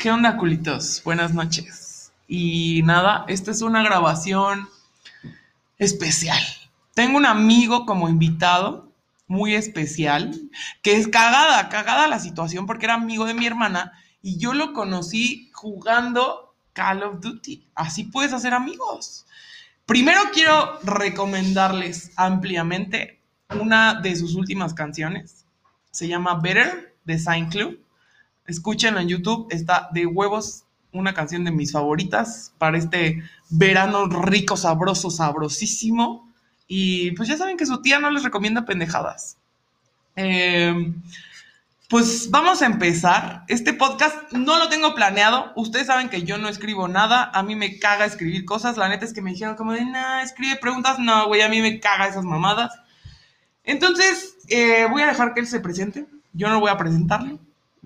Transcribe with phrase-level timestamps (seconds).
[0.00, 1.02] ¿Qué onda, culitos?
[1.04, 2.10] Buenas noches.
[2.26, 4.66] Y nada, esta es una grabación
[5.76, 6.40] especial.
[6.94, 8.90] Tengo un amigo como invitado,
[9.26, 10.34] muy especial,
[10.80, 13.92] que es cagada, cagada la situación porque era amigo de mi hermana
[14.22, 17.66] y yo lo conocí jugando Call of Duty.
[17.74, 19.26] Así puedes hacer amigos.
[19.84, 23.20] Primero quiero recomendarles ampliamente
[23.50, 25.44] una de sus últimas canciones.
[25.90, 27.78] Se llama Better de Saint Club.
[28.46, 34.56] Escúchenlo en YouTube, está de huevos, una canción de mis favoritas para este verano rico,
[34.56, 36.28] sabroso, sabrosísimo.
[36.66, 39.36] Y pues ya saben que su tía no les recomienda pendejadas.
[40.16, 40.92] Eh,
[41.90, 43.42] pues vamos a empezar.
[43.48, 45.52] Este podcast no lo tengo planeado.
[45.56, 47.32] Ustedes saben que yo no escribo nada.
[47.34, 48.76] A mí me caga escribir cosas.
[48.76, 51.00] La neta es que me dijeron como de, nah, escribe preguntas.
[51.00, 52.72] No, güey, a mí me caga esas mamadas.
[53.64, 56.06] Entonces, eh, voy a dejar que él se presente.
[56.32, 57.40] Yo no voy a presentarlo.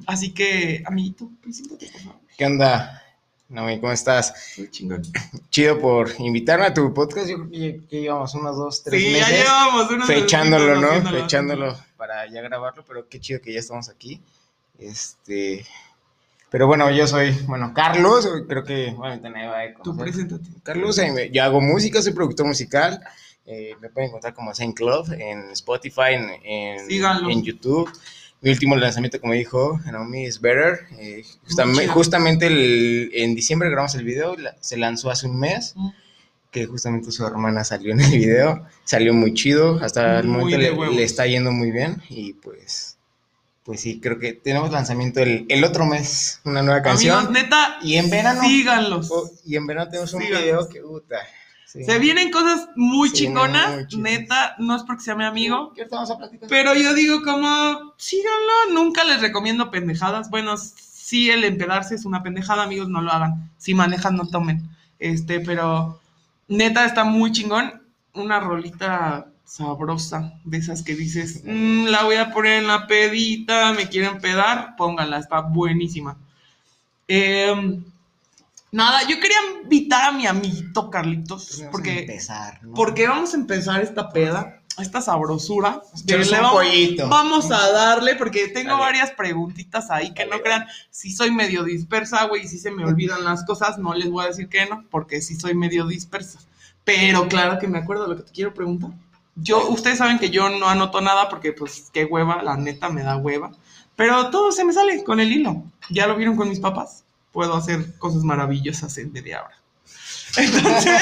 [0.06, 2.20] Así que, amiguito, preséntate, por favor.
[2.36, 3.00] ¿Qué onda?
[3.48, 4.34] Naomi, ¿cómo estás?
[4.54, 5.02] Soy chingón.
[5.50, 7.28] Chido por invitarme a tu podcast.
[7.28, 7.50] Yo creo
[7.88, 10.88] que, llevamos unos dos, tres Sí, ya llevamos unos fechándolo, ¿no?
[10.88, 11.20] haciéndolo.
[11.20, 14.20] Fechándolo para ya grabarlo, pero qué chido que ya estamos aquí.
[14.78, 15.64] Este,
[16.50, 20.48] pero bueno, yo soy, bueno, Carlos, creo que, bueno, nadie va a Tú preséntate.
[20.62, 23.00] Carlos, eh, yo hago música, soy productor musical.
[23.46, 27.30] eh, me pueden encontrar como Saint Club en Spotify, en, en, Síganlo.
[27.30, 27.90] en YouTube.
[28.44, 30.80] Mi último lanzamiento, como dijo Naomi, es Better.
[30.98, 31.92] eh, justame- chido.
[31.94, 35.88] justamente el- en diciembre grabamos el video, la- se lanzó hace un mes, Mm.
[36.50, 38.66] que justamente su hermana salió en el video.
[38.84, 42.02] Salió muy chido, hasta el Muy momento le, le está yendo muy bien.
[42.10, 42.98] Y pues,
[43.64, 47.16] pues sí, creo que tenemos lanzamiento el, el otro mes, una nueva canción.
[47.16, 49.10] Amigos, neta, Y en verano- síganlos.
[49.10, 50.42] Oh, y en verano tenemos un Síganos.
[50.44, 51.16] video que puta.
[51.74, 51.84] Sí.
[51.84, 53.92] Se vienen cosas muy chingonas.
[53.96, 55.72] neta, no es porque sea mi amigo.
[55.74, 56.48] ¿Qué ahorita vamos a platicar?
[56.48, 60.30] Pero yo digo como, síganlo, nunca les recomiendo pendejadas.
[60.30, 63.50] Bueno, sí el empedarse es una pendejada, amigos, no lo hagan.
[63.58, 64.68] Si manejan, no tomen.
[64.98, 66.00] Este, pero
[66.48, 67.82] neta está muy chingón.
[68.14, 73.72] Una rolita sabrosa, de esas que dices, "Mm, la voy a poner en la pedita,
[73.72, 76.16] me quieren pedar, pónganla, está buenísima.
[77.08, 77.84] Em,
[78.74, 82.74] nada, yo quería invitar a mi amiguito Carlitos, Vamos a porque empezar, ¿no?
[82.74, 85.80] porque vamos a empezar esta peda, esta sabrosura.
[86.06, 86.64] que le vamos,
[87.08, 88.82] vamos a darle, porque tengo Dale.
[88.82, 90.66] varias preguntitas ahí que Dale, no crean.
[90.90, 94.28] Si soy medio dispersa, güey, si se me olvidan las cosas, no les voy a
[94.28, 96.40] decir que no, porque sí soy medio dispersa.
[96.82, 98.90] Pero claro que me acuerdo de lo que te quiero preguntar.
[99.36, 103.02] Yo, ustedes saben que yo no anoto nada porque, pues, qué hueva, la neta me
[103.02, 103.52] da hueva.
[103.96, 105.62] Pero todo se me sale con el hilo.
[105.90, 107.03] Ya lo vieron con mis papás.
[107.34, 109.58] Puedo hacer cosas maravillosas en media hora.
[110.36, 110.92] Entonces.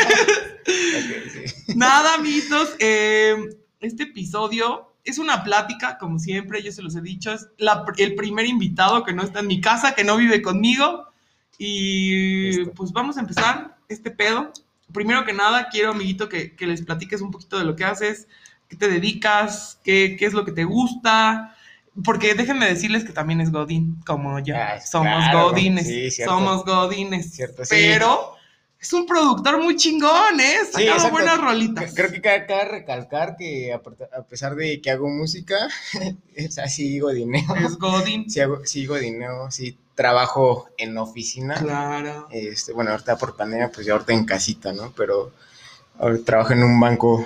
[1.66, 1.75] Sí.
[1.76, 2.70] Nada, amiguitos.
[2.78, 3.37] eh,
[3.81, 7.32] este episodio es una plática, como siempre, yo se los he dicho.
[7.32, 11.06] Es la el primer invitado que no está en mi casa, que no vive conmigo.
[11.59, 12.72] Y Listo.
[12.72, 14.53] pues vamos a empezar este pedo.
[14.91, 18.26] Primero que nada, quiero, amiguito, que, que les platiques un poquito de lo que haces,
[18.69, 21.54] qué te dedicas, qué, qué es lo que te gusta.
[22.04, 24.56] Porque déjenme decirles que también es Godín, como yo.
[24.56, 25.86] Ah, Somos claro, Godines.
[25.86, 26.34] sí, cierto.
[26.34, 27.32] somos Godines.
[27.32, 27.75] Cierto, sí.
[27.75, 28.34] Pero
[28.80, 30.56] es un productor muy chingón, ¿eh?
[30.70, 31.94] Sacaba buenas rolitas.
[31.94, 35.69] Creo que cabe, recalcar que a pesar de que hago música,
[36.34, 37.54] es así digo dinero.
[37.54, 38.28] Es Godín.
[38.28, 41.54] Sí, hago, sí digo dinero, sí trabajo en oficina.
[41.54, 42.26] Claro.
[42.31, 44.92] Este, bueno, ahorita por pandemia, pues ya ahorita en casita, ¿no?
[44.97, 45.32] Pero
[45.98, 47.25] ahora trabajo en un banco.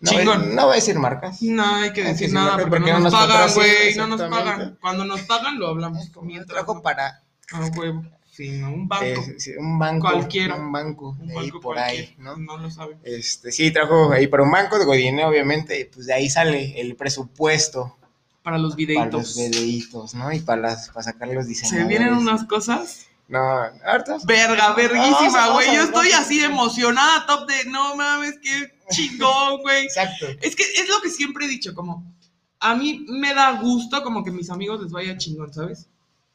[0.00, 0.54] No, voy- Chingón.
[0.54, 1.42] no voy a decir marcas.
[1.42, 3.94] No hay que que decir decir nada porque, porque no no nos nos pagan, güey.
[3.96, 4.78] No nos pagan.
[4.80, 6.08] Cuando nos pagan lo hablamos.
[6.10, 6.82] Como trabajo no.
[6.82, 7.22] para
[7.52, 8.02] Ah.
[8.30, 9.04] Sí, no, un banco.
[9.04, 10.08] eh, sí, un banco.
[10.12, 10.54] Cualquiera.
[10.54, 11.16] Un banco.
[11.20, 12.36] un ahí por ahí, ¿no?
[12.36, 12.96] No lo saben.
[13.02, 16.80] Este, sí, trabajo ahí para un banco de Godine, obviamente, y pues de ahí sale
[16.80, 17.96] el presupuesto
[18.44, 19.12] Para los para videitos.
[19.12, 20.32] los videitos, ¿no?
[20.32, 21.88] Y para, las, para sacar los Se diseñadores.
[21.88, 23.06] vienen unas cosas.
[23.26, 24.18] No, ahorita.
[24.24, 25.74] Verga, verguísima, güey.
[25.74, 29.84] Yo estoy así emocionada, top de no mames, qué chingón, güey.
[29.84, 30.26] Exacto.
[30.40, 32.04] Es que es lo que siempre he dicho, como
[32.60, 35.88] a mí me da gusto como que mis amigos les vaya chingón, ¿sabes?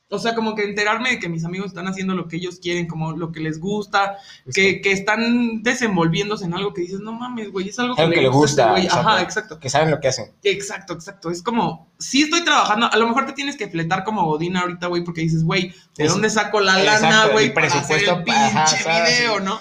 [0.09, 2.86] O sea, como que enterarme de que mis amigos están haciendo lo que ellos quieren,
[2.86, 4.18] como lo que les gusta,
[4.54, 8.13] que, que están desenvolviéndose en algo que dices, no mames, güey, es algo que, Algo
[8.13, 8.83] que le gusta, güey".
[8.86, 9.10] exacto.
[9.10, 9.60] Ajá, exacto.
[9.60, 10.31] Que saben lo que hacen.
[10.44, 11.31] Exacto, exacto.
[11.31, 14.86] Es como, sí estoy trabajando, a lo mejor te tienes que fletar como Godín ahorita,
[14.86, 18.78] güey, porque dices, güey, ¿de Es- dónde saco la lana, güey, para hacer el pinche
[18.86, 19.60] video, ¿no?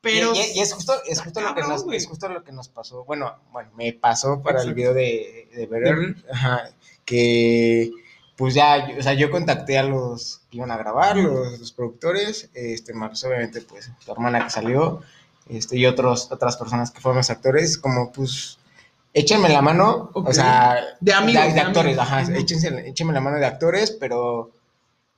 [0.00, 0.32] Pero...
[0.34, 2.68] y, y- y es justo, es justo lo que nos, es justo lo que nos
[2.68, 3.04] pasó.
[3.04, 6.70] Bueno, bueno, me pasó para el video de, de Better, ajá,
[7.04, 7.90] que
[8.36, 11.72] pues ya, yo- o sea, yo contacté a los que iban a grabar, los, los
[11.72, 15.00] productores, este, más obviamente, pues, tu hermana que salió,
[15.48, 18.58] este, y otros, otras personas que fueron los actores, como, pues,
[19.12, 22.28] échenme la mano, o sea, De amigos, de, de actores, amigos.
[22.28, 24.52] ajá, échense- échenme la mano de actores, pero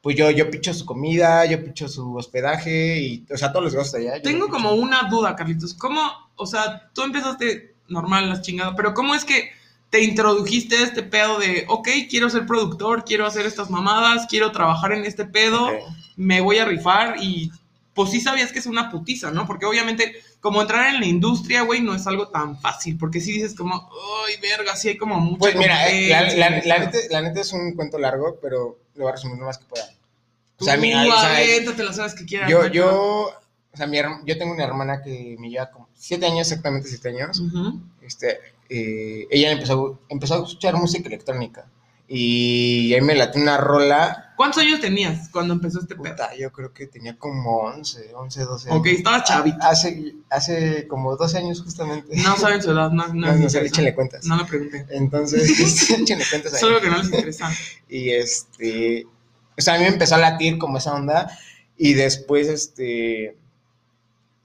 [0.02, 3.94] pues yo, yo picho su comida, yo picho su hospedaje y, o sea, todos gastos
[4.00, 4.16] allá.
[4.16, 5.74] yo Tengo como una duda, Carlitos.
[5.74, 6.00] ¿Cómo,
[6.36, 9.50] o sea, tú empezaste normal, las chingadas, pero cómo es que
[9.90, 14.52] te introdujiste a este pedo de, ok, quiero ser productor, quiero hacer estas mamadas, quiero
[14.52, 15.68] trabajar en este pedo,
[16.16, 17.50] me voy a rifar y
[17.92, 19.46] pues sí sabías que es una putiza, ¿no?
[19.48, 23.32] Porque obviamente como entrar en la industria, güey, no es algo tan fácil, porque si
[23.32, 23.90] dices como,
[24.26, 26.68] ay, verga, sí hay como mucha Pues mira, eh, la, la- competencia".
[26.78, 29.58] la neta, la neta es un cuento largo, pero lo voy a resumir lo más
[29.58, 29.88] que pueda.
[30.58, 32.50] O sea, mira, o sea, aviéntate las horas que quieras.
[32.50, 33.30] yo, no yo,
[33.72, 37.08] o sea, mi yo tengo una hermana que me lleva como siete años, exactamente siete
[37.08, 37.42] años.
[38.02, 38.38] Este,
[38.68, 41.64] eh, ella empezó, empezó a escuchar música electrónica
[42.06, 44.29] y ahí me latió una rola.
[44.40, 46.14] ¿Cuántos años tenías cuando empezó este pedo?
[46.14, 48.98] Puta, yo creo que tenía como 11, 11, 12 Ok, años.
[48.98, 49.58] estaba chavito.
[49.60, 52.16] Hace, hace como 12 años justamente.
[52.16, 54.24] No saben su edad, no, no, No, no sé, échenle cuentas.
[54.24, 54.86] No le pregunté.
[54.92, 56.60] Entonces, échenle cuentas ahí.
[56.60, 57.50] Solo que no les interesa.
[57.90, 59.04] Y este,
[59.58, 61.38] o sea, a mí me empezó a latir como esa onda
[61.76, 63.36] y después, este,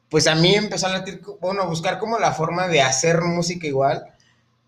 [0.10, 3.66] pues a mí empezó a latir, bueno, a buscar como la forma de hacer música
[3.66, 4.14] igual.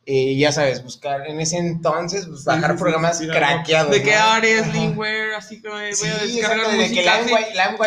[0.10, 3.92] Y ya sabes, buscar en ese entonces, pues, bajar Sí, sí, programas sí, craqueados.
[3.92, 4.22] De que ¿no?
[4.24, 4.72] Ares, Ajá.
[4.72, 7.78] Linkware, así que voy a descargar exacto, de que Limewire-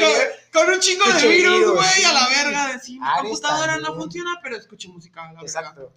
[0.52, 2.72] con, con un chingo de virus, güey, a la verga.
[2.74, 5.46] De, sí, mi Ares computadora no funciona, pero escuche música a la verga.
[5.46, 5.92] Exacto.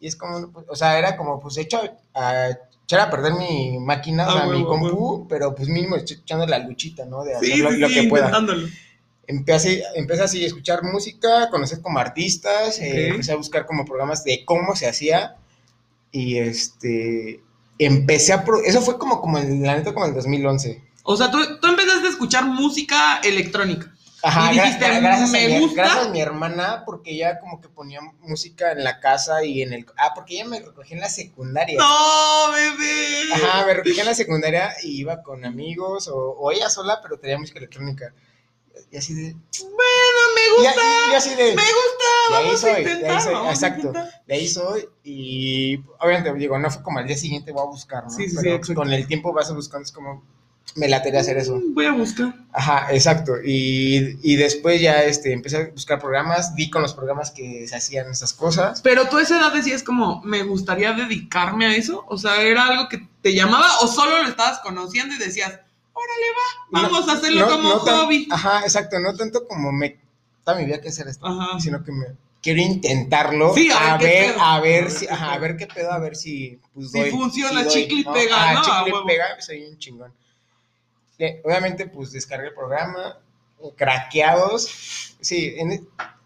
[0.00, 1.80] Y es como, pues, o sea, era como, pues, hecho
[2.14, 2.48] a
[2.84, 6.58] echar a perder mi máquina, o Ah, mi compu, pero pues mínimo estoy echando la
[6.58, 7.22] luchita, ¿no?
[7.22, 8.32] De hacer lo, sí, lo que pueda.
[9.28, 13.10] Empecé, empecé así a escuchar música, conocer como artistas, eh, Ok.
[13.12, 15.36] empecé a buscar como programas de cómo se hacía
[16.12, 17.40] y este,
[17.78, 20.82] empecé a, pro- eso fue como, como en, la neta como en el 2011.
[21.02, 23.92] O sea, tú, tú empezaste a escuchar música electrónica.
[24.22, 25.82] Ajá, Y dijiste, gra- gracias, "Me a mi, gusta".
[25.82, 29.72] gracias a mi hermana, porque ella como que ponía música en la casa y en
[29.72, 29.86] el...
[29.96, 31.78] Ah, porque ella me recogía en la secundaria.
[31.78, 33.32] ¡No, bebé!
[33.32, 37.18] Ajá, me recogía en la secundaria y iba con amigos o, o ella sola, pero
[37.18, 38.12] tenía música electrónica.
[38.92, 39.32] Y así de...
[39.32, 40.80] Bueno, me gusta.
[41.08, 41.44] y- y así de...
[41.54, 42.09] Me gusta.
[42.30, 43.86] De ahí Vamos soy, a de ahí soy, vamos a exacto.
[43.88, 44.22] intentar.
[44.26, 48.04] De ahí soy y obviamente digo, no fue como al día siguiente voy a buscar,
[48.04, 48.10] ¿no?
[48.10, 48.74] Sí, sí, sí, Pero exacto.
[48.80, 50.22] con el tiempo vas buscando, es como,
[50.76, 51.56] me latería hacer eso.
[51.56, 52.32] Mm, Voy a buscar.
[52.52, 53.32] Ajá, exacto.
[53.44, 57.74] Y, y después ya este, empecé a buscar programas, di con los programas que se
[57.76, 58.80] hacían esas cosas.
[58.80, 62.04] Pero tú a esa edad decías como, me gustaría dedicarme a eso.
[62.08, 65.58] O sea, ¿era algo que te llamaba o solo lo estabas conociendo y decías,
[65.92, 66.26] órale,
[66.72, 68.28] va, vamos a hacerlo No- como no tan- hobby?
[68.30, 69.98] Ajá, exacto, no tanto como me,
[70.44, 71.58] toda mi vida que hacer esto, Ajá.
[71.60, 72.06] sino que me
[72.42, 75.66] quiero intentarlo Sí, a a, ver a ver A ver si, ajá, a ver qué
[75.66, 78.62] pedo, a ver si pues, Si doy, funciona, doy, chicle y pega, Ajá, ¿no?
[78.62, 79.06] Chicle y huevo.
[79.06, 80.12] pega, soy un chingón.
[81.18, 83.18] Eh, Obviamente, pues descargué el programa,
[83.76, 85.82] craqueados, sí, en, e-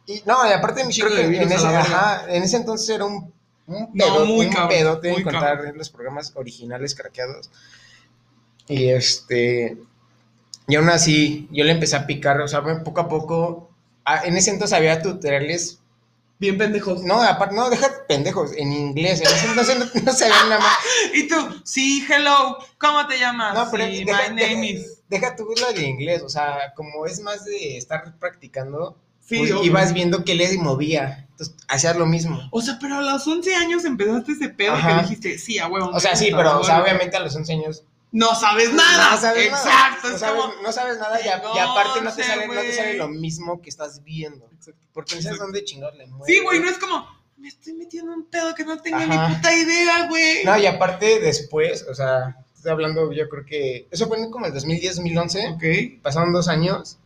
[0.07, 3.33] y no, y aparte creo que en ese, ajá, en ese entonces era un,
[3.67, 5.79] un No, pedo, muy un cabrón, pedote encontrar cabrón.
[5.79, 7.51] los programas originales craqueados.
[8.69, 9.77] Y este,
[10.69, 13.74] y aún así, yo le empecé a picar, o sea, poco a poco, ah,
[14.25, 15.81] en ese entonces había tutoriales,
[16.39, 17.03] Bien pendejos.
[17.05, 20.77] no, aparte, no, deja pendejos, en inglés, en ese entonces no, no sabía nada más.
[21.15, 23.55] Y tú, sí, hello, ¿cómo te llamas?
[23.55, 25.01] No, pero sí, deja, my deja- name is.
[25.09, 29.53] deja tú lo de inglés, o sea, como es más de estar practicando, Sí, pues,
[29.53, 29.65] obvio.
[29.65, 32.39] ibas viendo que le movía, entonces hacías lo mismo.
[32.51, 34.97] O sea, pero a los 11 años empezaste ese pedo Ajá.
[34.97, 35.89] que dijiste, sí, a huevo.
[35.95, 37.85] O sea, sí, pero, o sea, obviamente a los 11 años
[38.15, 39.11] No sabes nada.
[39.11, 39.65] No sabes nada.
[39.65, 40.63] Exacto, No es sabes, como.
[40.63, 42.73] no sabes nada y, a- y Tengo aparte no te, 11, sale, no te güey.
[42.73, 44.49] sale lo mismo que estás viendo.
[44.93, 45.43] Porque no sabes Exacto.
[45.45, 46.27] dónde chingar le mueves.
[46.35, 49.29] Sí, güey, no es como, me estoy metiendo un pedo que no tengo Ajá.
[49.29, 50.45] ni puta idea, güey.
[50.45, 53.89] No, y aparte después, o sea, estoy hablando, yo creo que.
[53.91, 55.49] Eso fue en como el 2010, 2011.
[55.51, 56.99] Ok, Pasaron dos años.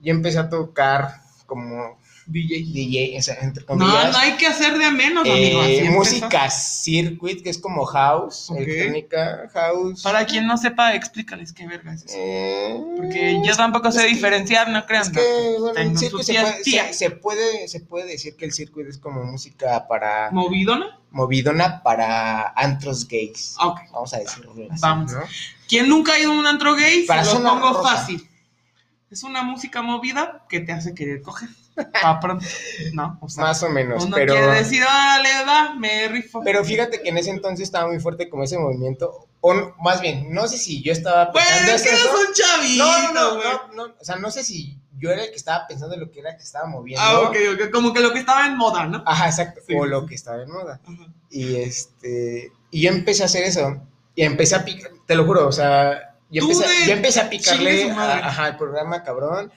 [0.00, 2.64] Y empecé a tocar como DJ.
[2.72, 4.12] DJ, o sea, entre No, comillas.
[4.12, 5.60] no hay que hacer de menos, eh, amigo.
[5.62, 10.02] así música circuit, que es como house, electrónica, house.
[10.02, 12.14] Para quien no sepa, explícales qué verga es eso.
[12.16, 15.02] Eh, Porque yo tampoco sé que- diferenciar, no crean.
[15.02, 18.86] Es que, bueno, Tengo se puede, se, se puede, se puede decir que el circuit
[18.88, 20.98] es como música para ¿Movidona?
[21.10, 23.56] movidona para antros gays.
[23.60, 23.80] Ok.
[23.92, 25.12] Vamos a decirlo así, Vamos.
[25.12, 25.20] ¿no?
[25.68, 27.96] Quien nunca ha ido a un antro gay, Para se lo pongo rosa.
[27.96, 28.28] fácil.
[29.10, 31.50] Es una música movida que te hace querer coger.
[32.02, 32.44] Pa' pronto.
[32.92, 36.40] No, o sea, Más o menos, uno pero, quiere decir, órale, va, me rifo.
[36.44, 40.00] pero fíjate que en ese entonces estaba muy fuerte como ese movimiento, o no- más
[40.00, 43.34] bien, no sé si yo estaba pensando es que eres un chavito, no, no, no,
[43.36, 43.48] güey.
[43.74, 46.10] no, no, o sea, no sé si yo era el que estaba pensando en lo
[46.12, 47.02] que era que estaba moviendo.
[47.04, 47.70] Ah, ok, ok.
[47.72, 49.02] Como que lo que estaba en moda, ¿no?
[49.06, 50.78] Ajá, exacto, Sí, o lo que estaba en moda.
[50.84, 51.06] Ajá.
[51.30, 53.78] Y este, y yo empecé a hacer eso.
[54.14, 57.90] Y empecé a picar, te lo juro, o sea, yo empecé, yo empecé a picarle
[57.90, 59.50] a- ajá, al programa cabrón.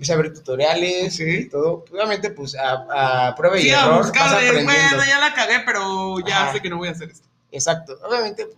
[0.00, 1.84] Empecé a ver tutoriales y todo.
[1.92, 4.64] Obviamente, pues a, a prueba y Sí, a error aprendiendo.
[4.64, 6.52] bueno, ya la cagué, pero ya Ajá.
[6.54, 7.28] sé que no voy a hacer esto.
[7.52, 7.98] Exacto.
[8.08, 8.48] Obviamente,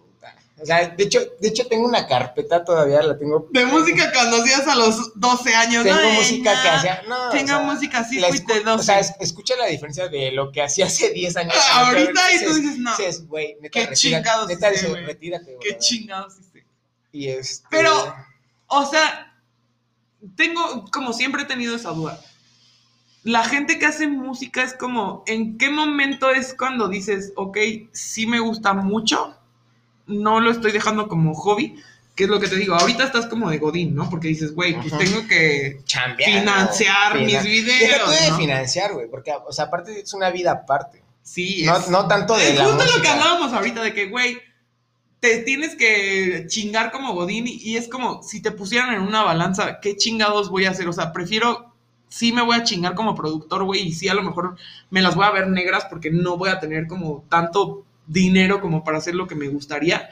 [0.61, 3.49] O sea, de hecho, de hecho tengo una carpeta todavía, la tengo.
[3.51, 5.83] De música cuando hacías a los 12 años.
[5.83, 6.11] Tengo ¿no?
[6.13, 7.03] música que hacía.
[7.09, 8.81] No, Tengo o sea, música así, fuiste escu- 12.
[8.81, 11.55] O sea, es- escucha la diferencia de lo que hacía hace 10 años.
[11.59, 12.97] Ah, que ahorita y tú dices- no.
[12.97, 15.05] dices, güey, neta, Qué chingados neta, hice, dices, güey.
[15.07, 15.57] retírate.
[15.61, 16.65] Qué chingados hiciste.
[17.11, 17.67] Y este.
[17.69, 18.15] Pero-
[18.69, 19.32] O sea,
[20.37, 22.21] tengo, como siempre he tenido esa duda.
[23.25, 27.57] La gente que hace música es como, ¿en qué momento es cuando dices, ok,
[27.93, 29.37] sí me gusta mucho,
[30.07, 31.77] no lo estoy dejando como hobby?
[32.17, 32.75] ¿Qué es lo que te digo?
[32.75, 34.11] Ahorita estás como de Godín, ¿no?
[34.11, 34.99] Porque dices, güey, pues Ajá.
[35.03, 37.23] tengo que Chambear, financiar ¿no?
[37.23, 38.37] mis videos, Deja tú de ¿no?
[38.37, 41.03] financiar, güey, porque, o sea, aparte es una vida aparte.
[41.23, 43.13] Sí, No, es- no tanto de es la justo lo que música.
[43.15, 44.39] hablábamos ahorita, de que, güey,
[45.23, 49.79] te tienes que chingar como Godín y, es como si te pusieran en una balanza,
[49.81, 50.89] ¿qué chingados voy a hacer?
[50.89, 51.73] O sea, prefiero,
[52.09, 54.57] sí me voy a chingar como productor, güey, y sí a lo mejor
[54.91, 58.83] me las voy a ver negras porque no voy a tener como tanto dinero como
[58.83, 60.09] para hacer lo que me gustaría.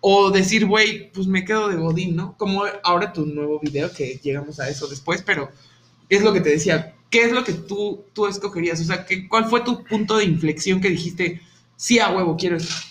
[0.00, 2.36] O decir, güey, pues me quedo de Godín, ¿no?
[2.36, 5.50] Como ahora tu nuevo video, que llegamos a eso después, pero
[6.08, 8.80] es lo que te decía, ¿qué es lo que tú, tú escogerías?
[8.80, 11.42] O sea, ¿qué, ¿cuál fue tu punto de inflexión que dijiste,
[11.76, 12.87] sí, a huevo, quiero esto?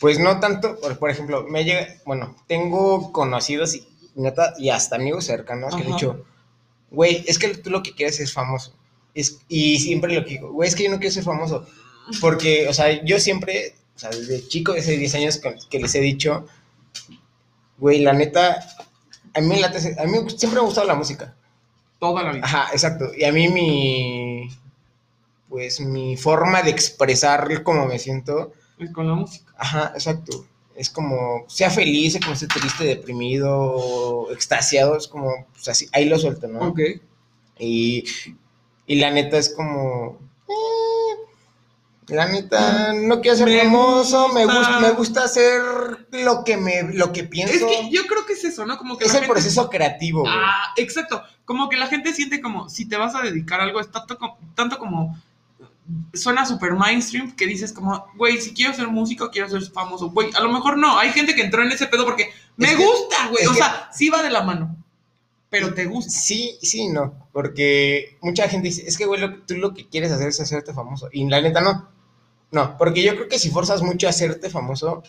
[0.00, 4.96] Pues no tanto, por, por ejemplo, me llega, bueno, tengo conocidos y neta, y hasta
[4.96, 5.96] amigos cercanos que le he Ajá.
[5.96, 6.24] dicho,
[6.90, 8.74] güey, es que tú lo que quieres es famoso.
[9.14, 11.66] Es, y siempre lo que digo, güey, es que yo no quiero ser famoso.
[12.20, 16.00] Porque, o sea, yo siempre, o sea, desde chico, desde 10 años que les he
[16.00, 16.46] dicho,
[17.78, 18.64] güey, la neta,
[19.34, 21.34] a mí, late- a mí siempre me ha gustado la música.
[21.98, 22.44] Toda la vida.
[22.44, 23.10] Ajá, exacto.
[23.16, 24.48] Y a mí mi,
[25.48, 29.52] pues mi forma de expresar cómo me siento, Es con la música.
[29.56, 30.44] ajá, exacto.
[30.74, 36.06] Es como, sea feliz, sea como esté triste, deprimido, extasiado, es como, pues así, ahí
[36.08, 36.60] lo suelto, ¿no?
[36.68, 36.80] Ok.
[37.58, 38.04] Y,
[38.86, 40.18] y la neta es como,
[40.48, 44.80] eh, la neta, no quiero ser Me famoso, me gusta.
[44.80, 45.60] me gusta hacer
[46.12, 47.54] lo que me, lo que pienso.
[47.54, 48.78] Es que yo creo que es eso, ¿no?
[48.78, 50.32] Como que es el gente- proceso creativo, güey.
[50.34, 51.22] Ah, exacto.
[51.44, 54.16] Como que la gente siente como, si te vas a dedicar a algo, es tanto,
[54.54, 55.20] tanto como,
[56.14, 60.10] suena súper mainstream, que dices como, güey, si quiero ser músico, quiero ser famoso.
[60.10, 62.78] Güey, a lo mejor no, hay gente que entró en ese pedo porque me Es
[62.78, 63.46] gusta, güey.
[63.46, 64.76] O que- sea, sí va de la mano,
[65.48, 66.10] pero te gusta.
[66.10, 67.28] Sí, sí, no.
[67.32, 70.74] Porque mucha gente dice, es que, güey, lo- tú lo que quieres hacer es hacerte
[70.74, 71.08] famoso.
[71.12, 71.88] Y la neta, no.
[72.52, 75.02] No, porque yo creo que si forzas mucho a hacerte famoso,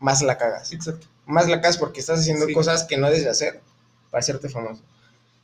[0.00, 0.72] más la cagas.
[0.72, 1.06] Exacto.
[1.26, 2.52] Más la cagas porque estás haciendo Sí.
[2.52, 3.60] cosas que no debes de hacer
[4.10, 4.82] para hacerte famoso.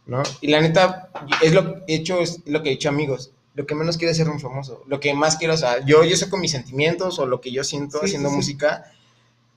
[0.06, 0.22] ¿No?
[0.40, 1.10] Y la neta,
[1.40, 3.30] es lo he hecho, es lo que he dicho amigos.
[3.54, 4.82] Lo que menos quiero es ser un famoso.
[4.86, 7.52] Lo que más quiero, o sea, yo, yo sé con mis sentimientos o lo que
[7.52, 8.36] yo siento Sí, haciendo sí, sí.
[8.36, 8.92] música.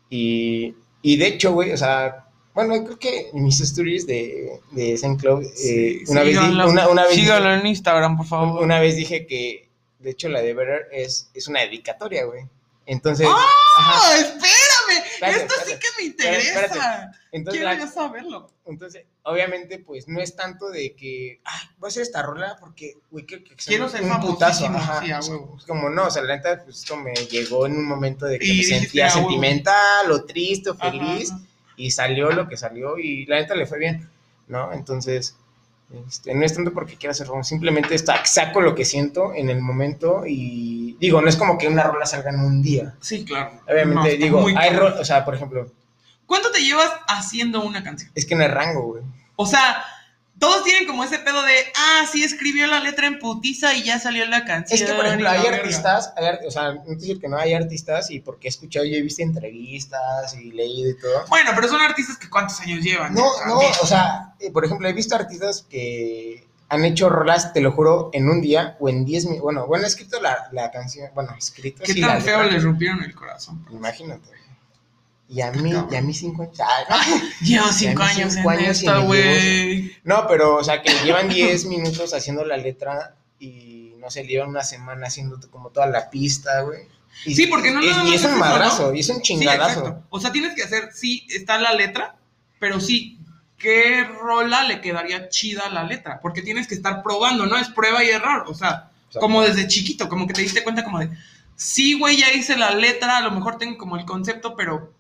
[0.09, 5.43] Y, y de hecho, güey, o sea, bueno, creo que mis stories de, de Club,
[5.63, 8.63] eh, una, vez di- una, una vez síganlo en Instagram, por favor.
[8.63, 9.67] una vez dije que,
[9.99, 12.43] de hecho, la de Better es, es una dedicatoria, güey.
[12.87, 15.05] Entonces, ajá, espérame!
[15.13, 16.65] Espérate, Esto sí que me interesa.
[16.65, 17.17] espérate.
[17.33, 18.49] entonces, Quiero ya saberlo.
[18.65, 22.97] entonces, obviamente, pues, no es tanto de que, ah, voy a hacer esta rola porque,
[23.11, 25.21] güey, quiero que sea Quiero ser un putazo, ajá.
[25.21, 25.31] sí,
[25.67, 28.45] como, no, o sea, la neta, pues, esto me llegó en un momento de que
[28.47, 31.41] Y me sentía sentimental o triste o Ajá, feliz ajá.
[31.75, 34.09] y salió lo que salió y la neta le fue bien,
[34.47, 34.71] ¿no?
[34.71, 35.35] Entonces,
[36.07, 39.61] este, no es tanto porque quiera famoso, simplemente está, saco lo que siento en el
[39.61, 42.95] momento y digo, no es como que una rola salga en un día.
[42.99, 43.51] Sí, claro.
[43.67, 44.93] Obviamente, digo, hay cabrón.
[44.95, 45.71] ro- o sea, por ejemplo,
[46.25, 48.11] ¿Cuánto te llevas haciendo una canción?
[48.13, 49.03] es que no hay rango, güey.
[49.37, 49.81] O sea,
[50.39, 53.99] todos tienen como ese pedo de, ah, sí escribió la letra en putiza y ya
[53.99, 54.79] salió la canción.
[54.79, 57.37] Es que, por ejemplo, y hay artistas, hay o sea, no te decir que no
[57.37, 61.25] hay artistas y porque he escuchado, yo he visto entrevistas y leído y todo.
[61.29, 63.13] Bueno, pero son artistas que cuántos años llevan.
[63.13, 67.61] No, no, o sea, eh, por ejemplo, he visto artistas que han hecho rolas, te
[67.61, 69.43] lo juro, en un día o en 10 minutos.
[69.43, 73.03] Bueno, bueno, he escrito la, la canción, bueno, escrito ¿Qué sí, tan feo les rompieron
[73.03, 73.65] el corazón?
[73.71, 74.37] Imagínate.
[75.29, 76.57] Y a mí, y a mí cinco años.
[76.89, 79.97] Ay, Llevo cinco años cinco en años y esta, güey.
[80.03, 84.49] No, pero, o sea, que llevan 10 minutos haciendo la letra y, no sé, llevan
[84.49, 86.81] una semana haciendo como toda la pista, güey.
[87.25, 88.93] Y- Sí, porque no es, nada Y más es un madrazo, ¿no?
[88.95, 90.03] y es un chingadazo.
[90.09, 92.15] O sea, tienes que hacer, sí, está la letra,
[92.59, 93.19] pero sí,
[93.57, 96.19] ¿qué rola le quedaría chida a la letra?
[96.21, 97.57] Porque tienes que estar probando, ¿no?
[97.57, 98.45] Es prueba y error.
[98.47, 99.19] O sea, Exacto.
[99.19, 101.09] como desde chiquito, como que te diste cuenta como de,
[101.57, 104.93] sí, güey, ya hice la letra, a lo mejor tengo como el concepto, pero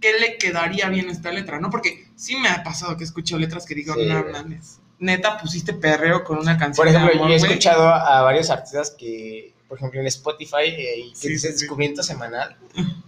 [0.00, 1.70] ¿qué le quedaría bien esta letra, no?
[1.70, 5.72] Porque sí me ha pasado que escucho letras que digo, Sí, no mames, neta pusiste
[5.74, 7.50] perreo con una canción Por ejemplo, de amor, yo he güey.
[7.52, 11.60] escuchado a varios artistas que, por ejemplo, en Spotify, eh, y que Sí, dice sí,
[11.60, 12.56] descubrimiento semanal.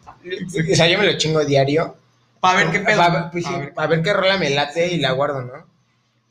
[0.06, 1.97] O sea, yo me lo chingo diario.
[2.40, 2.97] Para ver qué pedo.
[2.97, 3.44] Para, pues,
[3.75, 5.66] Pa' ver- qué rola me late y la guardo, ¿no?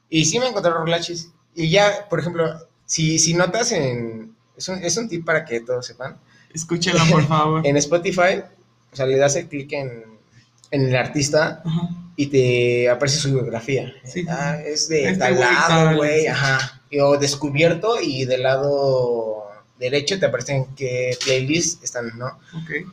[0.10, 1.30] Y sí me encontré rolachis.
[1.56, 4.36] Y ya, por ejemplo, si, si notas en...
[4.58, 6.18] Es un, es un tip para que todos sepan.
[6.54, 7.62] Escúchenla, por favor.
[7.68, 8.42] En Spotify,
[8.92, 10.04] o sea, le das el clic en,
[10.72, 11.90] en el artista Ajá.
[12.16, 13.94] y te aparece su biografía.
[14.04, 14.26] Sí.
[14.30, 16.28] Ah, es de Este tal lado, güey, sí.
[16.28, 16.82] ajá.
[16.90, 19.44] Y- O descubierto y del lado
[19.80, 22.28] derecho te aparecen qué playlists están, ¿no?
[22.28, 22.88] Ok.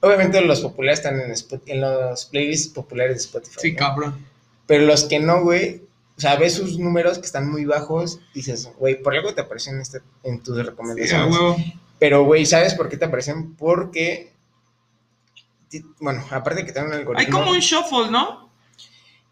[0.00, 1.32] Obviamente los populares están en,
[1.66, 3.56] en los playlists populares de Spotify.
[3.60, 3.78] Sí, ¿no?
[3.78, 4.26] cabrón.
[4.66, 5.82] Pero los que no, güey,
[6.16, 9.76] o sea, ves sus números que están muy bajos, dices, güey, por algo te aparecen
[9.76, 11.32] en, este, en tus Sí, recomendaciones.
[11.32, 11.56] huevo.
[11.98, 13.54] Pero, güey, ¿sabes por qué te aparecen?
[13.54, 14.32] Porque,
[16.00, 17.26] bueno, aparte que tienen un algoritmo.
[17.26, 18.50] Hay como un shuffle, ¿no?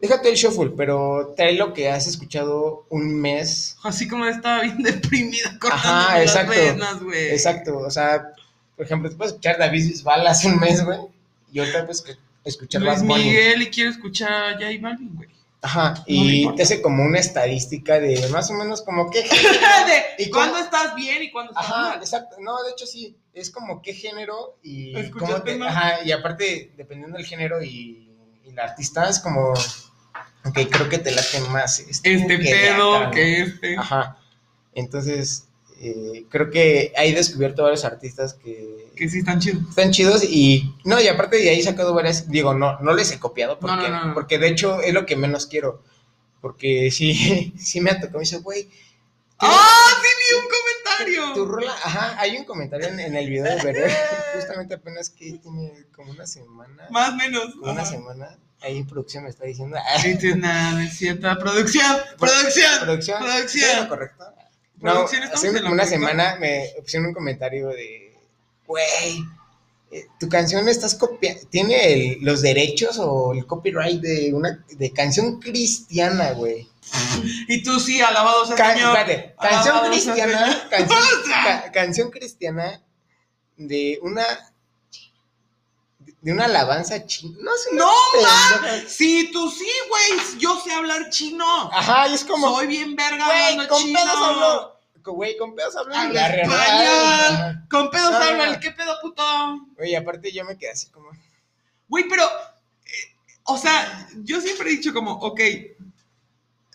[0.00, 3.76] Déjate el shuffle, pero trae lo que has escuchado un mes.
[3.82, 6.50] Así como estaba bien deprimida cortando Ajá, las exacto.
[6.52, 7.28] venas, güey.
[7.30, 8.32] Exacto, o sea,
[8.76, 10.98] por ejemplo, tú puedes escuchar David Bisbal hace un mes, güey,
[11.52, 12.04] y ahorita puedes
[12.44, 13.24] escuchar Luis Bad Bunny.
[13.24, 15.33] Miguel y quiero escuchar a J Balvin, güey.
[15.64, 19.22] Ajá, y te hace como una estadística de más o menos como qué
[20.18, 21.98] De ¿Y cuándo estás bien y cuándo estás Ajá, mal.
[21.98, 22.36] exacto.
[22.38, 23.16] No, de hecho sí.
[23.32, 25.68] Es como qué género y ¿Escuchaste cómo te.
[25.68, 28.12] Ajá, y aparte, dependiendo del género y,
[28.44, 29.54] y la artista, es como.
[30.44, 33.76] Ok, creo que te late más este, Este que pedo que este.
[33.78, 34.18] Ajá.
[34.74, 35.48] Entonces,
[35.80, 39.62] eh, creo que he descubierto varios artistas que Que sí están chidos.
[39.70, 40.74] están chidos y.
[40.84, 42.28] No, y aparte de ahí he sacado varias.
[42.28, 44.14] Digo, no, no les he copiado porque, No, no, no, no.
[44.14, 45.82] porque de hecho es lo que menos quiero.
[46.40, 48.18] Porque sí, sí me ha tocado.
[48.18, 48.68] Me dice, güey.
[49.38, 49.60] ¡Ah!
[50.04, 51.34] Sí vi un comentario.
[51.34, 53.90] Tu rola, ajá, hay un comentario en, en el video de Berer,
[54.34, 57.54] justamente apenas que tiene como una semana, Más o menos.
[57.58, 59.76] como una semana, ahí producción me está diciendo,
[60.36, 61.36] nada, es cierta.
[61.38, 62.70] Producción, producción.
[62.80, 63.24] producción, producción.
[63.46, 64.24] ¿estoy en lo correcto?
[64.76, 65.18] No, hace
[65.50, 65.86] una correcto.
[65.86, 68.03] semana me pusieron un comentario de,
[68.66, 69.24] güey,
[69.90, 74.92] eh, tu canción estás copiando, tiene el- los derechos o el copyright de una de
[74.92, 76.68] canción cristiana, güey.
[77.48, 78.98] Y tú sí, alabado sea el Ca- Señor.
[78.98, 80.68] espérate, canción Alabado cristiana, Señor.
[80.70, 80.98] canción,
[81.44, 82.82] ca- canción cristiana
[83.56, 84.24] de una
[86.20, 87.36] de una alabanza china.
[87.42, 87.74] No sé.
[87.74, 88.88] No, pendeja.
[88.88, 90.38] Sí, tú sí, güey.
[90.40, 91.44] Yo sé hablar chino.
[91.70, 93.98] Ajá, y es como, Soy bien verga güey, con chino.
[94.00, 94.73] pedos hablo.
[95.12, 96.52] Güey, con pedos hablo en Habla barrio, ¿no?
[96.54, 97.34] español.
[97.34, 97.66] Ajá.
[97.70, 98.52] Con pedos No, no, habla no.
[98.54, 99.22] el qué pedo, puto.
[99.76, 101.10] Güey, aparte yo me quedé así como,
[101.88, 102.22] Güey, pero.
[102.24, 105.40] eh, o sea, yo siempre he dicho como, ok.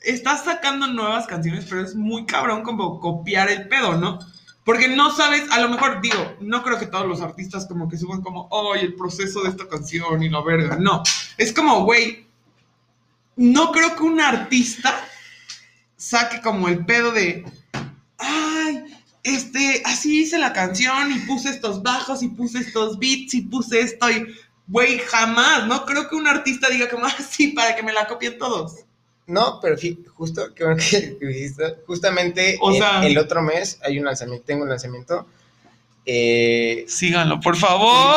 [0.04, 4.18] Estás sacando nuevas canciones, pero es muy cabrón como copiar el pedo, ¿no?
[4.64, 7.98] Porque no sabes, a lo mejor digo, no creo que todos los artistas como que
[7.98, 10.78] suban como, ay, el proceso de esta canción y la verga.
[10.80, 11.04] No,
[11.38, 12.28] es como, güey,
[13.36, 14.94] no creo que un artista
[15.98, 17.44] saque como el pedo de,
[18.20, 18.84] ay,
[19.24, 23.82] este, así hice la canción y puse estos bajos y puse estos beats y puse
[23.82, 24.28] esto y,
[24.68, 28.38] güey, jamás, no creo que un artista diga como, así para que me la copien
[28.38, 28.76] todos.
[29.28, 29.76] no, pero
[30.16, 30.64] justo, que
[31.20, 35.28] que justamente O el- sea- el otro mes hay un lanzamiento, tengo un lanzamiento.
[36.06, 38.16] Eh, Síganlo, por favor.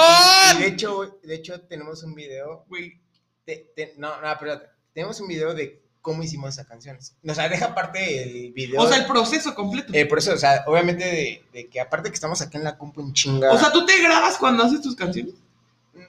[0.57, 2.99] y de hecho, de hecho tenemos un video Güey,
[3.45, 4.63] te- te- no, no, pero
[4.95, 7.15] tenemos un video de cómo hicimos esas canciones.
[7.27, 8.81] O sea, deja aparte el video.
[8.83, 9.93] o sea, el proceso completo.
[9.95, 12.77] eh, por eso, o sea, obviamente de, de que aparte que estamos acá en la
[12.77, 13.53] compu en chinga.
[13.53, 15.35] o sea, ¿tú te grabas cuando haces tus canciones?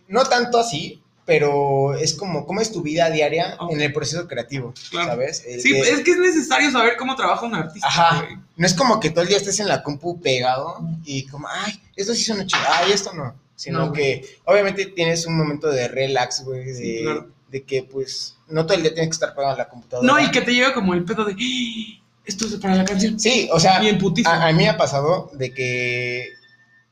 [0.07, 3.71] no tanto así, pero es como cómo es tu vida diaria Ok.
[3.71, 5.11] en el proceso creativo, Claro.
[5.11, 5.43] ¿sabes?
[5.45, 7.87] El Sí, de- es que es necesario saber cómo trabaja un artista.
[7.87, 8.21] Ajá.
[8.23, 8.37] güey.
[8.57, 11.79] No es como que todo el día estés en la compu pegado y como, ay,
[11.95, 13.33] esto sí suena chido, ay, esto no.
[13.55, 14.01] Sino No, güey.
[14.21, 17.29] que obviamente tienes un momento de relax, güey, de, Sí, claro.
[17.53, 20.05] De que pues no todo el día tienes que estar pegado en la computadora.
[20.11, 23.19] No, y que te llega como el pedo de, "Ah, esto es para la canción.
[23.19, 26.29] Sí, o sea, a, a mí me ha pasado de que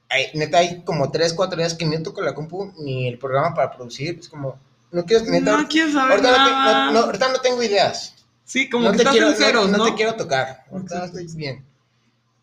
[0.07, 3.55] hay- neta hay como 3, 4 días que ni toco la compu ni el programa
[3.55, 4.19] para producir.
[4.19, 4.59] Es como,
[4.91, 6.85] no quiero, neta, no quiero saber ahorita, no, te- nada.
[6.85, 8.13] no- no, ahorita no tengo ideas.
[8.45, 10.65] Sí, como no que te estás quiero, en no te quiero tocar.
[10.71, 11.65] Ahorita estoy bien.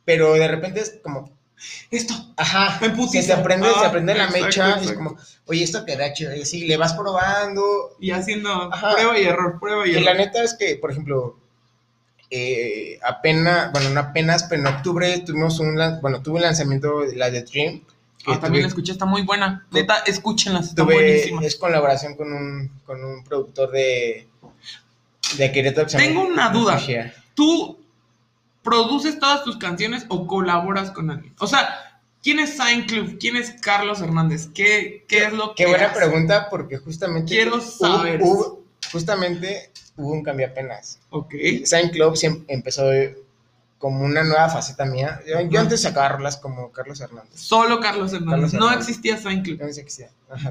[0.05, 1.31] Pero de repente es como,
[1.91, 2.15] Esto.
[2.37, 4.79] ajá, En se aprende, se Ah, aprende la exacto, mecha.
[4.83, 5.17] y es como,
[5.47, 6.35] oye, esto queda chido.
[6.35, 7.97] Y sí, le vas probando.
[8.01, 8.93] Y haciendo Ajá.
[8.93, 10.05] prueba y error, prueba y Y error.
[10.05, 11.37] la neta es que, por ejemplo,
[12.31, 17.17] eh, apenas, bueno, no apenas, pero en octubre tuvimos un, bueno, tuve un lanzamiento de
[17.17, 17.83] la de Dream.
[18.25, 19.67] Que Ah, también la escuché, está muy buena.
[19.71, 21.41] Neta, escúchenlas, está tuve- buenísima.
[21.45, 24.27] es colaboración con un, con un productor de,
[25.37, 25.87] de Querétaro.
[25.89, 26.81] Tengo una duda.
[27.35, 27.78] ¿Tú
[28.63, 31.35] produces todas tus canciones o colaboras con alguien?
[31.39, 31.69] O sea,
[32.23, 33.17] ¿quién es Sign Club?
[33.21, 34.49] ¿Quién es Carlos Hernández?
[34.55, 35.97] ¿Qué, qué es lo que Qué buena hace?
[35.99, 37.29] pregunta, porque justamente.
[37.35, 38.21] Quiero saber.
[38.23, 40.99] hubo- justamente hubo un cambio apenas.
[41.11, 41.35] Ok.
[41.65, 42.17] Sign Club
[42.49, 42.85] empezó
[43.79, 45.21] como una nueva faceta mía.
[45.51, 47.39] Yo, antes sacaba rolas como Carlos Hernández.
[47.41, 48.51] Solo Carlos Hernández.
[48.53, 49.61] Carlos No existía Sign Club.
[49.61, 50.11] No sea.
[50.31, 50.51] Ajá.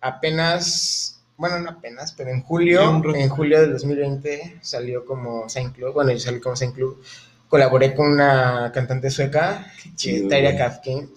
[0.00, 2.82] Apenas, bueno, no apenas, pero en julio,
[3.16, 5.92] en julio del 2020 salió como Saint Club.
[5.94, 7.02] Bueno, yo salí como Saint Club.
[7.48, 10.28] Colaboré con una cantante sueca, chido.
[10.56, 11.10] Kafkin.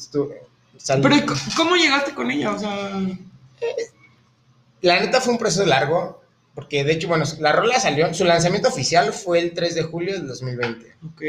[1.09, 2.51] Pero ¿y c- ¿cómo llegaste con ella?
[2.51, 2.91] O sea,
[4.81, 6.21] la neta fue un proceso largo,
[6.53, 10.13] porque de hecho, bueno, la rola salió, su lanzamiento oficial fue el 3 de julio
[10.13, 10.93] del 2020.
[11.05, 11.21] Ok.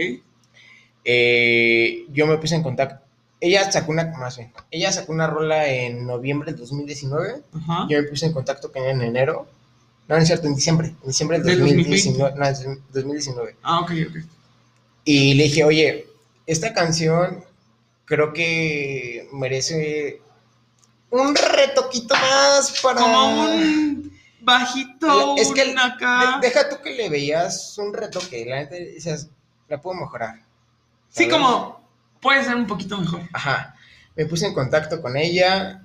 [1.04, 3.05] Eh, yo me puse en contacto.
[3.40, 7.42] Ella sacó una, más bien, ella sacó una rola en noviembre del 2019.
[7.54, 7.86] Ajá.
[7.88, 9.46] Yo me puse en contacto con ella en enero.
[10.08, 10.94] No, no es cierto, en diciembre.
[11.02, 12.34] En diciembre del Del 2019.
[12.38, 13.56] No, es 2019.
[13.62, 14.16] Ah, ok, ok.
[15.04, 16.06] Y le dije, oye,
[16.46, 17.44] esta canción
[18.06, 20.20] creo que merece
[21.10, 23.00] un retoquito más para...
[23.00, 26.38] Como un bajito, Es que acá.
[26.40, 28.76] de- deja tú que le veías un retoque, la neta
[29.68, 30.40] la puedo mejorar.
[31.10, 31.85] Sí, como
[32.26, 33.20] puede ser un poquito mejor.
[33.32, 33.74] Ajá.
[34.16, 35.82] Me puse en contacto con ella.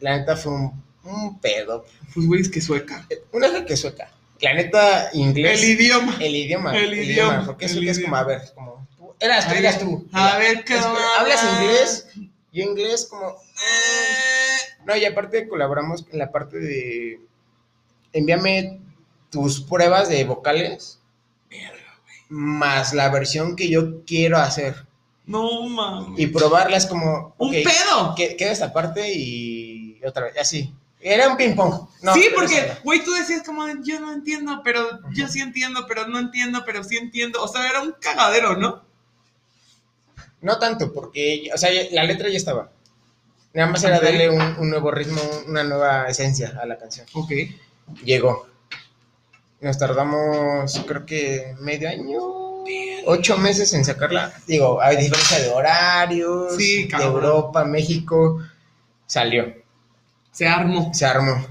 [0.00, 1.84] La neta fue un, un pedo.
[2.12, 3.06] Pues, güey, es que sueca.
[3.32, 4.10] Una vez que sueca.
[4.40, 5.62] La neta, inglés.
[5.62, 6.16] El idioma.
[6.20, 6.76] El idioma.
[6.76, 8.86] El idioma, Porque el sueca es como, a ver, como.
[8.98, 10.08] tú- Eras tú, A eras tú.
[10.12, 10.84] a ver, ¿qué Es-?
[11.18, 12.06] ¿Hablas inglés?
[12.52, 13.28] Yo inglés, como.
[13.30, 17.20] Eh, No, y aparte colaboramos en la parte de.
[18.12, 18.80] Envíame
[19.30, 20.98] tus pruebas de vocales.
[22.28, 24.85] Más la versión que yo quiero hacer.
[25.26, 26.18] No mames.
[26.20, 27.34] Y probarlas como.
[27.38, 28.14] ¡Un pedo!
[28.16, 30.72] que- Queda esta parte y otra vez, así.
[31.00, 31.88] Era un ping-pong.
[32.02, 36.06] No, sí, porque, güey, tú decías como, yo no entiendo, pero yo sí entiendo, pero
[36.08, 37.42] no entiendo, pero sí entiendo.
[37.42, 38.82] O sea, era un cagadero, ¿no?
[40.40, 42.70] No tanto, porque, o sea, la letra ya estaba.
[43.52, 47.06] Nada más era darle un, un nuevo ritmo, una nueva esencia a la canción.
[47.14, 47.30] Ok.
[48.04, 48.46] Llegó.
[49.60, 52.45] Nos tardamos, creo que medio año,
[53.06, 54.32] ocho meses en sacarla.
[54.46, 57.04] Digo, hay diferencia de horarios, Sí, de.
[57.04, 58.40] Europa, México.
[59.06, 59.54] Salió,
[60.32, 60.92] Se armó.
[60.92, 61.46] se armó.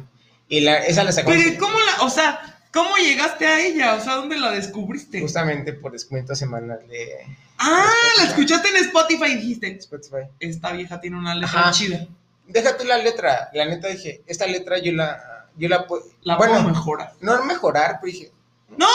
[0.47, 3.95] Y la, esa la sacamos Pero, ¿cómo la, o sea, cómo llegaste a ella?
[3.95, 5.21] O sea, ¿dónde la descubriste?
[5.21, 7.25] justamente por descuento semanal de
[7.58, 7.86] ah,
[8.17, 10.28] la escuchaste en Spotify y dijiste, Spotify.
[10.39, 11.71] esta vieja tiene una letra Ajá.
[11.71, 12.06] chida.
[12.47, 13.49] Deja tú la letra.
[13.54, 15.67] La neta dije, esta letra yo la, yo.
[15.69, 15.86] La
[16.38, 17.13] bueno, puedo mejorar.
[17.21, 18.32] no mejorar, pero dije,
[18.78, 18.88] No,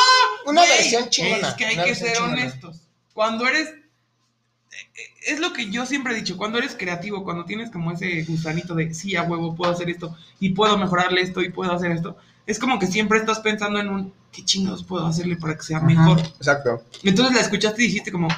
[0.46, 1.48] una güey, versión chingona.
[1.48, 2.32] Es que hay que ser chingona.
[2.32, 2.88] honestos.
[3.12, 3.74] Cuando eres.
[5.26, 6.36] Es lo que yo siempre he dicho.
[6.36, 10.16] Cuando eres creativo, cuando tienes como ese gusanito de sí, a huevo, puedo hacer esto
[10.38, 12.16] y puedo mejorarle esto y puedo hacer esto.
[12.46, 15.78] Es como que siempre estás pensando en un qué chingados puedo hacerle para que sea
[15.78, 16.20] Ajá, mejor.
[16.20, 16.84] Exacto.
[17.02, 18.28] Entonces la escuchaste y dijiste como,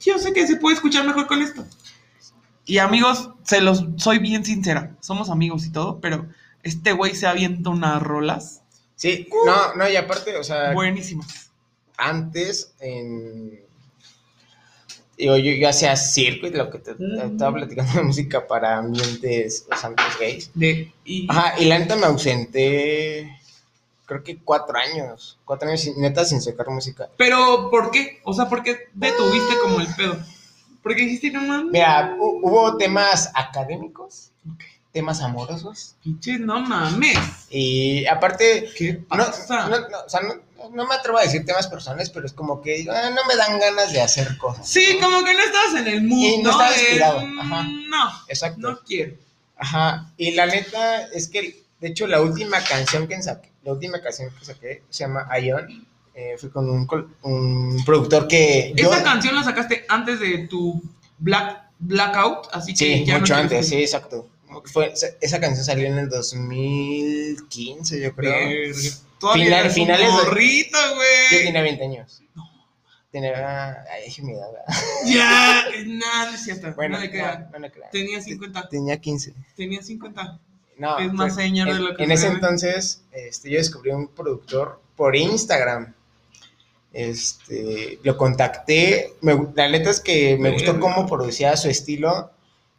[0.00, 1.64] yo sé que se puede escuchar mejor con esto.
[2.66, 6.26] Y amigos, se los soy bien sincera, somos amigos y todo, pero
[6.62, 8.62] este güey se avienta unas rolas
[9.04, 11.50] Sí, no, no, y aparte, o sea, buenísimas.
[11.98, 13.60] antes, en.
[15.18, 17.20] Digo, yo, yo hacía circo y lo que te, te Mm.
[17.32, 20.50] estaba platicando de música para ambientes o santos gays.
[20.54, 23.38] De, y, Ajá, y la neta me ausenté,
[24.06, 25.38] creo que cuatro años.
[25.44, 27.08] Cuatro años, sin- neta, sin sacar música.
[27.16, 28.20] Pero, ¿por qué?
[28.24, 30.16] O sea, ¿por qué detuviste como el pedo?
[30.82, 31.70] Porque dijiste, no mames.
[31.72, 34.62] Mira, hu- hubo temas académicos, Ok.
[34.94, 35.96] Temas amorosos.
[36.02, 37.18] Pinche, no mames.
[37.50, 39.68] Y aparte, ¿Qué no, pasa?
[39.68, 40.34] no, no, o sea, no,
[40.70, 43.58] no me atrevo a decir temas personales, pero es como que ah, no me dan
[43.58, 44.66] ganas de hacer cosas.
[44.66, 47.62] sí, como que no estabas en el mood, Y no De, inspirado, mm, ajá.
[47.90, 48.60] No, Exacto.
[48.60, 49.14] no quiero.
[49.58, 50.10] Ajá.
[50.16, 54.30] Y la neta es que, de hecho, la última canción que saqué, la última canción
[54.38, 55.86] que saqué se llama Ion.
[56.16, 56.86] Eh, fue con un,
[57.22, 58.92] un productor que yo.
[58.92, 60.80] Esa canción la sacaste antes de tu
[61.18, 64.28] Black Blackout, así que Sí, ya mucho antes, que- sí, exacto.
[64.64, 68.34] Fue, esa, canción salió en el 2015, yo creo.
[69.32, 71.44] Final- finales de- morrito, Yo güey.
[71.44, 72.20] tenía 20 años.
[73.10, 73.84] Tenía.
[73.92, 74.48] Ay, es mi edad.
[75.06, 76.72] Ya, nada, no es cierto.
[76.74, 77.68] Bueno, no no, no.
[77.92, 78.68] Tenía 50.
[78.68, 79.32] Tenía 15.
[79.56, 80.40] Tenía 50.
[80.78, 82.34] No, Es más fue- señor de en- lo que En se ese ve.
[82.34, 85.94] entonces, este, yo descubrí un productor por Instagram.
[86.92, 89.14] Este, lo contacté.
[89.20, 92.30] me la neta es que me gustó cómo producía su estilo.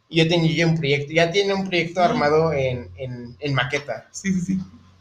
[0.08, 4.08] Y Yo tenía ya un proyecto, ya tiene un proyecto armado en, en, en maqueta.
[4.12, 4.58] Sí, sí, sí.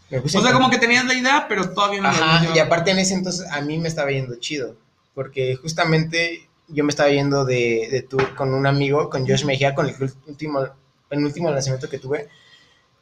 [0.09, 2.91] Me O sea, como que tenías la idea, pero todavía no la Ajá, y aparte
[2.91, 4.75] en ese entonces a mí me estaba yendo chido.
[5.13, 9.73] Porque justamente yo me estaba yendo de, de tour con un amigo, con Josh Mejía,
[9.75, 9.95] con el
[10.27, 10.67] último,
[11.09, 12.27] penúltimo lanzamiento que tuve.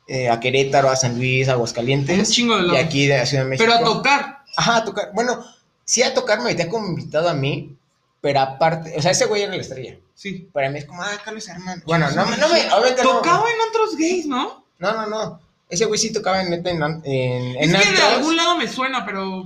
[0.07, 2.17] eh, a Querétaro, a San Luis, a Aguascalientes.
[2.19, 2.79] Un chingo de Y lado.
[2.79, 3.65] aquí de la Ciudad de México.
[3.65, 4.39] Pero a tocar.
[4.57, 5.11] Ajá, a tocar.
[5.13, 5.43] Bueno,
[5.85, 7.75] sí a tocar me metía como invitado a mí,
[8.23, 9.97] pero aparte, o sea, ese güey era la estrella.
[10.15, 10.47] Sí.
[10.53, 11.83] Para mí es como, ah, Carlos Herman.
[11.85, 13.09] Bueno, no, me- no me, obviamente no.
[13.17, 14.65] Tocaba en otros gays, ¿no?
[14.79, 15.41] No, no, no.
[15.67, 18.57] Ese güey sí tocaba en neta en, an- en, Es en que de algún lado
[18.57, 19.43] me suena, pero.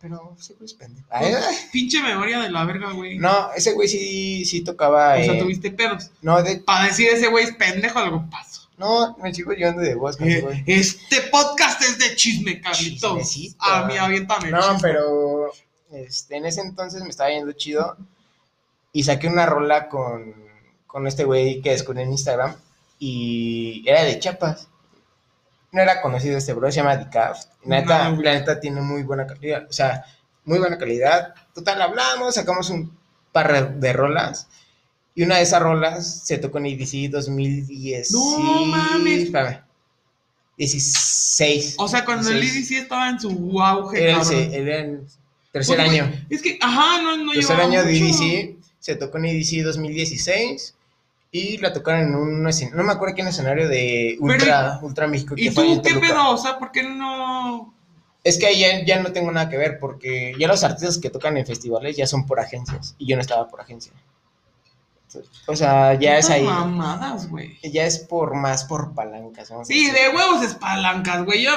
[0.00, 1.08] Pero ese güey es pendejo.
[1.72, 3.18] Pinche memoria de la verga, güey.
[3.18, 5.14] No, ese güey sí, sí tocaba.
[5.14, 6.10] o sea, eh, tuviste pedos.
[6.20, 8.68] No, de, Para decir ese güey es pendejo, algo pasó.
[8.76, 10.62] no, me sigo llevando de voz ese güey.
[10.66, 13.34] Este podcast es de chisme, Carlitos.
[13.60, 14.50] A mí, aviéntame.
[14.50, 14.78] No, chisme.
[14.82, 15.50] pero
[15.92, 17.96] este, en ese entonces me estaba yendo chido
[18.92, 20.34] y saqué una rola con,
[20.86, 22.56] con este güey que descubrí en Instagram
[22.98, 24.68] y era de Chiapas.
[25.72, 27.44] no era conocido este bro, se llama Decaf.
[27.64, 28.22] La neta, No.
[28.22, 30.04] la neta tiene muy buena calidad, o sea,
[30.44, 31.34] muy buena calidad.
[31.54, 32.96] Total, hablamos, sacamos un
[33.32, 34.48] par de rolas.
[35.14, 38.12] Y una de esas rolas se tocó en EDC 2010.
[38.12, 39.24] No mames.
[39.24, 39.62] Espérame.
[40.56, 41.74] 16.
[41.78, 42.70] O sea, cuando el 16.
[42.70, 45.06] IDC estaba en su auge, Era el, era el
[45.52, 46.12] tercer güey, año.
[46.30, 47.98] Es que, ajá, no, no tercer año de.
[47.98, 48.56] EDC.
[48.78, 50.74] Se tocó en EDC 2016.
[51.30, 55.34] Y la tocaron en un escenario, no me acuerdo qué escenario de Ultra, Ultra México.
[55.34, 56.30] que ¿Y fue tú qué pedo?
[56.30, 57.74] O sea, ¿por qué no...?
[58.24, 61.10] Es que ahí ya, ya no tengo nada que ver porque ya los artistas que
[61.10, 63.92] tocan en festivales ya son por agencias y yo no estaba por agencia.
[65.46, 66.44] O sea, ya es ahí.
[66.44, 67.58] mamadas, güey.
[67.62, 69.50] Ya es por más por palancas.
[69.50, 69.92] vamos a Sí, decir.
[70.10, 71.42] de huevos es palancas, güey.
[71.42, 71.50] Yo,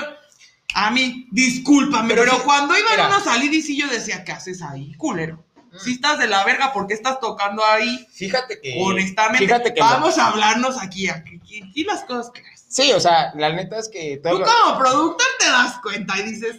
[0.73, 3.15] a mí, discúlpame, Pero cuando iban mira.
[3.17, 5.43] a salir y sí yo decía, ¿qué haces ahí, culero?
[5.71, 5.77] Mm.
[5.79, 8.05] Si estás de la verga, ¿por qué estás tocando ahí?
[8.13, 8.75] Fíjate que.
[8.79, 9.79] Honestamente, Fíjate que.
[9.79, 12.65] vamos a hablarnos aquí, aquí, aquí las cosas que es.
[12.67, 16.23] Sí, o sea, la neta es que Tú lo- como productor te das cuenta y
[16.23, 16.57] dices,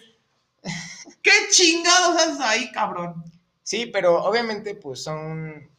[1.22, 3.25] ¿qué chingados haces ahí, cabrón?
[3.62, 5.70] Sí, pero obviamente, pues son.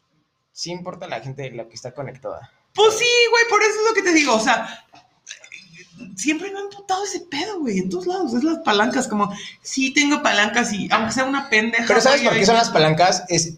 [0.52, 2.52] Sí importa la gente la que está conectada.
[2.76, 4.83] Pues sí, güey, por eso es lo que te digo, o sea,
[6.15, 9.93] siempre me han putado ese pedo, güey, en todos lados, es las palancas, como, sí
[9.93, 11.86] tengo palancas y aunque sea una pendeja.
[11.88, 13.23] Pero ¿sabes por qué son las palancas?
[13.29, 13.56] Es.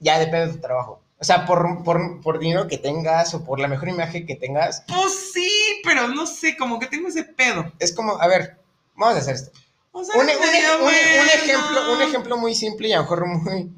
[0.00, 1.00] Ya depende de tu trabajo.
[1.18, 4.84] O sea, por, por, por dinero que tengas o por la mejor imagen que tengas,
[4.86, 5.50] Pues sí,
[5.82, 7.72] pero no sé, como que tengo ese pedo.
[7.78, 8.58] es como, a ver,
[8.94, 9.50] vamos a hacer esto.
[9.92, 13.26] O sea, Un, un- un- un ejemplo, un ejemplo muy simple y a lo mejor
[13.26, 13.70] muy,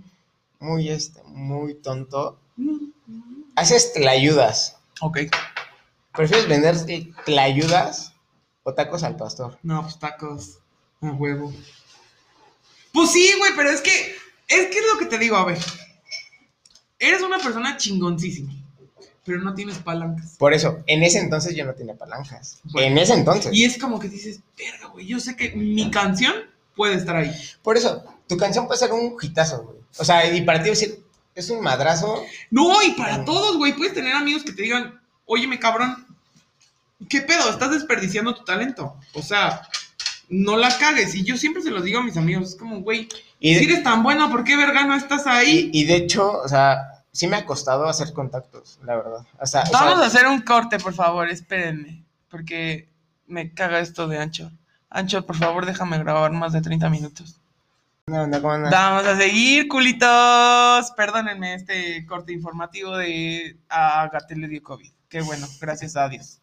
[0.59, 2.41] muy, este, muy tonto.
[3.55, 4.77] Haces tlayudas.
[5.01, 5.19] Ok,
[6.19, 6.77] ¿Prefieres vender
[7.25, 8.13] tlayudas
[8.65, 9.57] o tacos al pastor?
[9.63, 10.59] no, pues tacos,
[11.01, 11.53] a huevo.
[12.93, 14.17] Pues sí, güey, pero es que,
[14.49, 15.59] es que es lo que te digo, a ver.
[16.99, 18.53] Eres una persona chingoncísima,
[19.25, 20.35] pero no tienes palancas.
[20.41, 22.59] Por eso, en ese entonces yo no tenía palancas.
[22.65, 22.89] Bueno.
[22.89, 23.55] en ese entonces.
[23.55, 26.35] Y es como que dices, verga, güey, yo sé que mi canción
[26.75, 27.33] puede estar ahí.
[27.63, 29.79] Por eso, tu canción puede ser un hitazo, güey.
[29.97, 31.01] O sea, y para ti decir,
[31.37, 32.25] es un madrazo.
[32.51, 36.08] No, y para todos, güey, puedes tener amigos que te digan, óyeme, cabrón,
[37.09, 37.51] ¿qué pedo?
[37.51, 38.97] Estás desperdiciando tu talento.
[39.15, 39.63] O sea,
[40.29, 41.15] no la cagues.
[41.15, 43.09] Y yo siempre se los digo a mis amigos, es como, güey,
[43.41, 45.71] Y de, si eres tan bueno, ¿por qué verga no estás ahí?
[45.73, 49.27] y, y de hecho, o sea, sí me ha costado hacer contactos, la verdad.
[49.41, 52.89] O sea, o Vamos sea, a hacer un corte, por favor, espérenme, porque
[53.27, 54.51] me caga esto de Ancho.
[54.91, 57.41] Ancho, por favor, déjame grabar más de 30 minutos.
[58.07, 58.71] no, no, ¿cómo andas?
[58.71, 60.91] Vamos a seguir, culitos.
[60.97, 64.91] Perdónenme este corte informativo de a Gatel le dio COVID.
[65.09, 66.38] Qué bueno, gracias a Dios.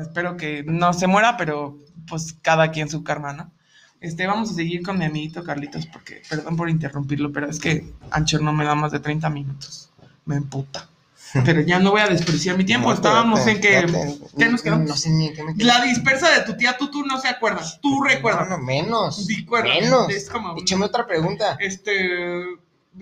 [0.00, 3.50] Espero que no se muera, pero pues cada quien su karma, ¿no?
[4.00, 7.92] Este, vamos a seguir con mi amiguito Carlitos, porque perdón por interrumpirlo, pero es que
[8.10, 9.90] Anchor no me da más de 30 minutos.
[10.24, 10.88] Me emputa.
[11.44, 12.88] Pero ya no voy a desperdiciar mi tiempo.
[12.88, 13.86] No, Estábamos en que.
[14.36, 14.78] ¿Qué nos quedó?
[14.78, 15.64] No sé ni qué me quedé.
[15.64, 17.78] La dispersa de tu tía, tú, tú no se acuerdas.
[17.80, 18.48] Tú recuerdas.
[18.48, 19.28] No, no, menos.
[19.62, 20.10] Menos.
[20.10, 21.56] Es como- Échame otra pregunta.
[21.60, 22.40] este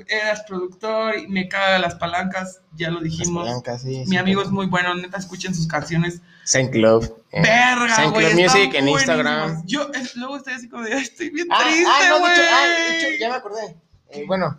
[0.08, 3.44] eras productor y me caga las palancas, ya lo Las dijimos.
[3.46, 6.20] palancas, sí, Mi sí, amigo pero- es muy bueno, neta, escuchen sus canciones.
[6.44, 7.22] Saint Club.
[7.32, 7.42] eh.
[7.42, 8.14] Verga, Saint.
[8.16, 8.88] Club Music en.
[8.88, 9.62] Instagram.
[9.66, 12.42] Yo luego estoy así como de, "Ay, estoy bien Ah, triste, ah, no, de hecho,
[12.50, 13.76] ah, de hecho, ya me acordé.
[14.10, 14.56] Eh, bueno,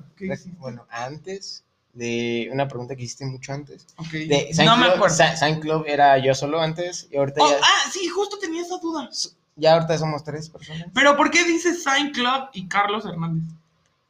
[0.60, 1.64] bueno, antes
[1.94, 3.88] de una pregunta que hiciste mucho antes.
[3.98, 5.16] Ok, De Saint no me Club, acuerdo.
[5.16, 8.62] Sa- Saint Club era yo solo antes y ahorita Oh, ya, ah, sí, justo tenía
[8.62, 9.10] esa duda.
[9.56, 10.88] ya ahorita somos tres personas.
[10.94, 13.44] Pero ¿por qué dices Sign Club y Carlos Hernández?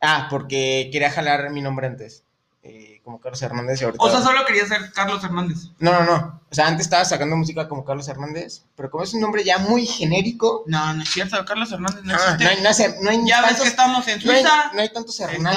[0.02, 2.26] Ah, porque quería jalar mi nombre antes.
[2.64, 4.04] eh, como Carlos Hernández y ahorita.
[4.04, 5.58] O sea, solo quería ser Carlos Hernández.
[5.80, 6.41] No, no, no.
[6.52, 9.58] O sea, antes estaba sacando música como Carlos Hernández, pero como es un nombre ya
[9.58, 10.63] muy genérico.
[10.67, 12.43] No, no es cierto, Carlos Hernández no ah, existe.
[12.43, 14.72] no, hay, no, sé, no hay ya ves que estamos en no hay, Suiza.
[14.74, 15.43] no hay tantos Hernández.
[15.43, 15.50] No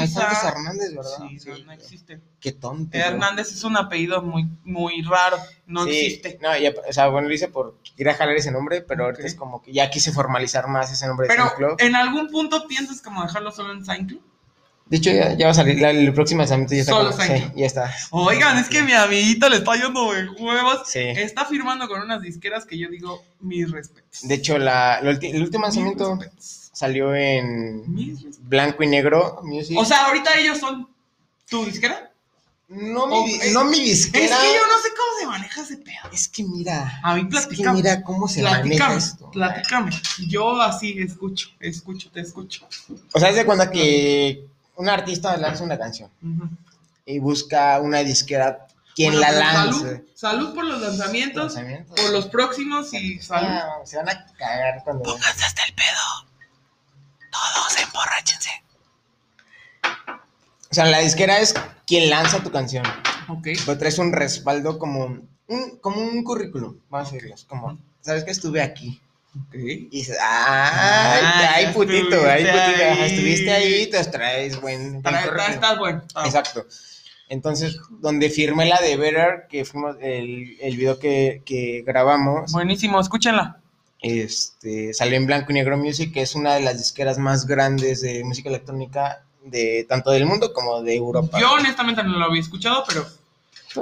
[0.00, 1.28] hay tantos Hernández, ¿verdad?
[1.28, 2.22] Sí, Sí, no, existe.
[2.40, 2.96] Qué tonto.
[2.96, 6.38] Hernández es un apellido muy, muy raro, no Sí, existe.
[6.40, 9.34] No, ya, o sea, bueno, lo hice por quería jalar ese nombre, pero ahorita es
[9.34, 11.76] como que ya quise formalizar más ese nombre de Pero, Saint Club.
[11.78, 14.22] ¿en algún punto piensas como dejarlo solo en Club?
[14.88, 16.92] De hecho, ya, ya va a salir, la- el próximo lanzamiento ya está.
[16.92, 17.94] Solo Saint sí, ya está.
[18.10, 20.82] Oigan, es que mi amiguito le está yendo de huevos.
[20.86, 21.00] Sí.
[21.00, 24.20] Está firmando con unas disqueras que yo digo mis respetos.
[24.22, 26.18] De hecho, la, la ulti- el último lanzamiento
[26.72, 27.82] salió en
[28.42, 29.76] blanco y negro music.
[29.76, 30.88] O sea, ahorita ellos son
[31.48, 32.12] tu disquera.
[32.68, 34.38] no mi, o- di- es- no mi Es disquera.
[34.40, 36.10] que yo no sé cómo se maneja ese pedo.
[36.12, 37.00] Es que mira.
[37.02, 39.30] A mí Es que mira cómo se maneja Platícame, esto.
[39.32, 39.90] platícame.
[40.28, 42.66] Yo así escucho, escucho, te escucho.
[43.12, 46.10] O sea, es de cuenta que un artista lanza una canción
[47.04, 49.78] y busca una disquera quien Bueno, la lance.
[49.80, 52.00] Salud, salud por los lanzamientos, Lanzamientos.
[52.00, 53.46] por los próximos y salud.
[53.50, 55.02] Ah, se van a cagar cuando.
[55.02, 56.28] Pónganse hasta el pedo.
[57.30, 58.50] Todos emborráchense.
[60.70, 61.54] O sea, la disquera es
[61.86, 62.84] quien lanza tu canción.
[63.28, 63.48] Ok.
[63.64, 65.04] Pero traes un respaldo como
[65.48, 67.36] un, como un currículum, vamos a decirlo.
[67.48, 68.30] Como ¿sabes qué?
[68.30, 69.00] Estuve aquí.
[69.48, 69.54] Ok.
[69.54, 73.02] Y dices, Ah, ay, ya putito, ay, putito, ahí.
[73.12, 75.46] estuviste ahí, te traes buen, buen Para- correo.
[75.48, 76.02] Estás bueno.
[76.14, 76.26] bueno.
[76.28, 76.66] Exacto.
[77.28, 83.00] Entonces, donde firmé la de Better, que fuimos el, el video que, que grabamos, Buenísimo,
[83.00, 83.58] escúchenla.
[84.00, 88.00] este, salió en Blanco y Negro Music, que es una de las disqueras más grandes
[88.00, 91.38] de música electrónica de tanto del mundo como de Europa.
[91.40, 93.04] Yo honestamente no lo había escuchado, pero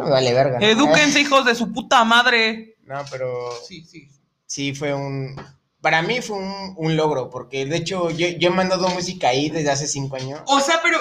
[0.09, 0.59] vale verga.
[0.59, 0.67] ¿no?
[0.67, 2.77] edúquense, hijos de su puta madre.
[2.87, 4.09] No, pero Sí, sí.
[4.55, 5.35] Sí fue un...
[5.81, 9.51] Para mí fue un, un logro, porque de hecho yo, yo he mandado música ahí
[9.51, 10.41] desde hace cinco años.
[10.47, 10.97] O sea, pero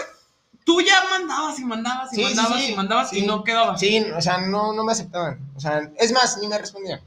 [0.65, 3.79] tú ya mandabas y mandabas y Sí, mandabas sí, y mandabas y no quedabas.
[3.79, 5.39] Sí, o sea, no, no me aceptaban.
[5.55, 6.99] O sea, es más, ni me respondían.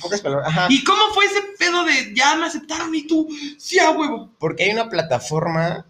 [0.00, 0.48] Pocas palabras.
[0.48, 0.66] Ajá.
[0.70, 3.28] ¿Y cómo fue ese pedo de ya me aceptaron y tú,
[3.58, 4.30] sí a huevo?
[4.38, 5.84] Porque hay una plataforma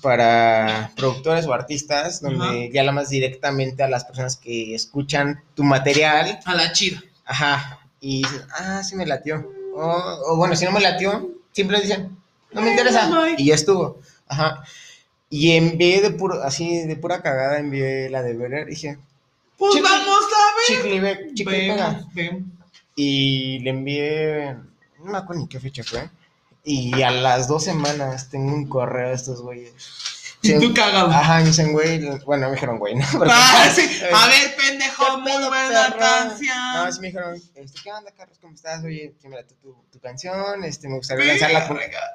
[0.00, 2.72] para productores o artistas donde Ajá.
[2.72, 6.38] ya la más directamente a las personas que escuchan tu material.
[6.44, 7.02] A la chida.
[7.26, 7.80] Ajá.
[8.00, 9.50] Y dices, ah, sí me latió.
[9.74, 12.16] O, o bueno, si no me latió, siempre dicen,
[12.52, 13.10] no me interesa.
[13.36, 13.98] Y ya estuvo.
[14.28, 14.62] Ajá.
[15.30, 18.66] Y envié de puro, así, de pura cagada, envié la de Better.
[18.66, 18.98] Dije,
[19.56, 20.82] Pues Chicle- vamos a ver.
[20.82, 22.06] chicle, y chicle y pega.
[22.96, 24.54] Y le envié,
[24.98, 26.08] no me acuerdo ni qué fecha fue.
[26.64, 29.72] Y a las dos semanas tengo un correo de estos güeyes.
[30.42, 31.10] Y tú cagado.
[31.10, 33.04] Ajá, me dicen, güey, bueno, me dijeron, güey, ¿no?
[33.12, 33.82] Porque- Ah, sí.
[34.12, 35.07] A ver, pendejo,
[36.74, 38.38] No, sí me dijeron, este, ¿qué onda, Carlos?
[38.40, 38.84] ¿Cómo estás?
[38.84, 41.68] Oye, sí me late tu, tu canción, este, me gustaría lanzarla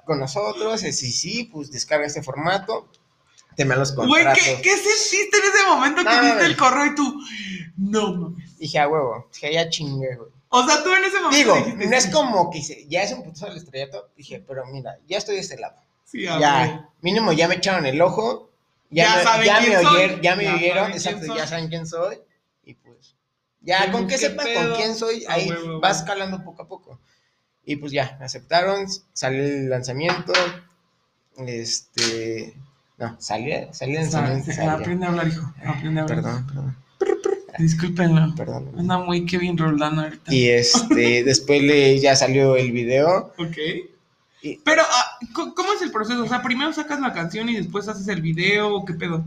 [0.05, 0.83] con, nosotros.
[0.83, 2.89] Eh, sí, sí, pues descarga este formato,
[3.55, 4.43] te me los Güey, contratos.
[4.43, 6.45] ¿qué, ¿qué sentiste en ese momento que viste güey.
[6.45, 7.21] el correo y tú?
[7.77, 8.57] No mames.
[8.57, 10.29] Dije, a huevo, dije, ya chingué, güey.
[10.55, 13.23] O sea, tú en ese momento Digo, dijiste, no es como que ya es un
[13.23, 14.11] putazo del estrellato.
[14.15, 15.75] Dije, pero mira, ya estoy de este lado.
[16.05, 18.51] Sí, ya, mínimo ya me echaron el ojo.
[18.91, 21.87] Ya, Ya me, saben ya quién me soy, oyeron, ya me exacto, ya saben quién
[21.87, 22.19] soy.
[23.63, 24.69] Ya con que pedo.
[24.69, 26.07] con quién soy, ahí huevo, vas huevo.
[26.07, 26.99] calando poco a poco.
[27.65, 30.33] Y pues ya, aceptaron, salió el lanzamiento.
[31.37, 32.53] Este.
[32.97, 34.51] No, salió, salió el lanzamiento.
[34.69, 35.53] aprende a hablar, hijo.
[35.65, 36.21] Aprende a hablar.
[36.23, 36.77] Perdón, perdón,
[37.57, 38.33] Discúlpenlo.
[38.35, 38.71] perdón.
[38.77, 40.33] Anda muy Kevin Roldán ahorita.
[40.33, 43.33] Y este, después le, ya salió el video.
[43.37, 43.57] Ok.
[44.41, 46.23] Y- Pero, ah, ¿cómo cómo es el proceso?
[46.23, 49.23] O sea, primero sacas la canción y después haces el video, ¿o qué pedo?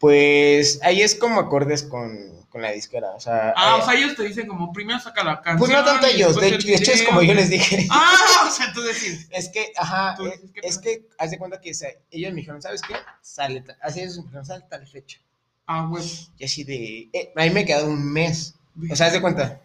[0.00, 2.10] Pues ahí es como acordes con,
[2.50, 3.10] con la disquera.
[3.10, 5.58] O sea, Ah, eh, o sea, ellos te dicen como primero saca la canción.
[5.58, 7.86] pues no tanto ellos, de el hecho, de hecho es como yo les dije.
[7.90, 9.28] Ah, o sea, tú decís.
[9.30, 11.70] Es que, ajá, eh, dices, ¿qué es que, haz de cuenta que
[12.10, 12.94] ellos me dijeron, ¿sabes qué?
[13.20, 15.18] Sale, así ellos me dijeron, sale tal fecha.
[15.66, 16.04] Ah, güey.
[16.38, 18.54] Y así de, eh, a mí me quedó un mes.
[18.90, 19.60] O sea, haz de cuenta.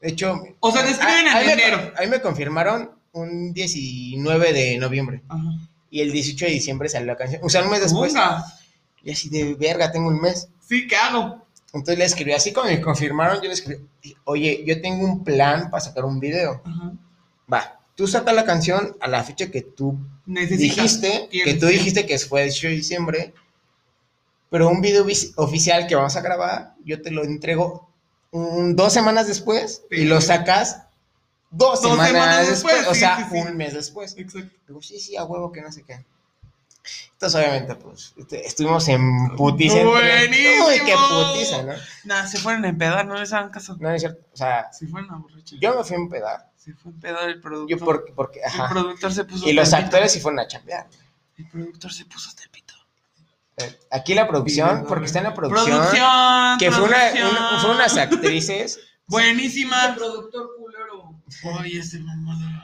[0.00, 1.92] De hecho, O sea, te escriben en a, a mí me- enero.
[1.96, 5.22] a mí me confirmaron un 19 de noviembre.
[5.28, 5.42] Ajá.
[5.90, 7.40] Y el 18 de diciembre salió la canción.
[7.42, 8.14] O sea, un mes después.
[9.02, 10.48] Y así de, verga, tengo un mes.
[10.60, 11.46] Sí, ¿qué hago?
[11.72, 13.86] Entonces le escribí, así como me confirmaron, yo le escribí,
[14.24, 16.62] oye, yo tengo un plan para sacar un video.
[16.64, 16.92] Ajá.
[17.52, 20.60] Va, tú saca la canción a la fecha que tú Necesitas.
[20.60, 23.34] dijiste, que tú dijiste que fue el 18 de diciembre,
[24.50, 27.90] pero un video oficial que vamos a grabar, yo te lo entrego
[28.30, 30.84] un- dos semanas después y lo sacas
[31.50, 33.36] dos, Dos semanas, semanas después, después, o sea, sí.
[33.36, 34.14] un mes después.
[34.18, 34.54] Exacto.
[34.66, 36.04] Digo, sí, sí, a huevo que no sé qué.
[37.18, 39.82] Entonces, obviamente, pues, este, estuvimos en putiza.
[39.82, 40.66] Buenísimo.
[40.68, 41.72] Uy, qué putiza, ¿no?
[42.04, 43.76] Nah, se fueron a empedar, no les hagan caso.
[43.80, 44.20] No, es cierto.
[44.32, 45.58] O sea, Se fueron a borrachar.
[45.58, 46.50] yo me fui a empedar.
[46.56, 47.76] Se fue a empedar el productor.
[47.78, 48.68] Yo porque, porque, El ajá.
[48.68, 50.86] productor se puso Y los el actores sí fueron a chambear.
[51.36, 52.74] El productor se puso hasta el pito.
[53.56, 56.58] Eh, Aquí la producción, porque está en la producción, Producción.
[56.60, 57.28] que fue una, producción.
[57.30, 58.78] una- fueron unas actrices.
[59.08, 59.94] Buenísima.
[59.96, 61.20] productor culero.
[61.60, 62.00] Ay, ese.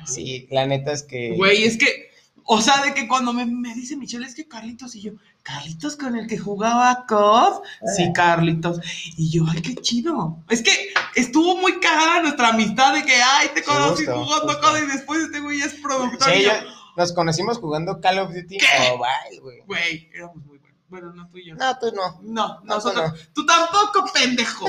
[0.06, 1.34] Sí, la neta es que.
[1.36, 2.10] Güey, es que,
[2.44, 5.96] o sea, de que cuando me, me dice Michelle, es que Carlitos y yo, Carlitos
[5.96, 7.62] con el que jugaba COD,
[7.96, 8.80] sí, Carlitos.
[9.16, 10.38] Y yo, ay, qué chido.
[10.48, 10.72] Es que
[11.16, 14.60] estuvo muy cagada nuestra amistad de que, ay, te Sí, conocí justo, jugando.
[14.60, 16.30] COD y después este güey es productor.
[16.32, 16.50] Sí, y yo,
[16.96, 18.66] nos conocimos jugando Call of Duty ¿Qué?
[18.90, 19.60] Mobile, güey.
[19.66, 20.60] güey, éramos muy.
[20.94, 21.56] Bueno, no tú y yo.
[21.56, 22.20] No, tú no.
[22.22, 23.12] No, No, nosotros.
[23.34, 24.66] Tú tampoco, pendejo.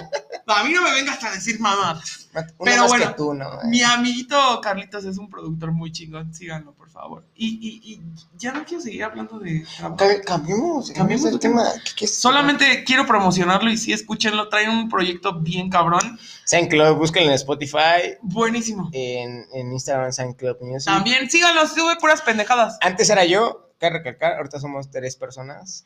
[0.48, 2.02] A mí no me vengas a decir mamá.
[2.34, 3.60] Uno Pero más bueno, que tú, ¿no?
[3.66, 6.34] Mi amiguito Carlitos es un productor muy chingón.
[6.34, 7.24] Síganlo, por favor.
[7.36, 8.02] Y, y, y
[8.38, 9.98] ya no quiero seguir hablando de trabajo.
[9.98, 11.64] Cam- Cambiemos, cambiemos el tema.
[11.84, 12.16] ¿Qué- qué es?
[12.18, 14.50] Solamente quiero promocionarlo y sí, escúchenlo.
[14.50, 16.20] Traen un proyecto bien cabrón.
[16.46, 18.90] SoundCloud, búsquenlo en Spotify, Buenísimo.
[18.94, 20.86] en, en Instagram, SoundCloud Music.
[20.92, 22.78] También síganlo, sube puras pendejadas.
[22.82, 25.86] Antes era yo, que recalcar, ahorita somos tres personas.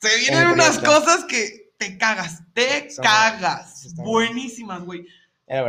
[0.00, 3.94] Se vienen unas cosas que te cagas, te Son- cagas.
[3.94, 5.06] Buenísimas, güey.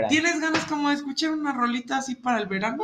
[0.09, 2.83] ¿Tienes ganas como de escuchar una rolita así para el verano?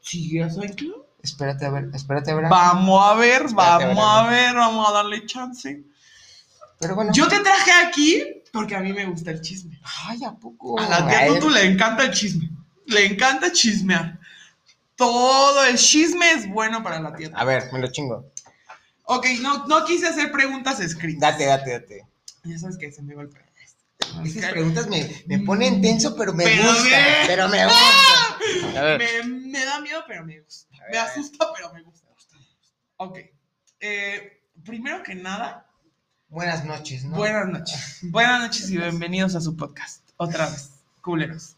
[0.00, 1.02] Sigue a SoundCloud.
[1.22, 2.44] Espérate a ver, espérate a ver.
[2.48, 5.82] Vamos a ver, Espérate, vamos a ver, vamos a darle chance.
[6.78, 7.12] Pero bueno.
[7.12, 9.78] Yo te traje aquí porque a mí me gusta el chisme.
[10.06, 10.78] Ay, ¿a poco?
[10.78, 12.50] A la tía Tutu le encanta el chisme.
[12.86, 14.18] le encanta chismear.
[14.94, 17.38] Todo el chisme es bueno para la tierra.
[17.38, 18.30] A ver, me lo chingo.
[19.08, 21.32] Ok, no, no quise hacer preguntas escritas.
[21.32, 22.06] Date, date, date.
[22.44, 23.44] Ya sabes que se me va el pedo.
[24.24, 26.96] Esas preguntas me, me ponen tenso, pero me Pero gusta.
[27.26, 28.80] Pero me gusta.
[28.80, 28.98] A ver.
[29.24, 30.76] Me, me da miedo, pero me gusta.
[30.80, 32.06] Ver, Me asusta, pero me gusta.
[32.98, 33.18] Ok.
[33.80, 35.66] Eh, primero que nada,
[36.28, 37.16] Buenas noches, ¿no?
[37.16, 37.98] buenas noches.
[38.02, 40.02] Buenas noches y bienvenidos a su podcast.
[40.16, 40.70] Otra vez,
[41.02, 41.56] culeros.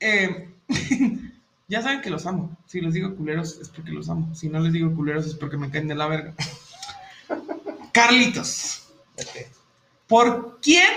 [0.00, 0.54] Eh,
[1.68, 2.56] ya saben que los amo.
[2.66, 4.34] Si les digo culeros es porque los amo.
[4.34, 6.34] Si no les digo culeros es porque me caen de la verga.
[7.92, 8.78] Carlitos.
[10.08, 10.88] ¿por quién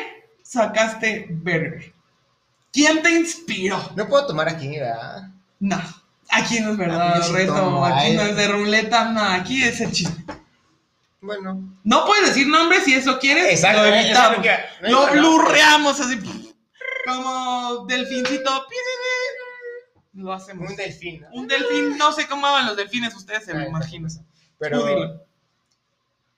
[0.41, 1.93] sacaste Burger?
[2.73, 3.91] ¿Quién te inspiró?
[3.95, 5.29] No puedo tomar aquí, ¿verdad?
[5.59, 5.81] No,
[6.29, 7.53] aquí no es verdad, reto.
[7.55, 8.15] tomo, Aquí ay.
[8.17, 10.25] no es de ruleta, no, aquí es el chisme.
[11.21, 11.77] Bueno.
[11.83, 13.45] No puedes decir nombres si eso quieres.
[13.53, 14.39] Exacto, lo evitamos.
[14.43, 14.57] que-
[14.91, 16.19] no lo blurreamos así.
[17.05, 18.65] Como delfincito.
[20.13, 20.69] Lo hacemos.
[20.69, 21.27] Un delfín, ¿no?
[21.33, 24.11] Un delfín, no sé cómo van los delfines, ustedes se lo Ay, imaginan.
[24.59, 25.25] Pero.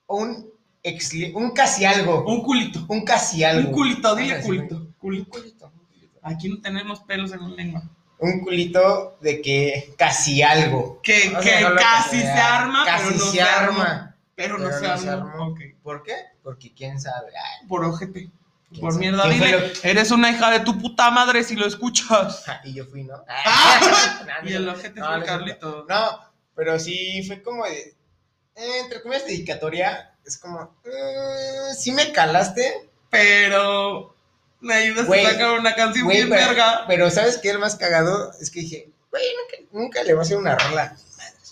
[0.07, 0.49] Un,
[0.83, 2.23] exli- un casi algo.
[2.25, 2.85] Un culito.
[2.87, 3.69] Un casi algo.
[3.69, 4.87] Un culito, dile culito.
[4.97, 5.29] Culito.
[5.29, 5.71] culito.
[6.23, 7.83] Aquí no tenemos pelos en la lengua.
[8.19, 10.99] Un culito de que casi algo.
[11.03, 13.83] Que, que casi que se arma, Casi pero no se se arma.
[13.83, 14.15] arma.
[14.35, 15.33] Pero no Pero se no se arma.
[15.83, 16.15] ¿Por qué?
[16.43, 17.27] Porque quién sabe.
[17.29, 18.31] Ay, Por ojete.
[18.69, 19.05] ¿Quién Por sabe?
[19.05, 19.73] mierda, ¿Quién fue dile.
[19.83, 22.43] Eres una hija de tu puta madre si lo escuchas.
[22.45, 23.15] ja, y yo fui, ¿no?
[23.29, 23.79] Ah,
[24.27, 25.23] No, no y el ojete No, fue.
[25.25, 25.85] Carlito.
[25.87, 26.19] No,
[26.55, 27.93] pero sí fue como de.
[28.57, 30.13] Eh, entre comillas, dedicatoria.
[30.25, 30.75] Es como.
[30.83, 32.89] eh, sí me calaste.
[33.09, 34.13] Pero
[34.59, 36.83] me ayudas Güey, a sacar una canción Güey, bien pero, verga.
[36.87, 37.51] pero ¿sabes qué?
[37.51, 40.97] El más cagado es que dije, güey, nunca, nunca le voy a hacer una rola.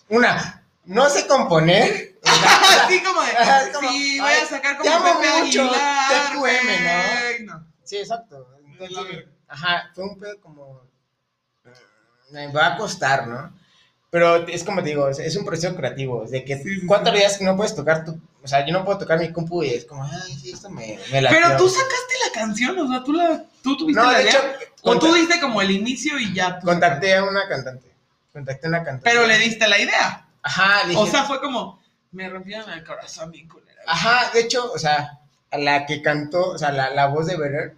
[0.10, 2.16] Una, no sé componer.
[2.26, 3.72] Así como de.
[3.74, 6.32] Como, sí, voy a sacar como amo Pepe mucho, Aguilar.
[6.34, 7.68] TQM, no.
[7.84, 8.47] sí, exacto.
[9.47, 10.82] Ajá, fue un pedo como.
[12.32, 13.53] Me va a costar, ¿no?
[14.16, 16.24] Pero es como te digo, es, es un proceso creativo.
[16.26, 17.20] De que Sí, sí, cuatro sí.
[17.20, 18.18] días no puedes tocar tu.
[18.41, 20.97] O sea, yo no puedo tocar mi compu y es como, ay, sí, esto me,
[21.11, 24.20] me la Pero tú sacaste la canción, o sea, tú, la, tú tuviste No, la
[24.20, 24.32] de idea.
[24.32, 24.41] hecho,
[24.84, 26.57] o tú diste como el inicio y ya.
[26.59, 27.91] tú contacté a una cantante.
[28.32, 29.01] Contacté a una cantante.
[29.03, 30.26] Pero le diste la idea.
[30.43, 31.84] Ajá, dije, O sea, fue como.
[32.13, 33.82] Me rompieron el corazón, mi culera.
[33.86, 35.20] Ajá, de hecho, o sea,
[35.51, 37.76] a la que cantó, o sea, la, la voz de Berer,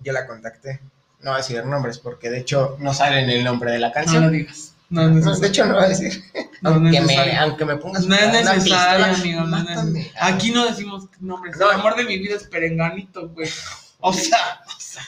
[0.00, 0.80] yo la contacté.
[1.20, 3.88] No voy a decir nombres porque de hecho no sale en el nombre de la
[3.90, 4.32] No lo canción.
[4.32, 4.72] digas.
[4.88, 5.40] No es No, necesario.
[5.40, 6.24] de hecho no voy a decir.
[6.62, 7.40] No, no aunque, es me, necesario.
[7.40, 9.40] aunque me pongas No es una necesario, pistola, amigo.
[9.42, 10.10] no mátame.
[10.20, 11.56] Aquí no decimos nombres.
[11.58, 11.70] No.
[11.70, 13.48] El amor de mi vida es perenganito, güey.
[14.00, 15.02] O sea, o sea.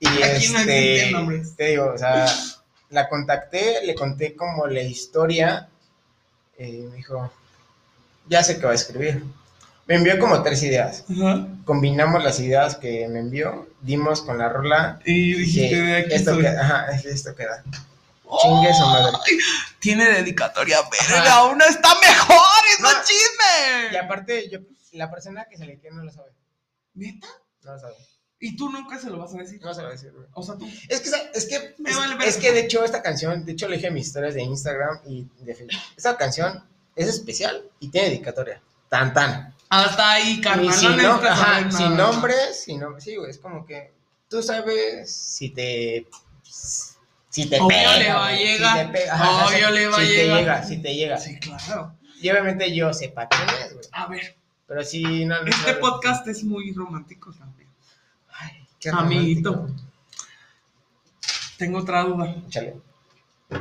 [0.00, 1.56] Y aquí no este, existen nombres.
[1.56, 2.26] te digo, o sea,
[2.90, 5.68] la contacté, le conté como la historia.
[6.58, 7.32] Y me dijo,
[8.28, 9.22] ya sé que va a escribir.
[9.86, 11.04] Me envió como tres ideas.
[11.64, 16.14] Combinamos las ideas que me envió, dimos con la rola Y dijiste, Dije, de aquí
[16.14, 16.42] esto soy.
[16.42, 17.64] queda, ajá, es- esto queda.
[18.42, 19.16] Chingue su madre.
[19.78, 21.34] Tiene dedicatoria verga, Ajá.
[21.40, 22.88] aún está mejor, es No.
[22.88, 23.92] un chisme.
[23.92, 24.58] Y aparte, yo,
[24.92, 26.30] la persona que se le quiere no lo sabe.
[26.94, 27.28] ¿Neta?
[27.62, 27.94] No lo sabe.
[28.42, 29.60] Y tú nunca se lo vas a decir.
[29.60, 30.26] No se lo va a decir, güey.
[30.32, 30.66] O sea, tú.
[30.88, 32.24] Es que, es que, Me es, vale verga.
[32.26, 35.28] es que de hecho esta canción, de hecho le dije mis historias de Instagram y
[35.44, 35.76] de Facebook.
[35.96, 36.66] Esta canción
[36.96, 38.62] es especial y tiene dedicatoria.
[38.88, 39.54] Tan, tan.
[39.68, 40.72] Hasta ahí, carnal.
[40.74, 42.64] sin, no no, ajá, sin nombres.
[42.64, 43.92] Sí, güey, es como que
[44.28, 46.08] tú sabes si te.
[47.30, 47.96] Si te Obvio pega.
[47.98, 48.78] le va a llegar.
[48.78, 49.14] Si te pega.
[49.14, 50.36] ajá, si- le va a si llegar.
[50.36, 51.16] te llega, si te llega.
[51.18, 51.94] Sí, claro.
[52.20, 53.86] Y obviamente yo sepa quién es, güey.
[53.92, 55.36] A ver, Pero sí, no.
[55.46, 57.68] este no- podcast es muy romántico también.
[58.38, 59.52] Ay, qué Amiguito.
[59.54, 59.88] romántico.
[61.56, 62.34] Tengo otra duda.
[62.46, 62.76] Échale.
[63.50, 63.60] Ay,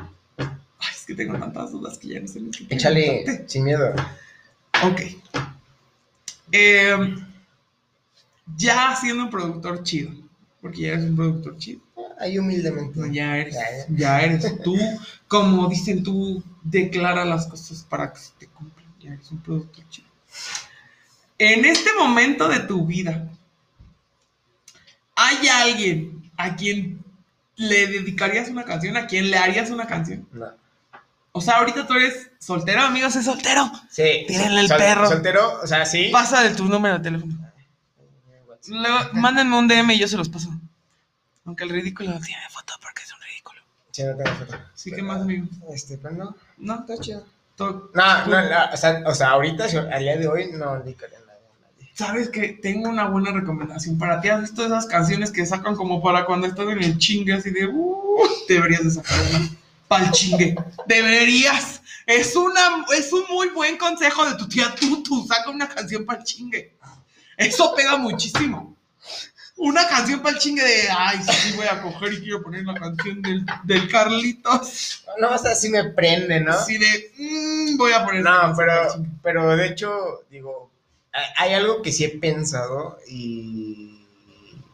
[0.93, 3.93] es que tengo tantas dudas que ya no sé ni qué Échale sin miedo.
[4.83, 5.01] Ok.
[6.51, 7.15] Eh,
[8.57, 10.11] ya siendo un productor chido,
[10.61, 11.81] porque ya eres un productor chido.
[12.19, 12.99] Ahí humildemente.
[13.13, 13.55] Ya eres,
[13.89, 14.77] Ya, eres tú,
[15.27, 18.85] como dicen tú, declara las cosas para que se te cumplan.
[18.99, 20.07] Ya eres un productor chido.
[21.37, 23.29] En este momento de tu vida,
[25.15, 27.03] ¿hay alguien a quien
[27.55, 28.97] le dedicarías una canción?
[28.97, 30.27] ¿A quien le harías una canción?
[30.31, 30.47] No.
[31.31, 33.71] O sea, ahorita tú eres soltero, amigos, es soltero.
[33.89, 34.25] Sí.
[34.27, 35.07] Tírenle el sol- perro.
[35.07, 36.09] Soltero, o sea, sí.
[36.11, 37.37] Pasa de tu número de teléfono.
[38.67, 40.49] Luego, mándenme un DM y yo se los paso.
[41.45, 43.61] Aunque el ridículo no tiene foto porque es un ridículo.
[43.91, 44.57] Sí, no tengo foto.
[44.75, 45.47] Sí, ¿qué más, amigo?
[45.73, 46.35] Este, pero no.
[46.57, 47.25] No, Está chido.
[47.59, 51.21] No, no, no, o sea, o sea, ahorita, a día de hoy, no dedicaría a
[51.21, 51.41] nadie.
[51.51, 51.91] a nadie.
[51.93, 54.29] Sabes que tengo una buena recomendación para ti.
[54.29, 57.67] ¿Has visto esas canciones que sacan como para cuando estás en el chingue así de
[57.67, 59.49] uh, deberías de sacar una
[59.89, 60.55] pa'l chingue?
[60.87, 61.81] Deberías.
[62.05, 65.27] Es una es un muy buen consejo de tu tía Tutu.
[65.27, 66.77] Saca una canción pa'l chingue.
[67.35, 68.75] Eso pega muchísimo.
[69.61, 72.63] Una canción para el chingue de, ay, sí, sí, voy a coger y quiero poner
[72.63, 75.03] la canción del, del Carlitos.
[75.19, 76.53] No, o sea, sí me prende, ¿no?
[76.53, 78.23] Así de, mm, voy a poner.
[78.23, 78.73] No, canción pero,
[79.21, 80.71] pero de hecho, digo,
[81.35, 84.05] hay- algo que sí he pensado y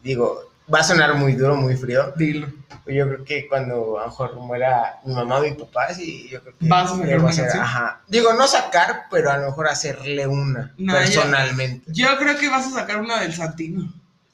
[0.03, 2.13] digo, va a sonar muy duro, muy frío.
[2.15, 2.47] Dilo.
[2.85, 6.39] Yo creo que cuando a lo mejor muera mi mamá o mi papá, sí, yo
[6.43, 7.49] creo que ¿Vas a sacar una hacer-?
[7.59, 8.01] Ajá.
[8.07, 11.91] Digo, no sacar, pero a lo mejor hacerle una No, personalmente.
[11.91, 13.91] Yo creo que vas a sacar una del Santino.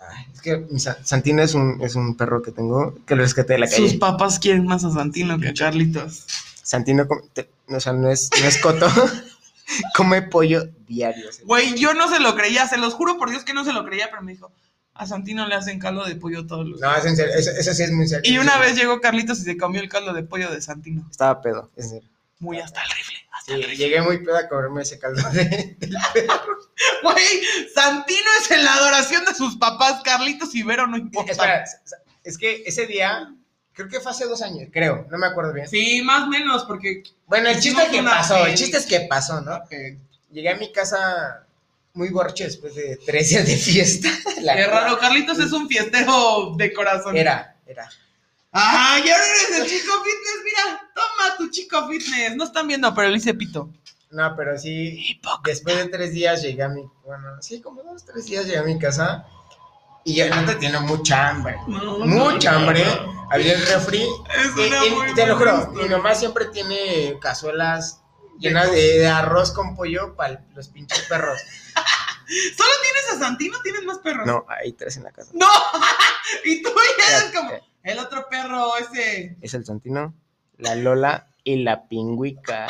[0.10, 3.22] Ay, es que mi Sa- Santino es un, es un perro que tengo, que lo
[3.24, 3.78] rescaté de la calle.
[3.78, 6.26] Sus papás quieren más a Santino que a Carlitos.
[6.64, 8.88] Santino, te- o sea, no es, no es coto,
[9.96, 11.30] come pollo diario.
[11.46, 13.86] Güey, yo no se lo creía, se los juro por Dios que no se lo
[13.86, 14.52] creía, pero me dijo,
[14.94, 17.74] a Santino le hacen caldo de pollo todos los No, es en serio, eso, eso
[17.74, 18.30] sí es muy serio.
[18.32, 21.08] Y una vez llegó Carlitos y se comió el caldo de pollo de Santino.
[21.10, 22.10] Estaba pedo, es serio.
[22.40, 23.18] Muy hasta el rifle.
[23.46, 25.78] Sí, llegué muy pedo a comerme ese caldo de...
[27.04, 27.42] Güey,
[27.74, 31.32] Santino es en la adoración de sus papás, Carlitos y Vero no importa.
[31.32, 31.64] Espera,
[32.24, 33.34] es que ese día,
[33.74, 35.68] creo que fue hace dos años, creo, no me acuerdo bien.
[35.68, 37.04] Sí, más o menos, porque...
[37.26, 39.60] Bueno, el chiste es que pasó, el chiste es que pasó, ¿no?
[40.32, 41.46] Llegué a mi casa
[41.94, 44.10] muy borracho después de tres días de fiesta.
[44.36, 47.18] Qué raro, Carlitos es un fiestero de corazón.
[47.18, 47.90] Era, era.
[48.54, 50.44] ¡Ay, ahora eres el chico fitness!
[50.44, 52.36] Mira, toma tu chico fitness.
[52.36, 53.70] No están viendo, pero le hice pito.
[54.10, 55.42] No, pero sí, Hipócrita.
[55.46, 58.64] después de tres días llegué a mi, bueno, sí, como dos, tres días llegué a
[58.64, 59.26] mi casa
[60.04, 61.56] y ya no te tiene mucha hambre.
[61.68, 62.84] No, mucha no, hambre.
[62.84, 63.30] no.
[63.32, 64.02] Había el refri.
[64.04, 68.02] Es y- una y te lo juro, mi mamá siempre tiene cazuelas
[68.38, 71.40] llenas de, de arroz con pollo para los pinches perros.
[72.58, 73.62] ¿Solo tienes a Santino?
[73.62, 74.26] ¿Tienes más perros?
[74.28, 75.32] No, hay tres en la casa.
[75.34, 75.48] ¡No!
[76.44, 77.52] y tú ya eres como.
[77.84, 79.36] El otro perro ese.
[79.42, 80.14] Es el Santino,
[80.58, 82.68] la Lola y la pingüica.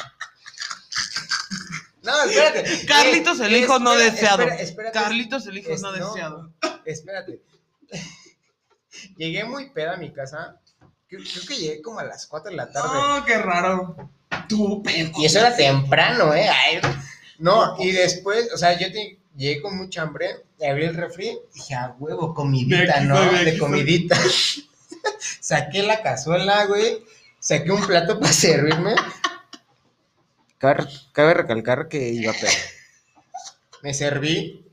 [2.03, 2.85] No, espérate.
[2.87, 4.41] Carlitos, el Eh, hijo no espera, deseado.
[4.43, 4.99] espera, espérate.
[4.99, 6.07] Carlitos, el hijo Es- no no.
[6.07, 6.51] deseado.
[6.85, 7.41] Espérate.
[9.17, 10.59] Llegué muy pedo a mi casa.
[11.07, 12.89] Creo, creo que llegué como a las 4 de la tarde.
[12.93, 14.09] Oh, qué raro.
[14.47, 15.11] Tú, perro.
[15.17, 16.47] Y eso era temprano, ¿eh?
[16.49, 16.79] Ay,
[17.39, 21.37] no, y después, o sea, yo te- llegué con mucha hambre, abrí el refri y
[21.53, 23.19] dije, a huevo, comidita, aquí ¿no?
[23.31, 24.17] de comidita.
[25.51, 27.03] Saqué la cazuela, güey,
[27.41, 28.95] saqué un plato para servirme.
[30.57, 32.51] Cabe, cabe recalcar que iba pedo.
[33.83, 34.65] Me serví.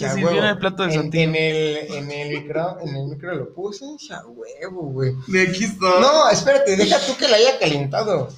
[0.00, 0.42] "A en huevo".
[0.44, 4.12] el plato de en, en el, en el micro, en el micro lo puse, dije,
[4.12, 5.14] a huevo, güey.
[5.28, 6.00] De aquí está.
[6.00, 8.28] No, espérate, deja tú que la haya calentado.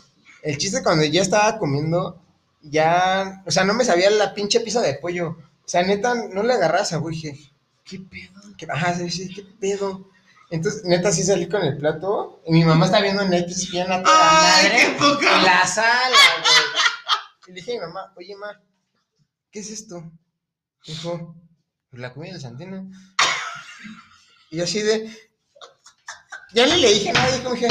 [0.42, 2.20] El chiste cuando ya estaba comiendo,
[2.60, 5.30] ya, o sea, no me sabía la pinche pieza de pollo.
[5.64, 7.38] O sea, neta, no le agarraba sabor, dije,
[7.84, 8.38] ¿Qué pedo?
[8.58, 10.10] ¿qué, ajá, sí, sí, qué pedo.
[10.50, 14.02] Entonces, neta, sí salí con el plato y mi mamá está viendo Netflix bien a
[14.02, 14.16] toda
[14.56, 15.36] ¡Ay, madre qué poca!
[15.38, 16.54] en la sala, güey.
[17.46, 18.60] Y le dije a mi mamá, oye, ma,
[19.52, 20.10] ¿qué es esto?
[20.86, 21.36] Dijo,
[21.90, 22.90] pues la comida del Santino.
[24.50, 25.08] Y yo así de,
[26.52, 27.68] ya ni le dije nada, y como dije,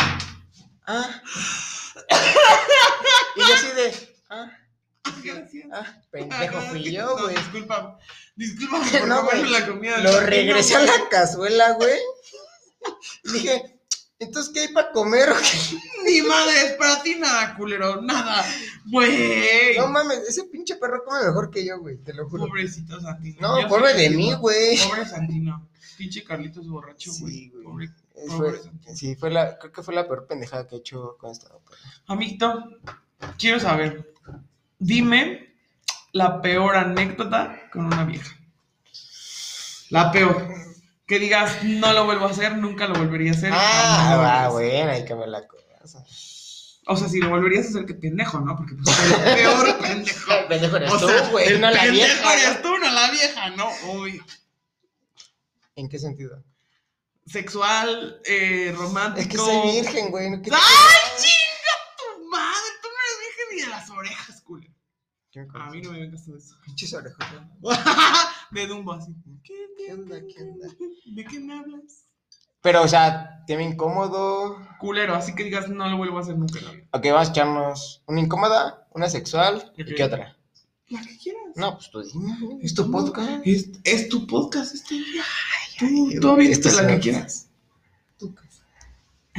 [0.88, 1.22] ah.
[3.36, 4.52] Y yo así de, ah,
[5.24, 5.66] Gracias.
[5.74, 7.36] ah, pendejo fui yo, No, güey.
[7.36, 7.98] disculpa.
[8.36, 9.98] Disculpa por No, la comida.
[9.98, 12.00] Lo regresé a la cazuela, güey.
[13.34, 13.80] Dije,
[14.20, 15.30] entonces, ¿qué hay para comer?
[15.30, 18.02] o qué?" Ni madre, es para ti nada, culero.
[18.02, 18.44] Nada.
[18.86, 19.78] Güey.
[19.78, 22.48] No mames, ese pinche perro come mejor que yo, güey, te lo juro.
[22.48, 23.40] Pobrecito Santino.
[23.42, 24.78] No, Yo pobre de mí, güey.
[24.78, 25.70] Pobre Santino.
[25.98, 27.34] Pinche Carlitos borracho, güey.
[27.34, 27.64] Sí, güey.
[27.64, 28.96] Pobre, pobre Fue, Santino.
[28.96, 31.50] sí, fue la, creo que fue la peor pendejada que he hecho con esta.
[32.08, 32.64] Amiguito,
[33.38, 34.14] quiero saber.
[34.80, 35.56] Dime
[36.14, 38.34] la peor anécdota con una vieja.
[39.90, 40.48] La peor.
[41.10, 43.52] Que digas, no lo vuelvo a hacer, nunca lo volvería a hacer.
[43.54, 44.52] Ah, volvería a va, hacer".
[44.52, 46.04] bueno, hay que ver la cosa.
[46.86, 48.56] O sea, si lo volverías a hacer, qué pendejo, ¿no?
[48.56, 48.98] Porque pues,
[49.28, 50.32] el peor pendejo.
[50.34, 52.34] El pendejo eres O tú, sea, güey, el no la pendejo vieja.
[52.34, 53.70] eres tú, no la vieja, ¿no?
[53.94, 54.22] Uy.
[55.76, 56.44] ¿En qué sentido?
[57.26, 59.22] Sexual, eh, romántico.
[59.22, 60.30] Es que soy virgen, güey.
[60.32, 60.42] ¿no?
[60.42, 61.76] ¿Qué te- ¡Ay, chinga
[62.18, 62.70] tu madre!
[62.82, 64.68] Tú no eres virgen ni de las orejas, culo.
[65.32, 66.56] ¿Qué me A mí no me vengas todo eso.
[66.66, 66.92] Pinches
[68.52, 69.14] de Dumbo así.
[69.44, 70.68] ¿Qué, ¿Qué onda, qué onda?
[71.06, 72.06] ¿De qué me hablas?
[72.62, 74.58] Pero, o sea, tema incómodo.
[74.80, 76.88] Culero, así que digas, no lo vuelvo a hacer nunca vida.
[76.92, 79.72] Ok, vamos a echarnos una incómoda, una sexual.
[79.78, 80.36] ¿Y qué otra?
[80.90, 81.44] La que quieras.
[81.56, 82.60] No, pues tú dime.
[82.62, 83.46] Es tu podcast.
[83.46, 84.96] Es, es tu podcast este.
[85.78, 87.50] tú, ay, tú esto la que quieras.
[88.20, 88.49] Casa.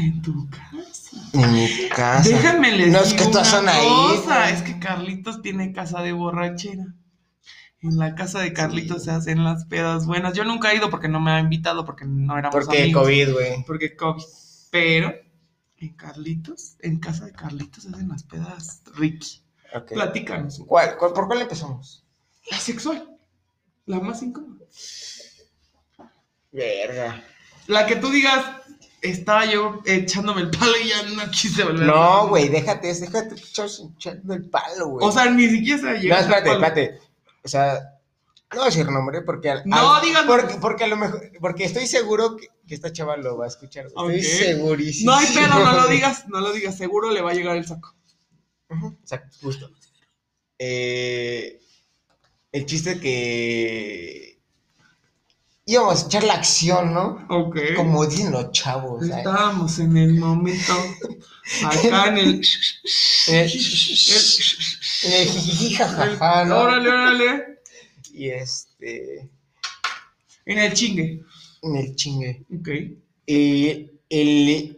[0.01, 1.17] En tu casa.
[1.33, 2.29] En mi casa.
[2.29, 4.51] Déjenme les No, es que una son ahí, cosa.
[4.51, 6.87] Es que Carlitos tiene casa de borrachera.
[7.83, 9.05] En la casa de Carlitos Sí.
[9.07, 10.35] se hacen las pedas buenas.
[10.35, 13.03] Yo nunca he ido porque no me ha invitado, porque no éramos Porque amigos.
[13.05, 13.65] COVID, güey.
[13.67, 14.23] Porque COVID.
[14.71, 15.15] Pero
[15.79, 19.43] en Carlitos, en casa de Carlitos se hacen las pedas Ricky.
[19.75, 19.93] Ok.
[19.93, 20.61] Platícanos.
[20.67, 22.05] ¿Cuál, cuál, ¿Por cuál empezamos?
[22.51, 23.17] La sexual.
[23.87, 24.67] La más incómoda.
[26.53, 27.23] Verga.
[27.67, 28.45] La que tú digas,
[29.03, 31.87] estaba yo echándome el palo y ya no quise volver.
[31.87, 35.07] No, güey, déjate, déjate echando el palo, güey.
[35.07, 36.99] O sea, ni siquiera se no, llegó espérate, espérate.
[37.43, 37.75] O sea,
[38.53, 39.51] no voy a decir nombre porque...
[39.51, 40.27] al- No, al- digan
[40.61, 41.31] Porque, a lo mejor...
[41.41, 43.87] Porque estoy seguro que, que esta chava lo va a escuchar.
[43.87, 45.13] Estoy segurísimo.
[45.13, 47.67] No hay pedo, no lo digas, no lo digas, seguro le va a llegar el
[47.67, 47.95] saco.
[49.03, 49.71] Exacto, justo.
[50.59, 51.61] Eh,
[52.53, 54.30] el chiste que...
[55.71, 57.25] Íbamos a echar la acción, ¿no?
[57.29, 57.57] Ok.
[57.77, 59.07] Como dicen los chavos.
[59.07, 59.19] ¿sabes?
[59.19, 60.73] Estábamos en el momento,
[61.65, 62.41] acá en el...
[63.29, 63.49] Eh,
[65.05, 66.59] el- En el ¿no?
[66.59, 67.61] Órale, órale.
[68.13, 69.31] Y este...
[70.45, 71.23] En el chingue.
[71.63, 72.45] En el chingue.
[72.53, 72.69] Ok.
[73.27, 74.77] Y el...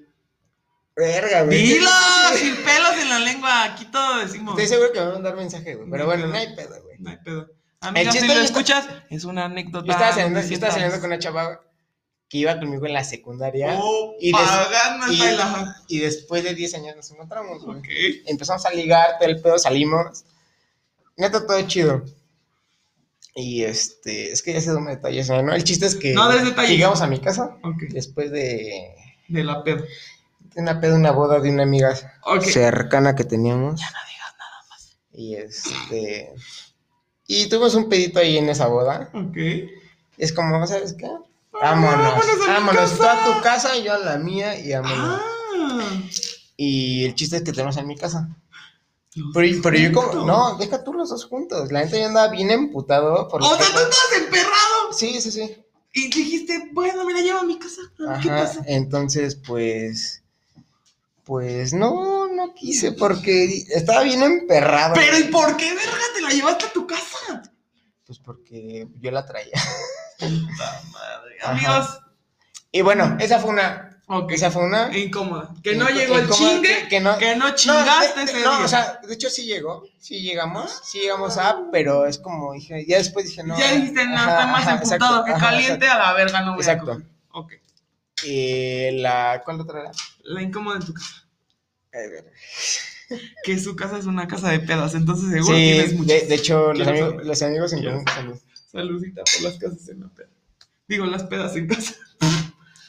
[0.95, 1.62] Verga, güey.
[1.62, 1.88] Dilo,
[2.36, 4.59] sin pelos en la lengua, aquí todo decimos.
[4.59, 5.88] Estoy seguro que me van a mandar mensaje, güey.
[5.90, 6.97] Pero bueno, no hay pedo, güey.
[6.99, 7.51] No hay pedo.
[7.83, 9.87] Amiga, si chiste lo es- escuchas, es una anécdota.
[9.87, 11.61] Yo estaba saliendo, yo estaba saliendo con una chava
[12.28, 13.76] que iba conmigo en la secundaria.
[13.78, 14.41] Oh, Y des-
[15.11, 15.76] y, la...
[15.89, 17.83] y después de 10 años nos encontramos, güey.
[18.26, 20.24] Empezamos a ligar, todo el pedo, salimos.
[21.16, 22.03] Neta, todo chido.
[23.35, 25.55] Y este, es que ya se dan detalles, ¿no?
[25.55, 26.30] El chiste es que No
[26.64, 27.83] llegamos a mi casa Ok.
[27.91, 28.95] después de,
[29.28, 29.85] De la pedo.
[30.55, 32.43] de una peda, una boda de una amiga Ok.
[32.43, 33.80] cercana que teníamos.
[33.80, 34.97] Ya no digas nada más.
[35.14, 36.35] Y este.
[37.35, 39.09] Y tuvimos un pedito ahí en esa boda.
[39.14, 39.37] Ok.
[40.18, 41.07] Es como, ¿sabes qué?
[41.07, 41.97] Ah, Vámonos.
[41.97, 42.99] vámonos a Vámonos.
[42.99, 45.20] Tú a tu casa yo a la mía y vámonos.
[45.20, 46.03] Ah.
[46.59, 48.28] Y el chiste es que tenemos en mi casa.
[49.33, 51.72] Pero, pero yo como, no, deja tú los dos juntos.
[51.72, 54.93] La neta yo andaba bien emputado por O sea, tú estabas emperrado.
[54.93, 55.57] Sí, sí, sí.
[55.95, 57.80] Y dijiste, bueno, me la llevo a mi casa.
[58.22, 58.43] ¿Qué Ajá.
[58.43, 58.62] pasa?
[58.66, 60.22] Entonces, pues.
[61.25, 64.95] Pues no, no quise porque estaba bien emperrado.
[64.95, 67.43] Pero ¿y por qué, verga, te la llevaste a tu casa?
[68.05, 69.53] Pues porque yo la traía.
[70.18, 71.37] Puta madre.
[71.45, 72.01] Amigos.
[72.73, 74.01] Y bueno, esa fue una.
[74.09, 74.33] Ok.
[74.33, 74.97] Esa fue una.
[74.99, 75.55] Incómoda.
[75.62, 76.83] Que no llegó el chingue.
[76.83, 78.64] que- que no- Que no chingaste de- de- ese no, día.
[78.64, 82.85] o sea, de hecho sí llegó, sí llegamos, sí llegamos a, pero es como dije,
[82.87, 83.57] ya después dije, no.
[83.59, 86.93] ya dijiste, no, estoy más emputado que caliente a la verga, no voy Exacto.
[86.93, 87.39] a.
[87.39, 87.53] Ok.
[88.25, 89.93] Y la, ¿cuál otra era?
[90.25, 91.27] La incómoda en tu casa.
[93.45, 96.20] Que su casa es una casa de pedas, entonces seguro Sí, tienes muchas.
[96.23, 97.27] de, de hecho, los amigos, saber.
[97.27, 98.39] los amigos en común, salud.
[98.70, 100.29] Saludita por las casas en la peda.
[100.89, 101.95] Digo, las pedas en casa.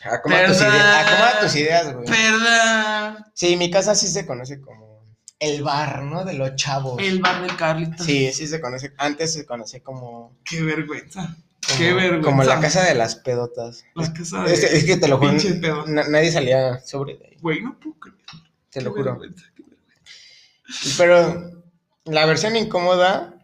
[0.06, 0.76] Acomoda tus, Perdón.
[0.76, 2.06] ideas, acomoda tus ideas, güey.
[2.06, 3.26] Perdón.
[3.34, 5.06] Sí, mi casa sí se conoce como
[5.40, 6.24] el bar, ¿no?
[6.24, 7.02] De los chavos.
[7.02, 8.06] El bar del Carlitos.
[8.06, 11.36] Sí, sí se conoce, antes se conocía como, Qué vergüenza.
[11.68, 12.26] Como, Qué vergüenza.
[12.30, 13.86] como la casa de las pedotas.
[13.96, 14.54] La casa de.
[14.54, 15.86] Es, es que te lo juro, Pinche pedo.
[15.88, 18.18] na- nadie salía sobre de ahí, Güey, no puedo creer.
[18.70, 19.12] te lo juro.
[19.18, 20.94] vergüenza, qué vergüenza.
[20.98, 21.64] Pero
[22.06, 23.36] la versión incómoda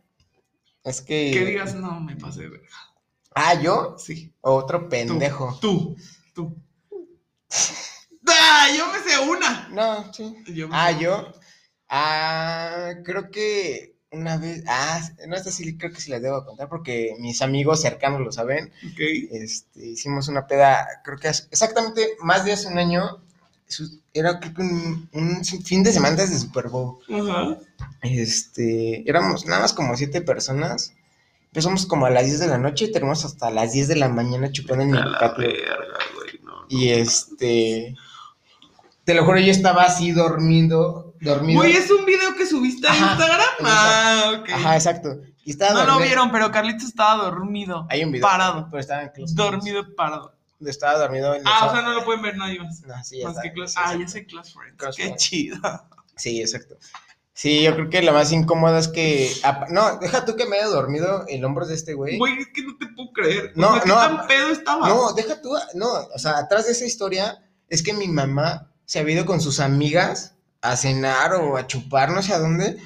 [0.83, 1.31] es que.
[1.31, 2.67] Que digas, no, me pasé de verga.
[3.35, 4.33] Ah, yo, Sí.
[4.41, 5.57] otro Tú, pendejo.
[5.61, 5.95] Tú.
[6.33, 6.57] Tú.
[8.27, 8.67] ¡Ah!
[8.77, 9.69] Yo me sé una.
[9.69, 10.35] No, sí.
[10.53, 11.31] Yo Ah, sé yo.
[11.87, 14.63] Ah, creo que una vez.
[14.67, 18.31] Ah, no, esta sí creo que sí les debo contar porque mis amigos cercanos lo
[18.31, 18.71] saben.
[18.91, 18.99] Ok.
[19.31, 23.19] Este, hicimos una peda, creo que hace- exactamente más de hace un año.
[23.67, 26.97] Su- Era creo que un, un fin de semana antes de Super Bowl.
[27.13, 27.57] Ajá.
[28.01, 30.93] Este, éramos nada más como siete personas.
[31.47, 34.09] Empezamos como a las 10 de la noche y terminamos hasta las 10 de la
[34.09, 35.03] mañana chupando en mi la.
[35.05, 35.09] No,
[36.43, 36.65] no.
[36.69, 37.95] Y este,
[39.03, 41.59] te lo juro, yo estaba así dormido, dormido.
[41.61, 43.47] Güey, es un video que subiste a Ajá, Instagram.
[43.63, 44.49] Ah, ok.
[44.51, 45.21] Ajá, exacto.
[45.43, 47.87] Y estaba No lo vieron, pero Carlitos estaba dormido.
[47.89, 48.27] Hay un video.
[48.27, 48.67] Parado.
[48.69, 50.29] Pero estaba en close Dormido parado.
[50.59, 50.69] friends.
[50.75, 51.33] Estaba dormido.
[51.35, 52.81] en Ah, o sea, no lo pueden ver nadie más.
[52.81, 54.77] No, sí, ya Más que Ah, ya sé Class Friends.
[54.95, 55.23] Qué Friends.
[55.23, 55.57] chido.
[56.15, 56.75] Sí, exacto.
[57.33, 59.31] Sí, yo creo que lo más incómodo es que.
[59.69, 62.17] No, deja tú que me haya dormido el hombro de este güey.
[62.17, 63.53] Güey, es que no te puedo creer.
[63.55, 64.89] No, o sea, ¿qué no, tan pedo estaba?
[64.89, 65.51] No, deja tú.
[65.75, 69.39] No, o sea, atrás de esa historia es que mi mamá se había ido con
[69.39, 72.77] sus amigas a cenar o a chupar, no sé a dónde,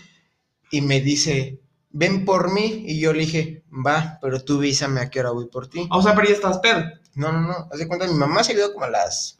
[0.71, 1.59] y me dice,
[1.89, 2.83] ven por mí.
[2.87, 5.87] Y yo le dije, va, pero tú avísame a qué hora voy por ti.
[5.89, 6.83] O sea, pero ya estabas pedo.
[7.15, 7.69] No, no, no.
[7.71, 9.39] Haz de cuenta, mi mamá se ido como a las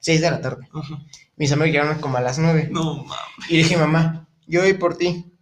[0.00, 0.68] 6 de la tarde.
[0.72, 0.98] Ajá.
[1.36, 2.68] Mis amigos llegaron como a las 9.
[2.70, 3.50] No, mames.
[3.50, 5.32] Y dije, mamá, yo voy por ti,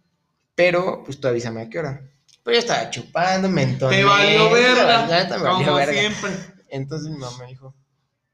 [0.55, 2.09] pero pues tú avísame a qué hora.
[2.43, 3.97] Pero yo estaba chupando, me entoné.
[3.97, 5.27] Te valió verga.
[5.37, 5.93] Como verga.
[5.93, 6.31] siempre.
[6.69, 7.75] Entonces mi mamá me dijo,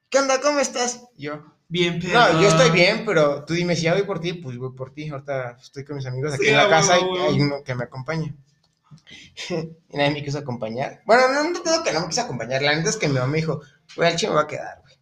[0.09, 0.39] ¿qué onda?
[0.41, 1.07] ¿Cómo estás?
[1.17, 2.13] Yo, Bien pedo.
[2.13, 4.91] no, yo estoy bien, pero tú dime si ya voy por ti, pues voy por
[4.91, 5.07] ti.
[5.07, 7.83] Ahorita estoy con mis amigos aquí Sí, en la casa y hay uno que me
[7.83, 8.35] acompaña.
[9.49, 11.01] y nadie me quiso acompañar.
[11.05, 12.63] Bueno, no, no tengo que no me quiso acompañar.
[12.63, 13.61] La neta es que mi mamá me dijo,
[13.95, 14.95] güey, al chino me va a quedar, güey.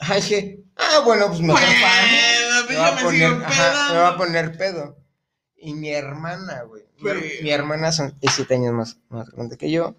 [0.00, 4.08] Ah, dije, ah, bueno, pues mejor Bueno, Me va, a me poner, ajá, me va
[4.08, 4.98] a poner pedo.
[5.56, 6.84] Y mi hermana, güey.
[7.42, 9.94] Mi, hermana son, es siete años más, más grande que yo.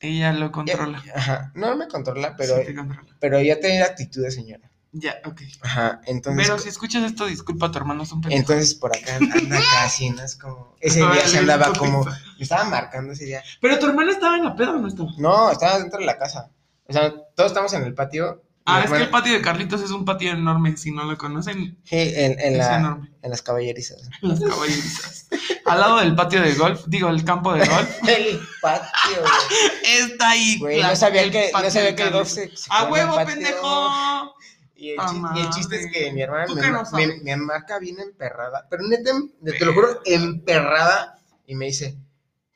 [0.00, 1.02] Ella lo controla.
[1.14, 3.16] Ajá, no me controla, pero, Sí controla.
[3.18, 4.70] pero ella tiene actitud de señora.
[4.98, 5.42] Ya, ok.
[5.62, 6.46] Ajá, entonces...
[6.46, 8.40] Pero si escuchas esto, disculpa, tu hermano es un pendejo.
[8.40, 10.22] Entonces por acá anda casi, ¿no?
[10.22, 10.74] Es como.
[10.80, 12.04] Ese Ay, día se andaba como.
[12.04, 13.42] Me estaba marcando ese día.
[13.60, 15.10] Pero tu hermana estaba en la peda o no estaba.
[15.18, 16.50] No, estaba dentro de la casa.
[16.88, 18.42] O sea, todos estamos en el patio.
[18.68, 20.76] Ah, es que el patio de Carlitos es un patio enorme.
[20.76, 23.12] Si no lo conocen, Sí, en, en la, enorme.
[23.22, 24.08] en las caballerizas.
[24.22, 25.28] Las caballerizas.
[25.66, 30.00] Al lado del patio de golf, digo, el campo de golf, El patio, güey.
[30.00, 30.58] está ahí.
[30.58, 32.60] Güey, no sabía el que, no sabía que el golf Carlitos.
[32.60, 32.64] se.
[32.64, 34.34] se ¡A en huevo, pendejo!
[34.78, 37.36] Y el, Ah, chi- y el chiste es que mi hermana ¿Tú me, no me-
[37.36, 38.66] marca bien emperrada.
[38.68, 39.10] Pero neta,
[39.58, 41.18] te lo juro, emperrada.
[41.46, 41.96] Y me dice,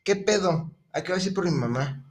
[0.05, 0.71] ¿qué pedo?
[0.93, 2.03] ¿A qué vas a ir por mi mamá?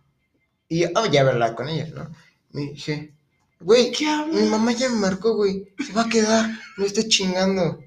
[0.68, 2.10] Y yo, oh, ya verla con ella, ¿no?
[2.52, 3.14] Me dije,
[3.60, 5.74] güey, ¿Qué mi mamá ya me marcó, güey.
[5.86, 7.80] Se va a quedar, no esté chingando.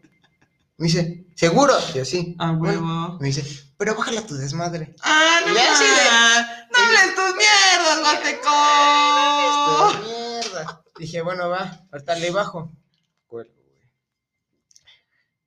[0.79, 1.75] Me dice, ¿seguro?
[1.93, 2.37] Y yo, sí.
[2.39, 3.19] A Bueno, huevo.
[3.21, 3.45] me dice,
[3.77, 4.95] pero bájala tu desmadre.
[5.03, 5.55] ¡Ah, no!
[5.55, 6.47] Ya así de- más!
[6.71, 8.03] ¡No hables tus mierdas,
[10.03, 10.22] Bateco!
[11.03, 12.71] Dije, bueno, va, ahorita le bajo.
[13.27, 13.49] Güey.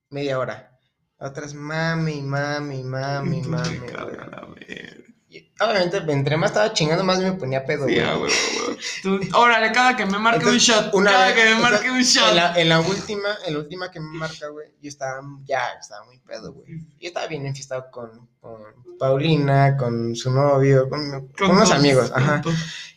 [0.10, 0.78] Media hora.
[1.18, 3.78] Otras mami, mami, mami, mami.
[3.78, 5.06] güey.
[5.30, 8.06] Y Obviamente, entre más estaba chingando, más me ponía pedo, Sí, güey.
[8.06, 8.28] huevo.
[9.02, 10.94] Tú- Órale, cada que me marque Entonces, un shot.
[10.94, 12.30] una cada vez- que me marque un shot.
[12.32, 15.70] En la, en la última, en la última que me marca, güey, yo estaba ya,
[15.80, 16.68] estaba muy pedo, güey.
[17.00, 18.62] Yo estaba bien enfiestado con, con
[19.00, 22.42] Paulina, con su novio, con, con unos todos, amigos, con ajá.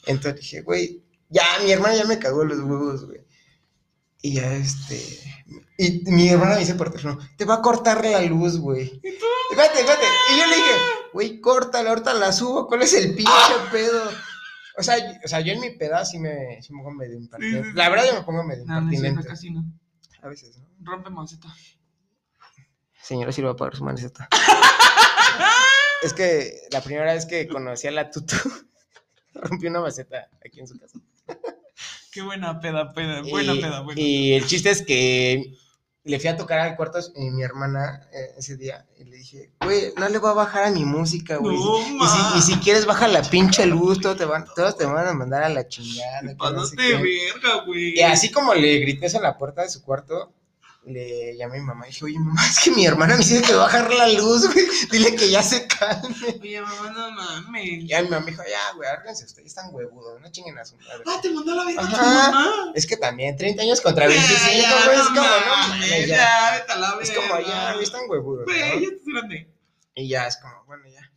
[0.07, 3.25] Entonces dije, güey, ya, mi hermana ya me cagó los huevos, güey.
[4.23, 4.99] Y ya, este.
[5.79, 8.85] Y mi hermana me dice por teléfono, te va a cortar la luz, güey.
[9.03, 9.25] ¿Y tú?
[9.51, 10.05] Espérate, espérate.
[10.35, 10.71] Y yo le dije,
[11.13, 13.33] güey, córtala, ahorita la subo, ¿cuál es el pinche
[13.71, 14.11] pedo?
[14.77, 17.17] O sea, yo- o sea, yo en mi pedazo sí me, sí me pongo medio
[17.17, 17.63] impertinente.
[17.65, 19.27] Sí, sí, La verdad, yo me pongo medio No, no impertinente.
[19.29, 19.65] casi no.
[20.23, 20.67] A veces, ¿no?
[20.83, 21.49] Rompe maceta.
[23.03, 24.29] Señora, sí lo va a pagar su maceta.
[26.03, 28.35] es que la primera vez que conocí a la tutu,
[29.35, 30.99] rompí una maceta aquí en su casa.
[32.13, 33.23] Qué buena peda, peda.
[33.23, 34.01] Buena y, peda, buena.
[34.01, 35.55] y el chiste es que
[36.05, 39.53] le fui a tocar al cuarto a mi hermana eh, ese día y le dije,
[39.63, 41.57] güey, no le voy a bajar a mi música, güey.
[41.57, 41.79] No,
[42.37, 45.13] y, si, y quieres, baja la pinche luz, todos te van, todos te van a
[45.13, 46.21] mandar a la chingada.
[46.21, 46.97] que no sé Pasaste qué".
[47.35, 47.99] verga, güey.
[47.99, 50.33] Y así como le grité eso en la puerta de su cuarto,
[50.89, 53.43] le llamé a mi mamá y dije, oye, mamá, es que mi hermana me dice
[53.43, 54.67] que va a bajar la luz, güey.
[54.91, 56.39] Dile que ya se calme.
[56.41, 57.65] Oye, mamá, no mames.
[57.65, 60.65] Y ya mi mamá me dijo, ya, güey, árganse ustedes, están huevudos, no chinguen a
[60.65, 61.03] su madre.
[61.07, 62.73] Ah, te mandó a la verga tu mamá.
[62.75, 66.07] Es que también 30 años contra 25, Ya, ya, güey, es como, no mames, ya,
[66.07, 66.59] ya.
[66.59, 68.81] vete a la Es como, ya, güey, están huevudos, Güey, ¿no?
[68.81, 69.55] ya estás grande.
[69.95, 71.11] Y ya, es como, bueno, ya.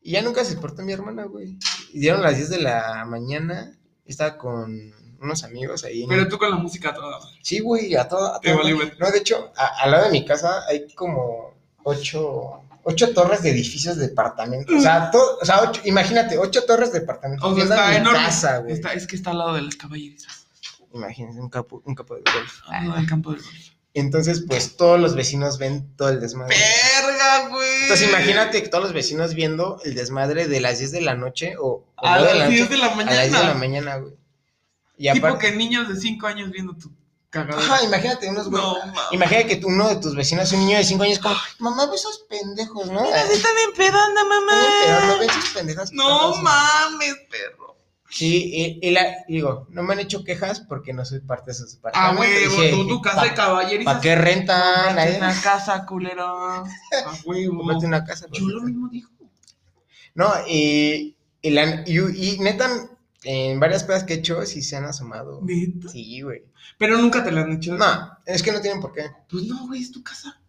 [0.00, 1.58] Y ya nunca se portó mi hermana, güey.
[1.92, 3.76] Y dieron las 10 de la mañana,
[4.06, 6.02] estaba con unos amigos ahí.
[6.04, 7.18] en- Pero tú con la música toda.
[7.42, 8.34] Sí, güey, a todo.
[8.34, 8.62] a Te todo.
[8.62, 8.92] güey.
[8.98, 11.54] No, de hecho, a- al lado de mi casa hay como
[11.84, 14.74] ocho, ocho torres de edificios de departamentos.
[14.76, 17.50] O sea, todo, o sea ocho- imagínate, ocho torres de departamentos.
[17.50, 18.18] O sea, está enorme.
[18.24, 18.72] casa, güey.
[18.72, 20.46] Está- es que está al lado de las caballerizas.
[20.94, 22.52] Imagínense, un capo, un capo de golf.
[22.68, 23.48] Al lado del campo de golf.
[23.94, 26.54] Entonces, pues todos los vecinos ven todo el desmadre.
[26.56, 27.82] ¡Verga, güey!
[27.82, 31.56] Entonces, imagínate que todos los vecinos viendo el desmadre de las 10 de la noche
[31.58, 33.22] o, o A nueve de las la 10 noche de la a las mañana.
[33.22, 34.14] 10 de la mañana, güey.
[34.98, 36.90] Y Tipo aparte, que niños de 5 años viendo tu
[37.30, 37.60] cagada.
[37.62, 38.60] Ajá, imagínate unos güey.
[38.62, 39.00] No, mames.
[39.12, 41.94] Imagínate que tú- uno de tus vecinos, un niño de 5 años, como, mamá, ve
[41.96, 43.02] esos pendejos, ¿no?
[43.02, 44.62] Mira, se están empedando, mamá.
[44.84, 45.90] Pero no ven sus pendejas.
[45.90, 46.50] que No están haciendo".
[46.50, 47.76] mames, perro.
[48.10, 51.54] Sí, y, y la, digo, no me han hecho quejas porque no soy parte de
[51.58, 52.56] sus Ah, departamentos.
[52.58, 53.84] huevo, tú tu casa de caballerizas.
[53.92, 54.62] ¿Para qué rentan?
[54.86, 56.26] Cómprate Nadie- una casa, culero.
[56.64, 56.64] A
[57.26, 57.58] huevo.
[57.58, 58.26] Cómprate una casa.
[58.32, 59.10] Yo lo mismo dijo.
[60.14, 62.68] No, y, y, la, y, y neta,
[63.30, 65.40] en varias pedas que he hecho, sí se han asomado.
[65.42, 65.88] Neta.
[65.88, 66.44] Sí, güey.
[66.78, 67.74] Pero nunca te lo han hecho.
[67.76, 69.02] No, es que no tienen por qué.
[69.28, 70.40] Pues no, güey, es tu casa.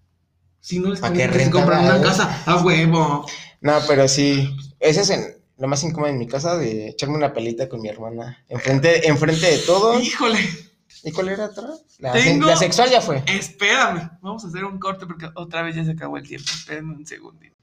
[0.61, 3.25] Si no les ¿Pa' conviene qué que rentan, compran una casa, a huevo.
[3.61, 7.33] No, pero sí, ese es en- lo más incómodo en mi casa, de echarme una
[7.33, 8.45] pelita con mi hermana.
[8.47, 9.99] Enfrente, enfrente de todo.
[9.99, 10.39] Híjole,
[11.03, 11.69] ¿Y cuál era otra?
[11.99, 13.23] La, Tengo- la sexual ya fue.
[13.27, 14.09] espérame.
[14.21, 16.49] Vamos a hacer un corte porque otra vez ya se acabó el tiempo.
[16.49, 17.55] Espérenme un segundito.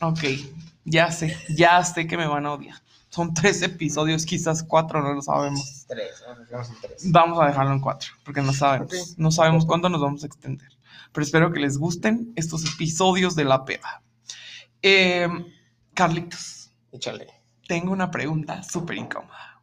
[0.00, 0.20] Ok,
[0.84, 2.76] ya sé, ya sé que me van a odiar.
[3.14, 5.84] Son tres episodios, quizás cuatro, no lo sabemos.
[5.86, 6.10] Tres,
[6.50, 7.12] vamos a tres.
[7.12, 9.14] Vamos a dejarlo en cuatro, porque no sabemos.
[9.16, 10.68] No sabemos cuándo nos vamos a extender.
[11.12, 14.02] Pero espero que les gusten estos episodios de la peda.
[14.82, 15.28] Eh,
[15.94, 17.28] Carlitos, Échale.
[17.68, 19.60] tengo una pregunta súper incómoda.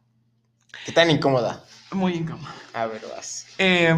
[0.86, 1.62] ¿Qué tan incómoda?
[1.92, 2.54] Muy incómoda.
[2.72, 3.44] A ver, vas.
[3.58, 3.94] Eh,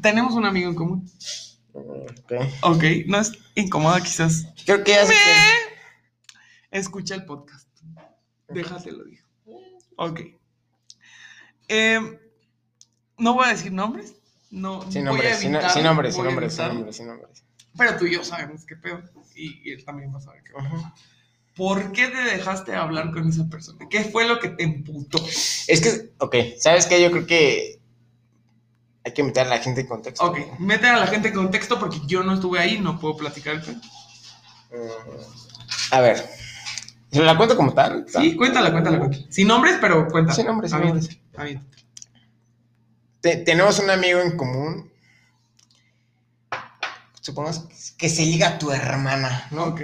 [0.00, 1.10] tenemos un amigo en común.
[1.72, 2.32] Ok.
[2.62, 4.46] Ok, no es incómoda, quizás.
[4.64, 5.65] Creo que ya sé que-
[6.76, 7.66] Escucha el podcast.
[8.48, 9.26] Déjatelo, digo.
[9.96, 10.20] Ok.
[11.68, 12.20] Eh,
[13.18, 14.14] no voy a decir nombres.
[14.50, 16.24] No, Sin nombres, sin, nombres, sin nombres, sin
[16.68, 17.44] nombres, sin nombres.
[17.76, 19.02] Pero tú y yo sabemos qué pedo.
[19.34, 20.92] Y, y él también va a saber qué pedo.
[21.56, 23.86] ¿Por qué te dejaste hablar con esa persona?
[23.88, 25.18] ¿Qué fue lo que te emputó?
[25.66, 27.02] Es que, ok, ¿sabes qué?
[27.02, 27.80] Yo creo que
[29.02, 30.24] hay que meter a la gente en contexto.
[30.26, 33.62] Ok, mete a la gente en contexto porque yo no estuve ahí, no puedo platicar.
[34.70, 36.28] Mm, A ver,
[37.12, 38.04] ¿se la cuento como tal?
[38.08, 39.24] Sí, cuéntala, cuéntala, cuéntala.
[39.30, 40.34] Sin nombres, pero cuéntala.
[40.34, 41.18] Sin nombres, sin nombres.
[43.20, 44.90] Te- tenemos un amigo en común.
[47.20, 47.64] Supongamos
[47.98, 49.64] que se liga a tu hermana, ¿no?
[49.64, 49.80] Ok.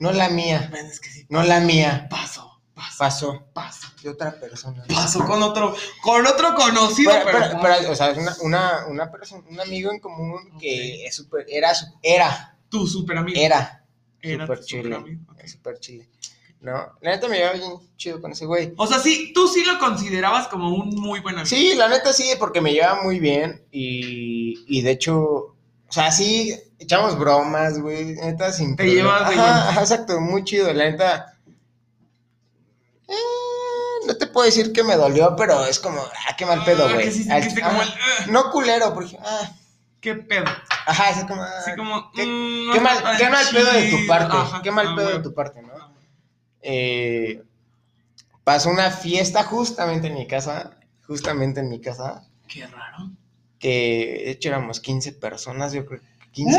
[0.00, 1.26] No la mía, Ven, es que sí.
[1.28, 2.08] no la mía.
[2.10, 3.86] Paso, paso, Pasó paso.
[4.02, 4.82] de otra persona.
[4.88, 7.38] Paso con otro, con otro conocido, Pero, pero.
[7.38, 11.14] pero- pero, o sea, es una, una, una persona, un amigo en común que es
[11.14, 11.70] super, era,
[12.02, 13.38] era, tu super amigo.
[13.40, 13.84] era
[14.20, 14.96] Era super chile.
[14.96, 15.46] ok.
[15.46, 16.08] Super chile.
[16.62, 16.72] ¿No?
[17.00, 18.72] La neta me llevaba bien chido con ese güey.
[18.76, 21.46] O sea, sí, tú sí lo considerabas como un muy buen amigo.
[21.48, 25.56] Sí, la neta sí, porque me llevaba muy bien y, y de hecho, o
[25.90, 30.84] sea, sí, echamos bromas, güey, neta, sin Te llevas de Ajá, exacto, muy chido, la
[30.90, 31.36] neta.
[33.08, 33.14] eh,
[34.06, 36.92] no te puedo decir que me dolió, pero es como, ah, qué mal pedo, Ah,
[36.94, 37.10] güey.
[37.10, 38.30] sí Ah, como ah, el, "Ugh".
[38.32, 39.50] No culero, porque, ah,
[40.00, 40.44] ¿Qué pedo?
[40.86, 42.10] ajá, es como, ah, Así como.
[42.12, 44.94] qué, mm, no qué mal, qué mal pedo de tu parte, Ajá, qué mal ah,
[44.96, 45.22] pedo de güey.
[45.22, 45.71] tu parte, ¿no?
[46.62, 46.68] Ah.
[46.68, 47.42] Eh,
[48.44, 53.10] pasó una fiesta justamente en mi casa, justamente en mi casa, Qué raro.
[53.58, 56.58] que de hecho éramos 15 personas, yo creo que 15,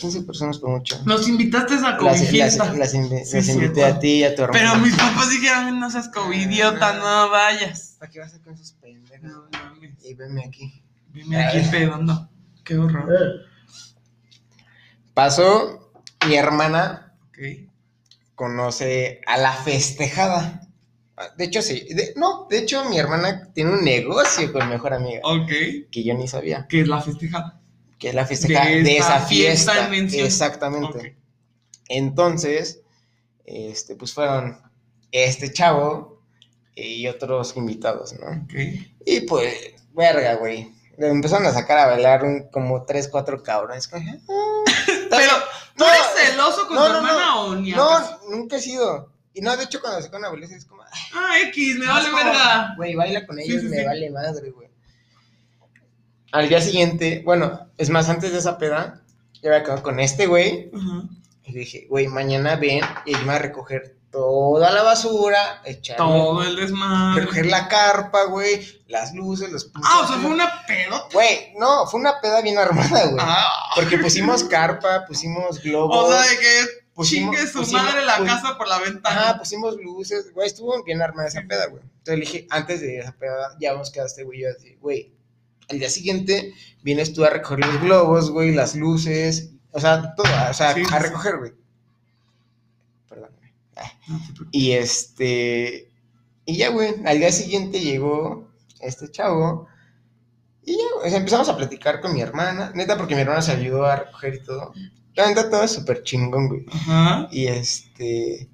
[0.00, 1.02] 15 personas por mucho.
[1.04, 4.32] Nos invitaste a Las, COVID las, las invi- Sí, las invité a ti y a
[4.34, 4.60] tu hermano.
[4.70, 7.96] Pero mis papás dijeron, no seas covidiota, no vayas.
[7.98, 9.22] ¿Para qué vas a con esos pendejos?
[9.28, 10.04] No mames.
[10.04, 10.82] Y venme aquí.
[11.12, 12.28] Dime aquí pedando.
[12.62, 13.08] Qué horror.
[15.14, 15.90] Pasó,
[16.26, 17.07] mi hermana.
[18.38, 20.62] Conoce a la festejada.
[21.36, 21.88] De hecho, sí.
[21.92, 25.20] de- no, de hecho, mi hermana tiene un negocio con mi mejor amiga.
[25.24, 25.50] Ok.
[25.90, 26.66] Que yo ni sabía.
[26.68, 27.60] Que es la festejada.
[27.98, 29.88] Que es la festejada De esa fiesta fiesta.
[29.88, 30.24] mención.
[30.24, 31.16] Exactamente.
[31.88, 32.82] Entonces,
[33.44, 34.60] este, pues fueron
[35.10, 36.22] este chavo
[36.76, 38.26] y otros invitados, ¿no?
[38.44, 38.54] Ok.
[39.04, 39.54] Y pues,
[39.94, 40.72] verga, güey.
[40.96, 43.88] Le empezaron a sacar a bailar un, como tres, cuatro cabrones.
[43.92, 43.98] "Ah,
[44.86, 45.30] Pero, bien".
[45.78, 47.40] ¿Tú No, eres celoso con no, tu no, hermana no.
[47.42, 47.70] o ni?
[47.70, 47.88] No,
[48.30, 49.12] nunca he sido.
[49.32, 52.74] Y no, de hecho, cuando sacaron a bailar, es como, "Ah, X, me vale verga.
[52.76, 54.68] Güey, baila con ellos, me vale madre, güey.
[56.32, 59.02] Al día siguiente, bueno, es más, antes de esa peda,
[59.42, 60.70] yo había quedado con este güey.
[61.44, 65.96] Y dije, güey, mañana ven y me a recoger toda la basura, echar.
[65.96, 67.20] Todo el desmadre.
[67.22, 69.88] Recoger la carpa, güey, las luces, los putos.
[69.92, 71.06] Ah, o sea, fue una pedota.
[71.12, 73.16] Güey, no, fue una peda bien armada, güey.
[73.20, 73.44] Ah.
[73.74, 76.04] Porque pusimos carpa, pusimos globos.
[76.04, 79.20] O sea, de que pusimos- chingue su pusimos- madre la casa por la ventana.
[79.30, 81.82] Ajá, pusimos luces, güey, estuvo bien armada esa peda, güey.
[81.98, 85.12] Entonces le dije, antes de esa peda, ya vamos quedado este güey, yo así, güey,
[85.68, 90.26] al día siguiente vienes tú a recoger los globos, güey, las luces, o sea, todo,
[90.50, 91.52] o sea, Sí, a recoger, güey.
[94.08, 94.20] No.
[94.50, 95.90] Y este,
[96.44, 98.48] y ya, güey, al día siguiente llegó
[98.80, 99.66] este chavo,
[100.64, 103.86] y ya, güey, empezamos a platicar con mi hermana, neta, porque mi hermana se ayudó
[103.86, 104.72] a recoger y todo.
[105.14, 106.66] La neta, todo es súper chingón, güey.
[106.70, 107.26] Ajá.
[107.32, 108.48] Y este.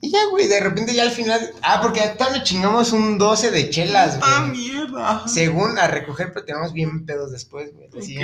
[0.00, 1.52] Y ya, güey, de repente ya al final.
[1.62, 4.58] Ah, porque todavía nos chingamos un 12 de chelas, ¡Ah, güey.
[4.60, 5.28] mierda!
[5.28, 7.86] Según a recoger, pero tenemos bien pedos después, güey.
[7.88, 7.98] Ok.
[7.98, 8.16] Así.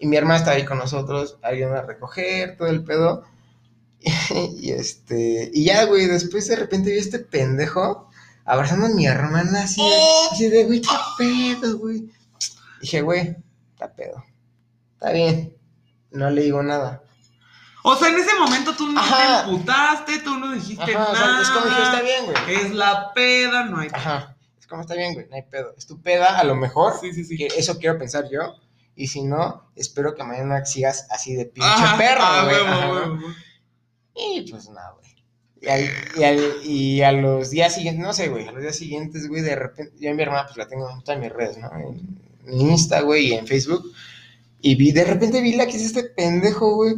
[0.00, 3.24] Y mi hermana estaba ahí con nosotros, ayudando a recoger todo el pedo.
[4.58, 5.50] y este.
[5.52, 8.08] Y ya, güey, después de repente vi a este pendejo
[8.44, 9.82] abrazando a mi hermana así.
[10.32, 10.88] Así de, güey, qué
[11.18, 12.10] pedo, güey.
[12.80, 13.36] Dije, güey,
[13.72, 14.24] está pedo.
[14.94, 15.56] Está bien.
[16.10, 17.02] No le digo nada.
[17.82, 19.44] O sea, en ese momento tú no Ajá.
[19.44, 21.42] te emputaste, tú no dijiste Ajá, o sea, nada.
[21.42, 22.56] es como dije, está bien, güey.
[22.56, 24.36] Es la peda, no hay Ajá.
[24.58, 25.74] Es como está bien, güey, no hay pedo.
[25.78, 26.94] Es tu peda, a lo mejor.
[27.00, 27.36] Sí, sí, sí.
[27.36, 28.56] que eso quiero pensar yo.
[28.94, 32.44] Y si no, espero que mañana sigas así de pinche Ajá, perro, ah,
[33.16, 33.34] güey.
[34.14, 35.10] Y pues nada, güey.
[35.62, 38.76] Y, al- y, al- y a los días siguientes, no sé, güey, a los días
[38.76, 41.58] siguientes, güey, de repente, yo a mi hermana pues la tengo en todas mis redes,
[41.58, 41.70] ¿no?
[41.76, 43.84] En, en Insta, güey, y en Facebook.
[44.62, 46.94] Y vi, de repente vi la que es este pendejo, güey.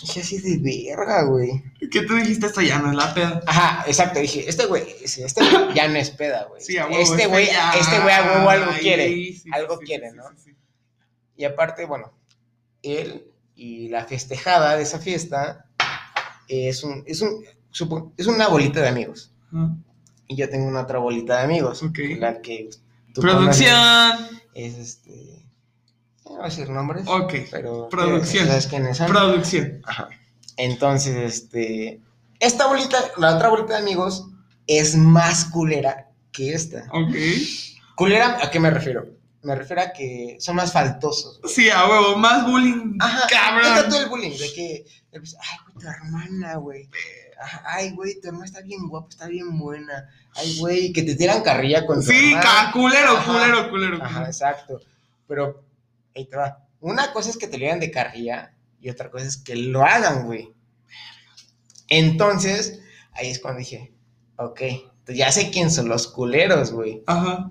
[0.00, 1.62] Dije así de verga, güey.
[1.90, 2.46] ¿Qué tú dijiste?
[2.46, 3.40] Esto ya no es la peda.
[3.46, 4.20] Ajá, exacto.
[4.20, 6.62] Dije, este güey, este güey ya no es peda, güey.
[6.62, 6.90] Sí, huevo.
[6.98, 9.08] este güey, ya- este güey a huevo algo quiere.
[9.08, 10.24] sí, algo sí, quiere, ¿no?
[11.36, 12.12] Y aparte, bueno,
[12.82, 15.66] él y la festejada de esa fiesta
[16.48, 17.44] es un, es un,
[18.16, 19.32] es una bolita de amigos.
[20.26, 21.82] Y yo tengo una otra bolita de amigos.
[21.82, 21.98] Ok.
[22.18, 22.68] La que
[23.14, 23.74] tú Producción.
[23.74, 25.46] conoces Es este.
[26.24, 27.06] No voy a decir nombres.
[27.06, 27.34] Ok.
[27.50, 27.88] Pero.
[27.88, 28.46] Producción.
[28.46, 29.08] ¿Sabes quiénes son?
[29.08, 29.80] Producción.
[29.86, 30.08] Ajá.
[30.56, 32.00] Entonces, este.
[32.40, 34.28] Esta bolita, la otra bolita de amigos,
[34.66, 36.86] es más culera que esta.
[36.92, 37.14] Ok.
[37.96, 39.17] ¿Culera a qué me refiero?
[39.42, 41.40] Me refiero a que son más faltosos.
[41.40, 41.54] güey.
[41.54, 42.16] Sí, a huevo.
[42.16, 42.96] Más bullying.
[43.00, 43.62] Ajá, Cabrón.
[43.74, 46.88] deja todo el bullying, de que, pues, ay, güey, tu hermana, güey.
[47.40, 50.08] "Ah, ay, güey, tu hermana está bien guapa, está bien buena.
[50.34, 52.70] Ay, güey, que te tiran carrilla con tu Sí, hermana.
[52.72, 53.32] culero, Ajá.
[53.32, 54.02] culero, culero.
[54.04, 54.80] Ajá, exacto.
[55.28, 55.64] Pero,
[56.16, 56.64] ahí te va.
[56.80, 59.84] Una cosa es que te le digan de carrilla y otra cosa es que lo
[59.84, 60.52] hagan, güey.
[61.88, 62.80] Entonces,
[63.12, 63.92] ahí es cuando dije,
[64.36, 67.02] ok, entonces ya sé quién son los culeros, güey.
[67.06, 67.50] Ajá.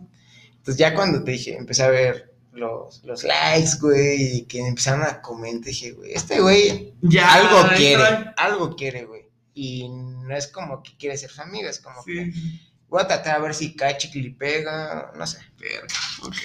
[0.68, 5.04] Entonces ya cuando te dije, empecé a ver los, los likes, güey, y que empezaron
[5.04, 7.36] a comentar, dije, güey, este güey Ya.
[7.36, 9.30] algo quiere, algo quiere, güey.
[9.54, 12.62] Y no es como que quiere ser su es como que Sí.
[12.90, 15.40] voy a tratar a ver si cae chicle pega, no sé.
[15.58, 15.88] Verga.
[16.24, 16.36] Ok.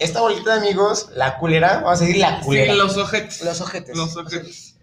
[0.00, 2.74] Esta bolita de amigos, la culera, vamos a decir la Sí, culera.
[2.74, 3.40] los ojetes.
[3.44, 3.96] Los ojetes.
[3.96, 4.74] Los ojetes.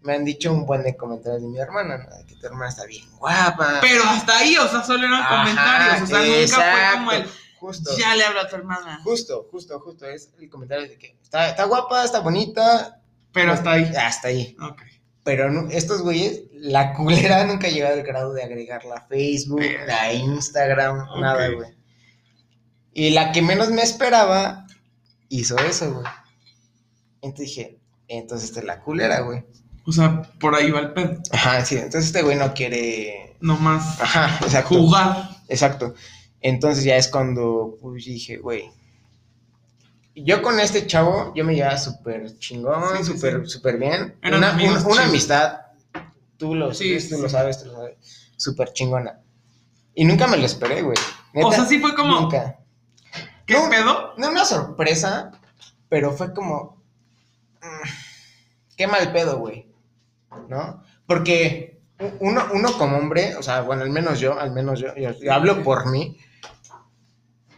[0.00, 2.26] Me han dicho un buen de comentarios de mi hermana, ¿no?
[2.26, 3.78] Que tu hermana está bien guapa.
[3.82, 6.02] Pero hasta ahí, o sea, solo eran Ajá, comentarios.
[6.02, 7.28] O sea, nunca fue como el.
[7.58, 7.90] Justo.
[7.98, 9.00] Ya le hablo a tu hermana.
[9.02, 10.06] Justo, justo, justo.
[10.06, 13.00] Es el comentario de que está, está guapa, está bonita.
[13.32, 13.92] Pero hasta ahí.
[13.96, 14.56] Hasta ahí.
[14.60, 14.82] Ok.
[15.24, 19.60] Pero no- estos güeyes, la culera nunca ha llegado al grado de agregarla a Facebook,
[19.60, 20.02] Verga.
[20.02, 21.74] a Instagram, nada, güey.
[22.92, 24.66] Y la que menos me esperaba
[25.28, 26.06] hizo eso, güey.
[27.22, 27.78] Entonces dije,
[28.08, 29.44] entonces esta es la culera, güey.
[29.84, 31.20] O sea, por ahí va el pedo.
[31.32, 33.36] Ajá, sí, entonces este güey no quiere.
[33.40, 34.68] Nomás Ajá, exacto.
[34.76, 35.28] jugar.
[35.48, 35.94] Exacto.
[36.40, 38.70] Entonces ya es cuando pues, dije, güey.
[40.14, 43.60] Yo con este chavo, yo me llevaba súper chingón, sí, súper, sí.
[43.78, 44.16] bien.
[44.22, 45.60] Eran Una, un- amistad,
[46.38, 47.96] tú lo, sabes, tú lo sabes, tú lo sabes,
[48.36, 49.20] súper chingona.
[49.94, 50.96] Y nunca me lo esperé, güey.
[51.34, 52.18] O Neta, sea, sí fue como.
[52.20, 52.58] Nunca.
[53.44, 53.68] ¿Qué No.
[53.68, 54.14] pedo?
[54.16, 55.32] No una sorpresa,
[55.90, 56.82] pero fue como.
[57.62, 57.88] mm,
[58.76, 59.66] Qué mal pedo, güey.
[60.48, 60.82] ¿No?
[61.06, 61.75] Porque
[62.20, 65.32] uno, uno como hombre, o sea, bueno, al menos yo, al menos yo, yo- yo
[65.32, 66.16] hablo por mí.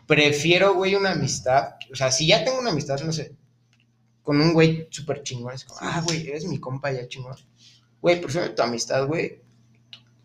[0.07, 1.75] Prefiero, güey, una amistad.
[1.93, 3.35] O sea, si ya tengo una amistad, no sé,
[4.23, 7.37] con un güey súper chingón, es como, ah, güey, eres mi compa ya chingón.
[8.01, 9.43] Güey, prefiero tu amistad, güey.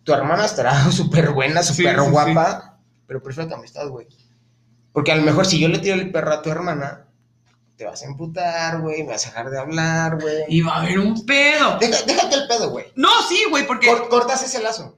[0.04, 2.10] Tu hermana estará súper buena, súper sí, sí.
[2.12, 4.08] guapa, pero prefiero tu amistad, güey.
[4.94, 7.08] Porque a lo mejor si yo le tiro el perro a tu hermana,
[7.84, 10.44] te vas a emputar, güey, me vas a dejar de hablar, güey.
[10.48, 11.78] Y va a haber un pedo.
[11.80, 12.86] Deja- déjate el pedo, güey.
[12.96, 13.88] No, sí, güey, porque.
[13.88, 14.98] Cor- cortas ese lazo.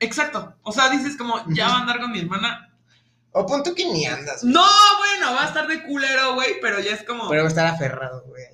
[0.00, 0.56] Exacto.
[0.62, 2.76] O sea, dices como, ya va a andar con mi hermana.
[3.30, 4.64] O pon tú que ni andas, No,
[4.98, 7.28] bueno, va a estar de culero, güey, pero ya es como.
[7.28, 8.44] pero va a estar aferrado, güey.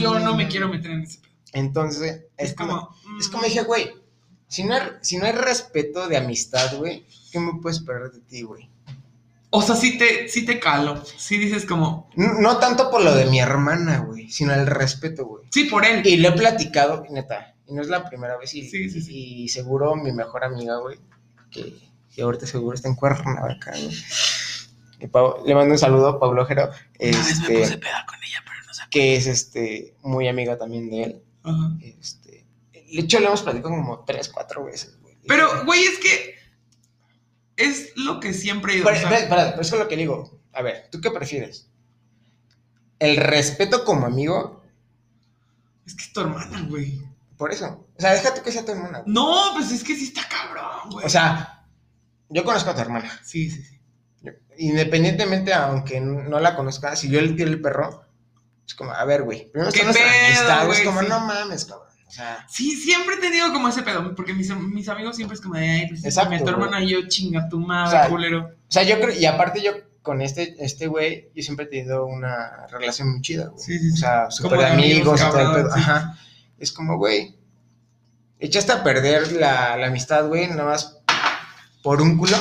[0.00, 1.32] yo no me quiero meter en ese pedo.
[1.52, 2.96] Entonces, Es, como.
[3.04, 3.92] mm, Es como dije, güey,
[4.48, 8.20] si no, hay, si no hay respeto de amistad, güey, ¿qué me puedes esperar de
[8.22, 8.68] ti, güey?
[9.56, 11.00] O sea, sí te, sí te calo.
[11.04, 12.10] Sí dices como.
[12.16, 15.44] No, no tanto por lo de mi hermana, güey, sino el respeto, güey.
[15.52, 16.04] Sí, por él.
[16.04, 19.44] Y lo he platicado, neta, y no es la primera vez, y, Sí, sí, sí.
[19.44, 20.98] y seguro mi mejor amiga, güey,
[21.52, 21.72] que,
[22.12, 23.96] que ahorita seguro está en Cuernavaca, güey.
[25.46, 28.66] Le mando un saludo a Pablo Ojero, vez me puse este, peda con ella, pero
[28.66, 28.82] no sé.
[28.90, 31.22] que es este, muy amiga también de él.
[31.44, 31.70] Ajá.
[31.80, 32.44] Este,
[32.74, 35.16] de hecho, le hemos platicado como tres, cuatro veces, güey.
[35.28, 36.33] Pero, güey, es que.
[37.56, 38.84] Es lo que siempre he ido.
[38.84, 40.40] Pero, o sea, pero es que lo que digo.
[40.52, 41.68] A ver, ¿tú qué prefieres?
[42.98, 44.62] ¿El respeto como amigo?
[45.86, 47.00] es que es tu hermana, güey.
[47.36, 47.86] Por eso.
[47.96, 49.00] O sea, déjate que sea tu hermana.
[49.00, 49.12] güey.
[49.14, 51.04] No, pues es que sí está cabrón, güey.
[51.04, 51.66] O sea,
[52.30, 53.20] yo conozco a tu hermana.
[53.22, 53.80] Sí, sí, sí.
[54.56, 58.04] Independientemente, aunque no la conozca, si yo le tiro el perro,
[58.66, 59.50] es como, a ver, güey.
[59.50, 60.78] Primero ¿Qué está nuestra pedo, amistad, güey?
[60.78, 61.06] Es como, Sí.
[61.08, 61.83] no mames, cabrón.
[62.06, 65.40] O sea, Sí, siempre he tenido como ese pedo, porque mis, mis amigos siempre es
[65.40, 68.44] como, ay, pues Exacto, mi tu hermana y yo, chinga tu madre, O sea, culero.
[68.46, 72.04] o sea, yo creo, y aparte yo con este, este güey, yo siempre he tenido
[72.06, 73.58] una relación muy chida, güey.
[73.64, 73.90] Sí, sí.
[73.94, 75.74] O sea, súper de de amigos, y todo el pedo.
[75.74, 76.18] Ajá.
[76.58, 77.36] Es como, güey,
[78.38, 80.98] echaste a perder la, la amistad, güey, nada más
[81.82, 82.36] por un culo.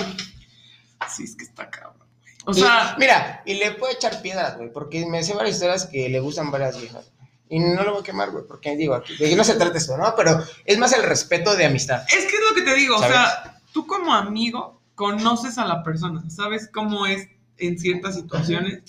[1.10, 2.34] Sí, es que está cabrón, güey.
[2.46, 5.86] O Y, sea, mira, y le puedo echar piedras, güey, porque me sé varias historias
[5.86, 7.12] que le gustan varias viejas.
[7.50, 9.98] Y no lo voy a quemar, güey, porque digo, aquí, de no se trata esto,
[9.98, 10.14] ¿no?
[10.16, 12.04] Pero es más el respeto de amistad.
[12.08, 13.12] es que es lo que te digo, ¿Sabes?
[13.12, 17.28] o sea, tú como amigo conoces a la persona, sabes cómo es
[17.58, 18.82] en ciertas situaciones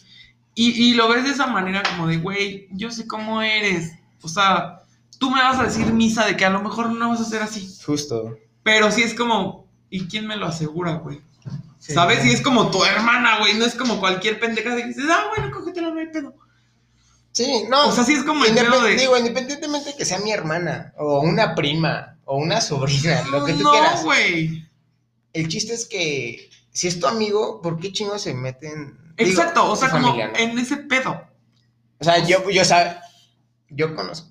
[0.55, 3.93] y, y lo ves de esa manera como de, güey, yo sé cómo eres.
[4.23, 4.83] O sea,
[5.19, 7.43] tú me vas a decir misa de que a lo mejor no vas a ser
[7.43, 8.39] así, Justo.
[8.63, 11.21] pero sí es como, ¿y quién me lo asegura, güey?
[11.79, 12.25] ¿Sabes?
[12.25, 15.55] Y es como tu hermana, güey, no es como cualquier pendeja que dices, ah, bueno,
[15.55, 16.35] cógetela, no hay pedo.
[17.35, 17.89] Sí, no.
[17.89, 18.95] O sea, sí es como el pedo de...
[18.95, 23.55] Digo, independientemente de que sea mi hermana, o una prima, o una sobrina, lo que
[23.55, 24.05] tú no, quieras.
[24.05, 24.65] güey.
[25.33, 28.97] El chiste es que si es tu amigo, ¿por qué chingos se meten?
[29.17, 30.39] Digo, Exacto, o sea, como familia, ¿no?
[30.39, 31.27] en ese pedo.
[31.99, 33.03] O sea, yo, yo, o sea,
[33.69, 34.29] yo conozco,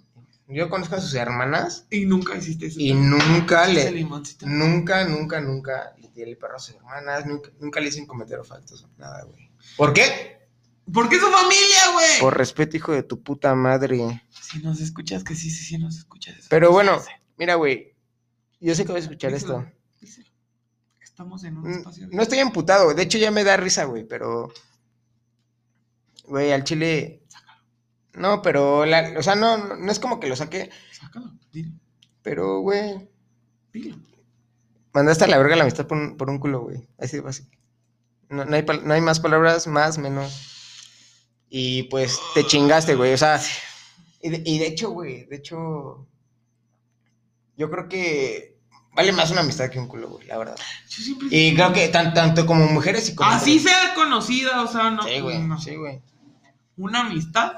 [0.48, 2.80] yo conozco a sus hermanas Y nunca hiciste eso.
[2.80, 4.46] y nunca le, limoncito.
[4.46, 8.08] nunca, nunca, nunca le tiré el perro a sus hermanas, nunca, nunca le hice un
[8.08, 9.52] comentario faltoso, nada, güey.
[9.76, 10.33] ¿Por qué?
[10.92, 12.20] Porque es su familia, güey.
[12.20, 14.24] Por respeto, hijo de tu puta madre.
[14.42, 16.38] Si nos escuchas, que sí, sí, sí nos escuchas.
[16.38, 17.12] eso Pero no bueno, hace.
[17.38, 17.96] mira, güey,
[18.60, 19.72] yo sé que voy a escuchar Díselo, esto.
[20.02, 20.30] díselo.
[21.02, 22.08] Estamos en un Mm, espacio.
[22.12, 24.52] No estoy emputado, de hecho ya me da risa, güey, pero.
[26.26, 27.22] Güey, al chile.
[28.14, 28.86] No, pero.
[28.86, 31.72] la- o sea, no, no no es como que lo saque, Sácalo, dilo,
[32.22, 33.10] pero, güey.
[33.72, 33.98] dilo.
[34.94, 36.88] Mandaste a la verga la amistad por un, por un culo, güey.
[37.00, 37.50] Así de fácil.
[38.30, 40.52] No, no hay, no hay más palabras, más, menos.
[41.56, 43.14] Y pues te chingaste, güey.
[43.14, 43.40] O sea,
[44.24, 46.08] y de, y de hecho, güey, de hecho.
[47.56, 48.56] Yo creo que
[48.94, 50.56] vale más una amistad que un culo, güey, la verdad.
[50.90, 53.30] Yo siempre Y creo que tan- tanto como mujeres y como.
[53.30, 53.72] Así hombres.
[53.76, 55.04] sea conocida, o sea, no.
[55.04, 55.62] Sí, güey, no.
[55.62, 56.02] sí, güey.
[56.78, 57.54] Una amistad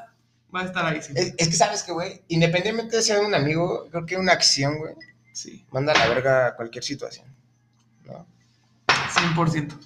[0.53, 1.23] va a estar ahí siempre.
[1.23, 4.77] Es, es que sabes que, güey, independientemente de ser un amigo, creo que una acción,
[4.77, 4.93] güey,
[5.31, 7.27] Sí, manda a la verga cualquier situación.
[8.03, 8.25] ¿No?
[8.89, 9.79] 100%.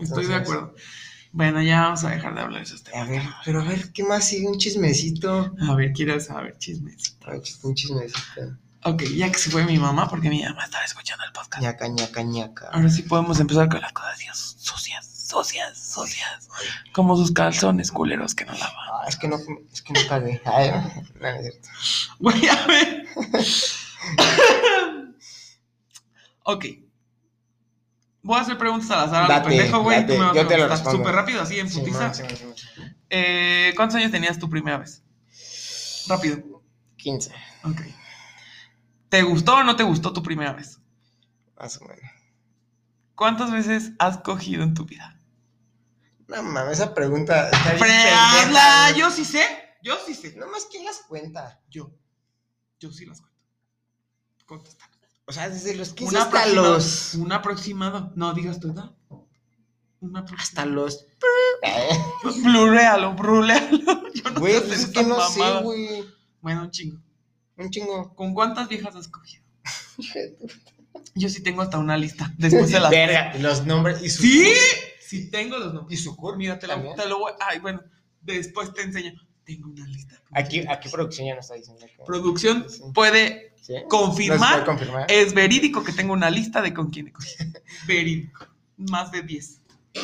[0.00, 0.74] Estoy de acuerdo.
[1.32, 3.08] Bueno, ya vamos a dejar de hablar de esos A temas.
[3.08, 4.46] ver, pero a ver, ¿qué más sigue?
[4.46, 5.54] Un chismecito.
[5.68, 7.16] A ver, quiero saber chismes.
[7.24, 8.20] A ver, un chismecito.
[8.84, 11.62] Ok, ya que se fue mi mamá, porque mi mamá estaba escuchando el podcast.
[11.62, 12.68] ñaca, ñaca, ñaca.
[12.72, 16.48] Ahora sí podemos empezar con las cosas sucias, sucias, sucias, sucias.
[16.92, 18.74] Como sus calzones culeros que no lavan.
[18.92, 19.38] Ah, es que no,
[19.72, 20.42] es que no cagué.
[20.44, 21.68] Ay, no, no es cierto.
[22.18, 23.06] Voy a ver.
[26.44, 26.64] ok.
[28.22, 30.06] Voy a hacer preguntas al azar a lo Date, pendejo, güey.
[30.06, 30.98] Tú me vas yo a te lo respondo.
[30.98, 31.98] Súper rápido, así en Sí, putiza.
[32.00, 32.96] man, sí, man, sí, man, sí, man.
[33.10, 35.02] Eh, ¿Cuántos años tenías tu primera vez?
[36.08, 36.62] Rápido.
[36.96, 37.32] 15,
[37.64, 37.80] Ok.
[39.08, 40.78] ¿Te gustó o no te gustó tu primera vez?
[41.58, 42.10] más o menos.
[43.14, 45.20] ¿Cuántas veces has cogido en tu vida?
[46.28, 48.96] No mames, esa pregunta está bien.
[48.96, 49.44] Yo sí sé.
[49.82, 50.34] Yo sí sé.
[50.36, 51.60] No más, ¿quién las cuenta?
[51.68, 51.92] Yo.
[52.80, 53.38] Yo sí las cuento.
[54.46, 54.88] Contesta.
[55.26, 56.74] O sea, desde los 15 Un hasta aproximado.
[56.74, 57.14] los...
[57.14, 58.12] Un aproximado.
[58.16, 58.92] No digas tu edad.
[60.00, 61.06] Un Hasta los...
[62.42, 63.78] Blurealo, blurealo.
[64.14, 66.04] Yo no Güey, pues es que no sé, güey.
[66.40, 66.98] Bueno, un chingo.
[67.56, 68.14] Un chingo.
[68.16, 69.44] ¿Con cuántas viejas has cogido?
[71.14, 72.32] Yo sí tengo hasta una lista.
[72.38, 72.90] Después de las.
[72.90, 74.10] Verga, los nombres y.
[74.10, 74.52] ¿Sí?
[75.00, 75.98] Sí, tengo los nombres.
[76.00, 76.36] Y su curva.
[76.36, 76.96] Mira, te lo, también.
[76.96, 77.32] te lo voy.
[77.40, 77.82] Ay, bueno.
[78.20, 79.12] Después te enseño.
[79.44, 80.20] Tengo una lista.
[80.32, 82.02] Aquí, aquí producción ya no está diciendo que...
[82.04, 82.80] Producción Sí.
[82.94, 83.74] puede ¿Sí?
[83.88, 84.66] confirmar.
[85.08, 87.52] Es verídico que tengo una lista de con quién he cogido.
[87.86, 88.46] Verídico.
[88.76, 89.60] Más de 10.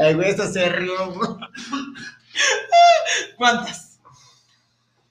[0.00, 1.14] Ay, güey, esto se rió.
[3.36, 4.00] ¿Cuántas?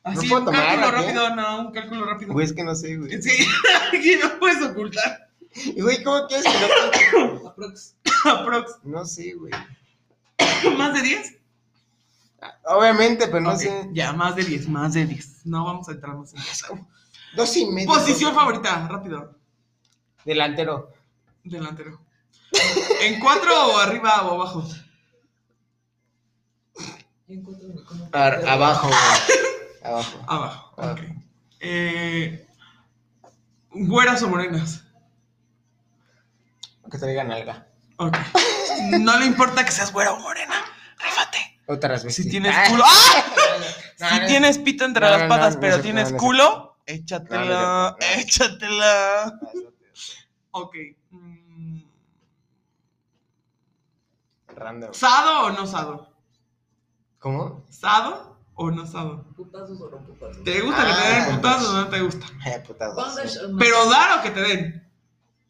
[0.04, 0.98] Así, puedo un tomar, cálculo ¿o qué?
[0.98, 2.34] rápido, no, un cálculo rápido.
[2.34, 3.22] Güey, es que no sé, güey.
[3.22, 3.46] Sí,
[3.94, 5.30] aquí no puedes ocultar.
[5.54, 7.96] Y, güey, ¿cómo quieres que no Aprox.
[8.26, 8.72] Aprox.
[8.84, 9.52] No sé, güey.
[10.78, 11.37] ¿Más de 10?
[12.66, 13.90] Obviamente, pero no Ok, sé.
[13.94, 15.46] Ya, más de 10, más de 10.
[15.46, 16.78] No vamos a entrar más en eso.
[17.36, 17.88] Dos y medio.
[17.94, 19.36] Posición favorita, rápido.
[20.26, 20.92] Delantero.
[21.44, 22.00] Delantero.
[23.02, 24.64] ¿En cuatro o arriba o abajo?
[28.12, 28.90] Ar- abajo.
[29.84, 30.20] Abajo.
[30.28, 30.74] Abajo.
[30.78, 30.92] Ah.
[30.94, 31.00] Ok.
[31.60, 32.48] Eh,
[33.72, 34.84] ¿Güeras o morenas?
[36.92, 37.68] Que traigan alga.
[37.98, 38.16] Ok.
[39.00, 40.56] No le importa que seas güera o morena.
[41.68, 42.24] Otras veces.
[42.24, 42.84] Si tienes culo.
[44.00, 44.20] ¡Ah!
[44.20, 47.96] Si tienes pito entre No, las no, patas, no, pero tienes culo, No, échatela.
[48.18, 49.34] Échatela.
[50.52, 50.76] Ok.
[51.12, 51.80] mm,
[54.56, 54.94] Random.
[54.94, 56.14] ¿Sado o no sado?
[57.20, 57.66] ¿Cómo?
[57.70, 59.26] ¿Sado o no sado?
[59.36, 60.44] Putazos o no putazos.
[60.44, 62.26] ¿Te gusta que te Ah, den putazos o no te gusta?
[62.46, 63.38] Eh, putazos.
[63.44, 63.58] O.
[63.58, 64.90] Pero dar o que te den.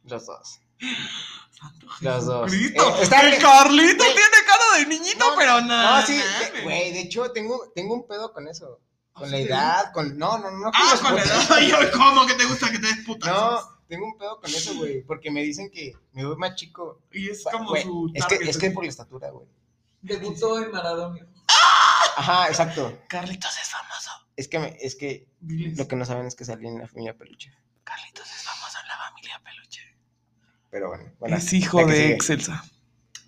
[0.06, 0.60] Los dos.
[1.60, 2.54] Santo Los dos.
[2.54, 3.42] Eh, está el.
[3.42, 6.02] Carlito tiene cara de niñito, pero nada.
[6.02, 6.22] No, sí.
[6.64, 8.80] Güey, de hecho, tengo, tengo un pedo con eso.
[9.14, 10.18] Con ¿Ah, la sí te edad, con.
[10.18, 10.70] No, no, no.
[10.74, 11.60] Ah, con la edad.
[11.68, 13.64] Yo, ¿Cómo que te gusta que te des putazos?
[13.66, 15.02] No, tengo un pedo con eso, güey.
[15.02, 17.02] Porque me dicen que me voy más chico.
[17.12, 18.12] Y es como su.
[18.14, 19.48] es que, es que por la estatura, güey.
[20.02, 21.26] Debutó en Maradona.
[22.18, 23.00] Ajá, exacto.
[23.10, 24.12] Carlitos es famoso.
[24.36, 25.78] Es que, me- es que Diles.
[25.78, 27.52] lo que no saben es que salí en la familia peluche.
[27.84, 29.82] Carlitos es famoso en la familia peluche.
[30.70, 31.04] Pero bueno.
[31.20, 32.14] bueno es hijo de.
[32.14, 32.64] Excelsa.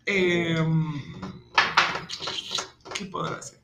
[0.06, 1.02] Em,
[2.94, 3.60] ¿Qué podrá hacer?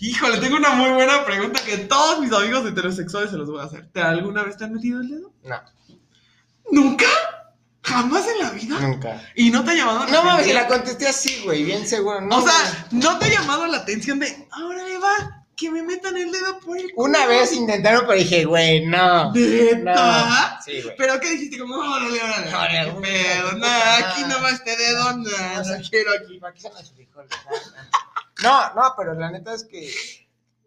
[0.00, 3.64] Híjole, tengo una muy buena pregunta que todos mis amigos heterosexuales se los voy a
[3.64, 3.88] hacer.
[3.92, 5.32] ¿Te alguna vez te han metido el dedo?
[5.44, 5.56] No,
[6.70, 7.06] ¿Nunca?
[7.82, 8.80] ¿Jamás en la vida?
[8.80, 9.22] nunca.
[9.36, 10.62] ¿Y no te ha llamado la No mames, y atención?
[10.62, 12.20] la contesté así, güey, bien seguro.
[12.20, 15.82] No, o sea, ¿no te ha llamado la atención de, ahora le va, que me
[15.82, 17.08] metan el dedo por el culo?
[17.08, 19.32] Una vez intentaron, pero dije, güey, no.
[19.32, 20.28] ¿Neta?
[20.56, 20.62] No.
[20.64, 20.94] Sí, güey.
[20.96, 21.58] ¿Pero qué dijiste?
[21.58, 26.38] Como, órale, órale, Órale, qué pedo, nada, aquí nomás este dedo, No no quiero aquí.
[26.38, 27.30] ¿Para qué son los frijoles?
[28.42, 29.90] No, no, pero la neta es que.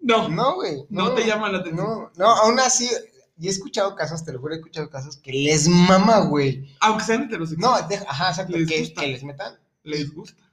[0.01, 0.85] No, No, güey.
[0.89, 1.85] no te llama la atención.
[1.85, 2.89] No, no, aún así.
[3.37, 6.75] Y he escuchado casos, te lo juro, he escuchado casos que les mama, güey.
[6.81, 7.81] Aunque sean heterosexuales.
[7.83, 8.57] No, deja, ajá, exacto.
[8.57, 9.01] Les que, gusta.
[9.01, 9.57] que les metan.
[9.83, 10.43] les gusta.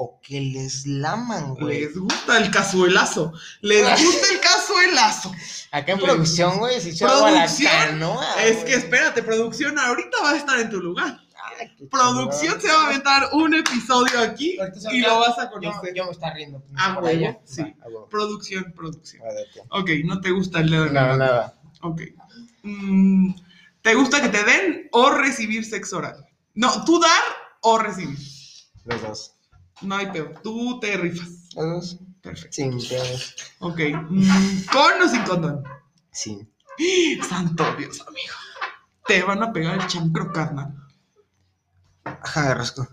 [0.00, 1.80] O que les laman, güey.
[1.80, 3.32] Les gusta el cazuelazo.
[3.62, 5.32] Les gusta el cazuelazo.
[5.72, 7.72] Acá en les- producción, güey, si a la ¿Producción?
[7.72, 8.44] canoa.
[8.44, 8.64] Es güey.
[8.66, 11.18] que espérate, producción ahorita va a estar en tu lugar.
[11.60, 14.56] Ay, Producción se va a aventar un episodio aquí
[14.92, 15.92] y lo vas a conocer.
[15.94, 16.62] yo me está riendo.
[16.76, 17.38] Ah, allá.
[17.44, 17.62] sí.
[17.62, 18.08] Va.
[18.08, 19.22] Producción, producción.
[19.70, 21.16] Ok, no te gusta el dedo No, boca.
[21.16, 21.54] nada.
[21.82, 22.02] Ok.
[22.62, 23.34] Mm,
[23.82, 26.24] ¿Te gusta que te den o recibir sexo oral?
[26.54, 27.22] No, tú dar
[27.62, 28.18] o recibir.
[28.84, 29.32] Los dos.
[29.82, 30.34] No hay peor.
[30.42, 31.28] Tú te rifas.
[31.54, 31.98] Los dos.
[32.22, 32.52] Perfecto.
[32.52, 33.34] Sin pedos.
[33.60, 33.80] Ok.
[34.10, 35.62] Mm, ¿Con o sin condón?
[36.10, 36.46] Sí.
[37.28, 38.34] Santo Dios, amigo.
[39.06, 40.74] Te van a pegar el chancro carnal.
[42.04, 42.86] Ajá, de rasco.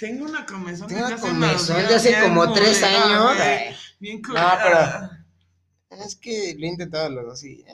[0.00, 3.76] Tengo una comezón Tengo una comezón de hace bien como tres años, güey.
[4.00, 5.24] Bien No, culera.
[5.90, 7.60] Es que lo he intentado los dos y...
[7.60, 7.72] eh,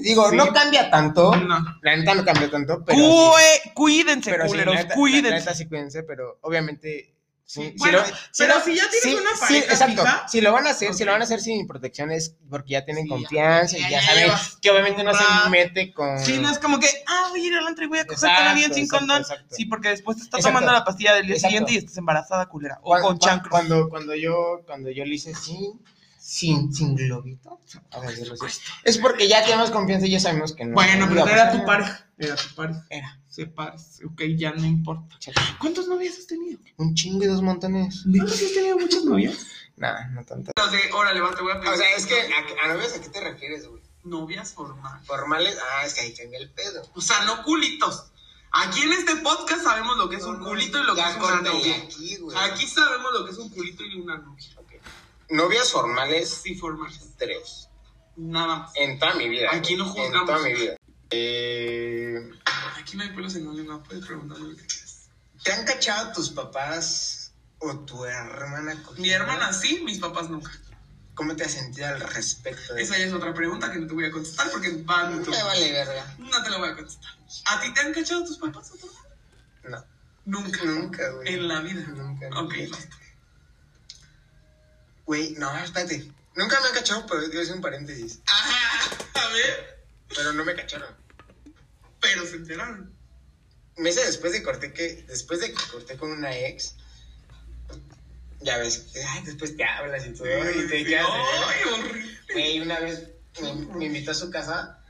[0.00, 0.36] digo, Sí.
[0.36, 1.34] no cambia tanto.
[1.36, 1.64] No.
[1.82, 2.98] La neta no cambia tanto, pero...
[2.98, 3.70] sí.
[3.74, 5.30] Cuídense, Pero sí, culeros, la neta, cuídense.
[5.30, 7.14] la neta sí cuídense, pero obviamente...
[7.50, 8.02] Sí, sí, lo-
[8.36, 10.02] pero lo- si ya tienes sí, una sí, pareja exacto.
[10.02, 12.72] fija- Si lo van a hacer, si lo van a hacer sin protección es porque
[12.72, 14.30] ya tienen Sí, confianza Ya, y ya, ya saben
[14.60, 16.18] que obviamente no se mete con...
[16.18, 18.20] Sí, no es como que, ah, voy a ir al antro y voy a coger
[18.20, 19.22] con alguien sin exacto, condón.
[19.22, 19.54] exacto.
[19.56, 20.58] Sí, porque después te estás Exacto.
[20.58, 21.48] tomando la pastilla del día Exacto.
[21.48, 22.80] siguiente y estás embarazada, culera.
[22.82, 23.48] O con chancro.
[23.50, 25.80] Cuando, cuando yo, cuando yo le hice sin,
[26.28, 27.58] sin, sin globito,
[28.84, 30.74] es porque ya tenemos confianza y ya sabemos que no.
[30.74, 32.06] Bueno, no pero era tu pareja.
[32.18, 32.86] Era tu pareja.
[32.90, 33.18] Era.
[33.28, 34.04] Se parece.
[34.04, 35.16] Ok, ya no importa.
[35.58, 36.60] ¿Cuántos novias has tenido?
[36.76, 38.04] Un chingo y dos montones.
[38.04, 39.46] ¿Neta sí has tenido muchas novias?
[39.76, 40.52] Nada, no tanto.
[40.70, 41.72] De, órale, va, te voy a pedir.
[41.72, 43.82] O sea, es que a, a novias a qué te refieres, güey?
[44.04, 45.06] Novias formales.
[45.06, 46.82] Formales, ah, es que ahí cambia el pedo.
[46.94, 48.12] O sea, no culitos.
[48.50, 51.40] Aquí en este podcast sabemos lo que es un culito y lo que es una
[51.40, 51.76] novia.
[51.84, 52.36] aquí, güey.
[52.36, 54.46] Aquí sabemos lo que es un culito y una novia.
[55.28, 55.32] Ok.
[55.36, 57.00] Novias formales, Sí, formales.
[57.18, 57.68] tres.
[58.16, 58.72] Nada más.
[58.76, 59.48] En toda mi vida.
[59.52, 60.26] Aquí no güey, En juzgamos.
[60.30, 60.76] toda mi vida.
[61.10, 62.30] Eh,
[62.78, 63.82] Aquí no hay pelos en la lengua.
[63.82, 65.08] Puedes preguntarme lo que quieras.
[65.44, 68.74] ¿Te han cachado tus papás o tu hermana?
[68.82, 69.02] cogiendo?
[69.02, 70.50] Mi hermana sí, mis papás nunca.
[71.14, 73.94] ¿Cómo te has sentido al respecto de Esa ya es otra pregunta que no te
[73.94, 75.30] voy a contestar porque va en tu...
[75.32, 76.14] Me vale verga.
[76.18, 77.10] No te la voy a contestar.
[77.46, 78.98] ¿A ti te han cachado tus papás otra vez?
[79.70, 79.84] No,
[80.40, 80.64] Nunca.
[80.64, 81.34] nunca, güey.
[81.34, 81.80] En la vida.
[81.88, 82.26] Nunca.
[82.28, 82.56] Ok, nunca.
[82.56, 82.96] listo.
[85.08, 86.06] Güey, no, espérate.
[86.34, 88.20] Nunca me han cachado, pero quiero hacer un paréntesis.
[88.26, 89.86] Ajá, a ver.
[90.14, 90.94] Pero no me cacharon.
[91.98, 92.94] Pero se enteraron.
[93.78, 96.74] Meses después de corté que, después de que corté con una ex,
[98.40, 101.06] ya ves, ay, después te hablas y todo, y te quedas.
[102.30, 103.08] Güey, una vez
[103.40, 104.84] me, me invitó a su casa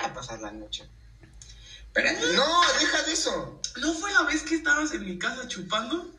[0.00, 0.88] a pasar la noche.
[1.92, 3.60] Pero no, deja de eso.
[3.82, 6.10] ¿No fue la vez que estabas en mi casa chupando?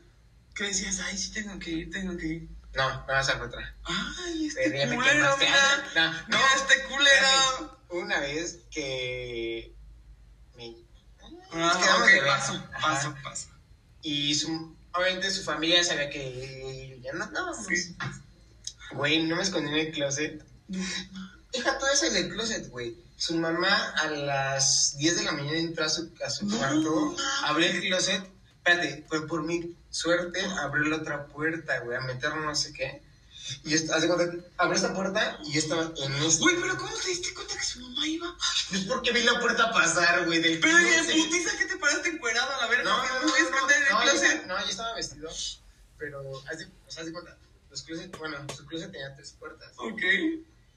[0.53, 2.55] Que decías, ay, sí tengo que ir, tengo que ir.
[2.75, 3.75] No, no vas a otra.
[3.83, 5.45] Ay, este Pero culero, quemaste.
[5.45, 5.93] mira.
[5.95, 7.79] No, no, Mira este culero.
[7.89, 9.73] Una vez que
[10.57, 10.75] me
[11.51, 12.25] Ah, nos quedamos ok, de ver.
[12.25, 12.81] paso, Ajá.
[12.81, 13.47] paso, paso.
[14.01, 17.65] Y su, obviamente su familia sabía que ya no andábamos.
[17.65, 17.95] Sí.
[18.91, 20.43] Güey, no me escondí en el closet.
[21.53, 22.97] Deja todo eso del closet, güey.
[23.17, 26.57] Su mamá a las 10 de la mañana entró a su, a su No.
[26.57, 27.15] cuarto,
[27.45, 28.29] abrió el closet.
[28.57, 33.01] Espérate, fue por mi suerte, abrió la otra puerta, güey, a meter no sé qué.
[33.63, 36.41] Y haz de cuenta, abrió esta puerta y estaba en este.
[36.41, 38.35] Güey, pero ¿cómo te diste cuenta que su mamá iba?
[38.69, 41.15] Pues porque vi la puerta pasar, güey, del Pero en closet.
[41.15, 42.83] putiza que te paraste encuerado a la verga.
[42.83, 44.45] No, ¿por qué no, no, no, el no, yo closet?
[44.47, 45.29] no, yo estaba vestido,
[45.97, 46.51] pero, o sea,
[47.01, 47.37] haz de cuenta,
[47.69, 49.71] los closets, bueno, su closet tenía tres puertas.
[49.77, 50.01] Ok.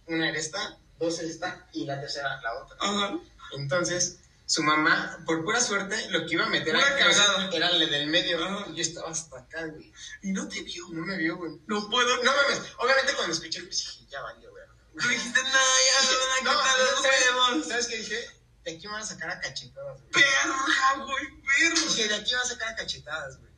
[0.06, 2.76] Una era esta, dos era esta y la tercera la otra.
[2.80, 3.18] Ajá.
[3.56, 7.50] Entonces, su mamá, por pura suerte, lo que iba a meter cagada.
[7.52, 8.38] era el del medio.
[8.72, 9.92] Y yo estaba hasta acá, güey.
[10.22, 10.86] Y no te vio.
[10.90, 11.52] No me vio, güey.
[11.66, 12.16] No puedo.
[12.24, 14.64] No mames, obviamente cuando escuché, pues dije, ya valió, güey.
[14.98, 17.68] Tú dijiste, no, ya me van a No, cortar los ¿sabes, huevos.
[17.68, 18.30] ¿sabes qué dije?
[18.64, 20.12] De aquí me van a sacar a cachetadas, güey.
[20.12, 21.80] Perra, güey, perra.
[21.88, 23.48] Dije, de aquí van a sacar a cachetadas, güey.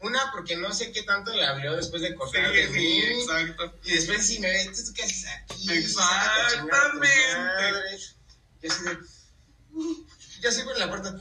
[0.00, 3.02] Una, porque no sé qué tanto le habló después de Sí, cortar de sí, mí.
[3.02, 3.74] exacto.
[3.82, 5.72] Y después si me ves, ¿tú qué haces aquí?
[5.72, 7.08] Exactamente.
[8.62, 8.98] Yo así de...
[10.40, 11.14] Yo así por la puerta.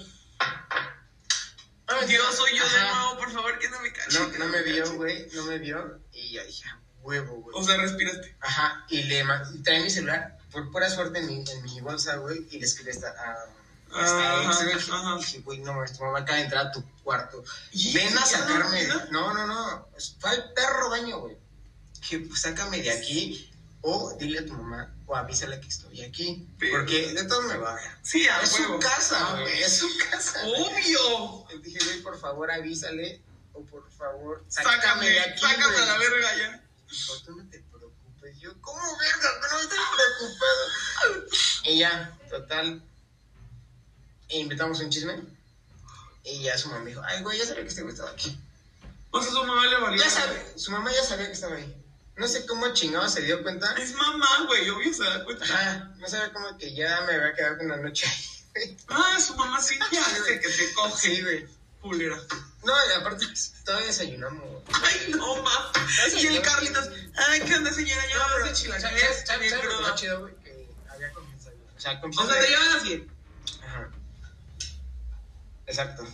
[1.87, 2.99] Ah, Yo soy yo de Ajá.
[3.03, 4.19] nuevo, por favor, que no me cache.
[4.19, 5.99] No, no me vio, güey, no me vio.
[6.13, 7.55] Y yo dije, "Ah, huevo, güey.
[7.57, 8.35] O sea, respiraste.
[8.41, 9.23] Ajá, y le
[9.53, 12.65] y trae mi celular, por pura suerte, en mi, en mi bolsa, güey, y le
[12.65, 13.09] escribí esta...
[13.09, 13.45] a
[14.03, 15.15] esta Ajá, ex, güey, ajá.
[15.15, 17.43] y dije, güey, no, tu mamá acaba de entrar a tu cuarto.
[17.71, 18.87] ¿Y Ven a sacarme.
[19.11, 19.87] no, No, no.
[20.19, 21.37] Fue al perro baño, güey.
[22.09, 23.51] Que pues, sácame de aquí.
[23.87, 24.91] O dile a tu mamá.
[25.05, 26.47] O avísale que estoy aquí.
[26.57, 27.91] Pero- Porque de todo me va a ver.
[28.01, 29.43] Sí, a Es su casa, Ah.
[29.43, 30.41] Es su casa.
[30.43, 31.45] Obvio.
[31.49, 33.21] Le dije, güey, por favor, avísale.
[33.53, 35.39] O por favor, sácame, Sácame, de aquí.
[35.41, 36.63] sácame a la verga ya.
[36.89, 38.39] Dijo, tú no te preocupes.
[38.39, 39.29] Yo, ¿cómo verga?
[39.51, 41.25] No estoy preocupado.
[41.65, 42.81] Y ya, total.
[44.29, 45.21] e inventamos un chisme.
[46.23, 48.35] Y ya su mamá me dijo, ay, güey, ya sabía que este güey estaba aquí.
[49.11, 50.03] O sea, su mamá le valió.
[50.03, 51.84] Ya sabe, su mamá ya sabía que estaba ahí.
[52.17, 53.73] No sé cómo chingado se dio cuenta.
[53.73, 55.43] Es mamá, güey, obvio se da cuenta.
[55.45, 58.07] Ajá, no sabía cómo que ya me había quedado una noche
[58.55, 58.77] ahí.
[58.87, 60.97] Ah, su mamá sí ya dice que te coge.
[61.15, 61.45] Sí, güey.
[61.81, 62.17] Culera.
[62.63, 63.25] No, y aparte,
[63.65, 64.63] todavía desayunamos.
[64.73, 65.71] Ay, no, ma.
[66.17, 66.89] Y el Carlitos.
[67.29, 68.01] Ay, ¿qué onda, señora?
[68.09, 69.23] Ya No, pero, a ¿sabes chilaquiles.
[69.27, 70.35] ¿sabes- bien chido, güey?
[70.37, 71.61] Que había confianza, güey.
[71.75, 73.07] O sea, O sea, te llevan así.
[73.61, 73.89] Ajá.
[75.67, 76.07] Exacto.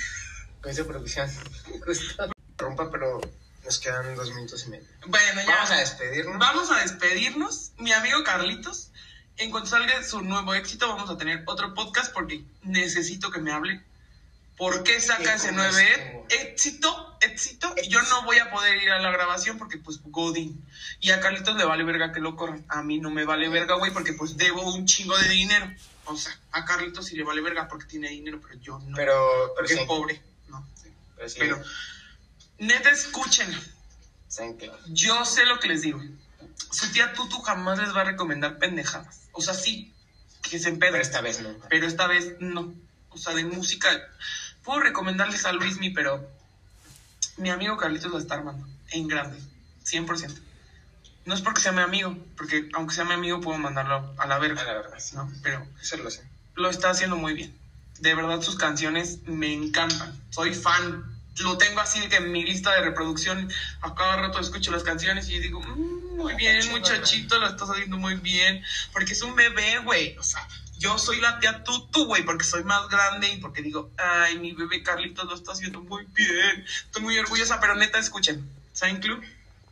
[0.60, 1.30] Con esa producción.
[1.86, 2.30] Justo.
[2.58, 3.20] Rompa, pero
[3.68, 4.86] nos quedan dos minutos y medio.
[5.06, 5.56] Bueno, ya.
[5.56, 6.38] Vamos a despedirnos.
[6.38, 7.72] Vamos a despedirnos.
[7.76, 8.90] Mi amigo Carlitos,
[9.36, 13.52] en cuanto salga su nuevo éxito, vamos a tener otro podcast porque necesito que me
[13.52, 13.82] hable.
[14.56, 15.76] ¿Por qué saca ese ¿Cómo nuevo
[16.30, 17.18] éxito?
[17.20, 17.74] Éxito.
[17.82, 20.64] Y yo no voy a poder ir a la grabación porque, pues, Godín.
[21.00, 22.64] Y a Carlitos le vale verga que lo corran.
[22.70, 25.70] A mí no me vale verga, güey, porque, pues, debo un chingo de dinero.
[26.06, 28.96] O sea, a Carlitos sí le vale verga porque tiene dinero, pero yo no.
[28.96, 29.80] Pero, pero porque sí.
[29.80, 30.22] es pobre.
[30.48, 30.66] No.
[31.16, 31.36] Pero sí.
[31.38, 31.62] Pero,
[32.58, 33.60] neta, escúchenlo.
[34.28, 34.70] ¿Saben qué?
[34.88, 36.00] Yo sé lo que les digo.
[36.70, 39.22] Su tía Tutu jamás les va a recomendar pendejadas.
[39.32, 39.94] O sea, sí,
[40.42, 40.92] que se empeden.
[40.92, 41.54] Pero esta vez no.
[41.68, 42.74] Pero esta vez no.
[43.10, 43.88] O sea, de música.
[44.64, 46.28] Puedo recomendarles a Luismi, pero
[47.38, 48.66] mi amigo Carlitos lo está armando.
[48.90, 49.38] En grande.
[49.84, 50.38] 100%.
[51.24, 54.36] No es porque sea mi amigo, porque aunque sea mi amigo puedo mandarlo a la
[54.36, 54.64] A verga.
[54.64, 55.14] la verdad, sí.
[55.14, 55.30] ¿no?
[55.42, 56.22] Pero Eso lo sé.
[56.54, 57.56] lo está haciendo muy bien.
[58.00, 60.18] De verdad sus canciones me encantan.
[60.30, 61.07] Soy fan.
[61.40, 63.50] Lo tengo así que en mi lista de reproducción
[63.82, 67.96] a cada rato escucho las canciones y digo, "Mm, muy bien, muchachito, lo estás haciendo
[67.96, 68.64] muy bien.
[68.92, 70.16] Porque es un bebé, güey.
[70.18, 70.46] O sea,
[70.78, 74.52] yo soy la tía Tutu, güey, porque soy más grande y porque digo, ay, mi
[74.52, 76.64] bebé Carlitos lo está haciendo muy bien.
[76.86, 78.48] Estoy muy orgullosa, pero neta, escuchen.
[78.72, 79.24] ¿Saben Club?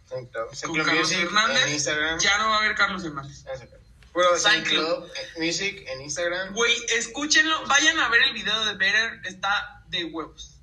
[0.08, 0.62] Con Carlos
[1.10, 1.86] Music Hernández.
[1.86, 2.18] en.
[2.20, 3.44] Ya no va a haber Carlos Hernández.
[3.48, 6.54] Ah, Saint Club Music en Instagram.
[6.54, 7.66] Güey, escúchenlo.
[7.66, 9.20] Vayan a ver el video de Better.
[9.24, 10.55] Está de huevos.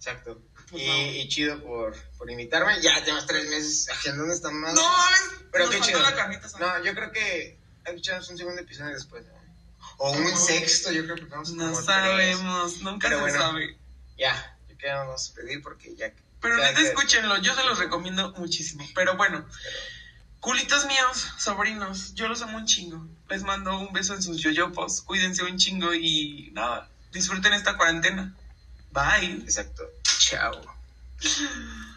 [0.00, 0.40] Exacto.
[0.72, 2.80] Y, chido por, por invitarme.
[2.80, 4.74] Ya llevas tres meses agendando esta madre.
[4.76, 5.20] No, mames.
[5.52, 6.00] Pero qué chido.
[6.00, 6.78] la carnita asada.
[6.78, 9.26] No, yo creo que escuchamos un segundo episodio después.
[9.26, 9.34] ¿no?
[9.98, 10.36] O un No.
[10.38, 11.84] sexto, yo creo que vamos No como tres.
[11.84, 13.38] sabemos, nunca Pero se bueno.
[13.38, 13.78] sabe.
[14.16, 16.10] Ya, yo creo que vamos a pedir porque ya.
[16.40, 18.88] Pero neta, que- escúchenlo, yo se los recomiendo muchísimo.
[18.94, 19.44] Pero bueno,
[20.38, 23.06] culitos míos, sobrinos, yo los amo un chingo.
[23.28, 25.02] Les mando un beso en sus yoyopos.
[25.02, 28.34] Cuídense un chingo y nada, disfruten esta cuarentena.
[28.92, 29.42] Bye.
[29.44, 29.88] Exacto.
[30.02, 30.60] Chao.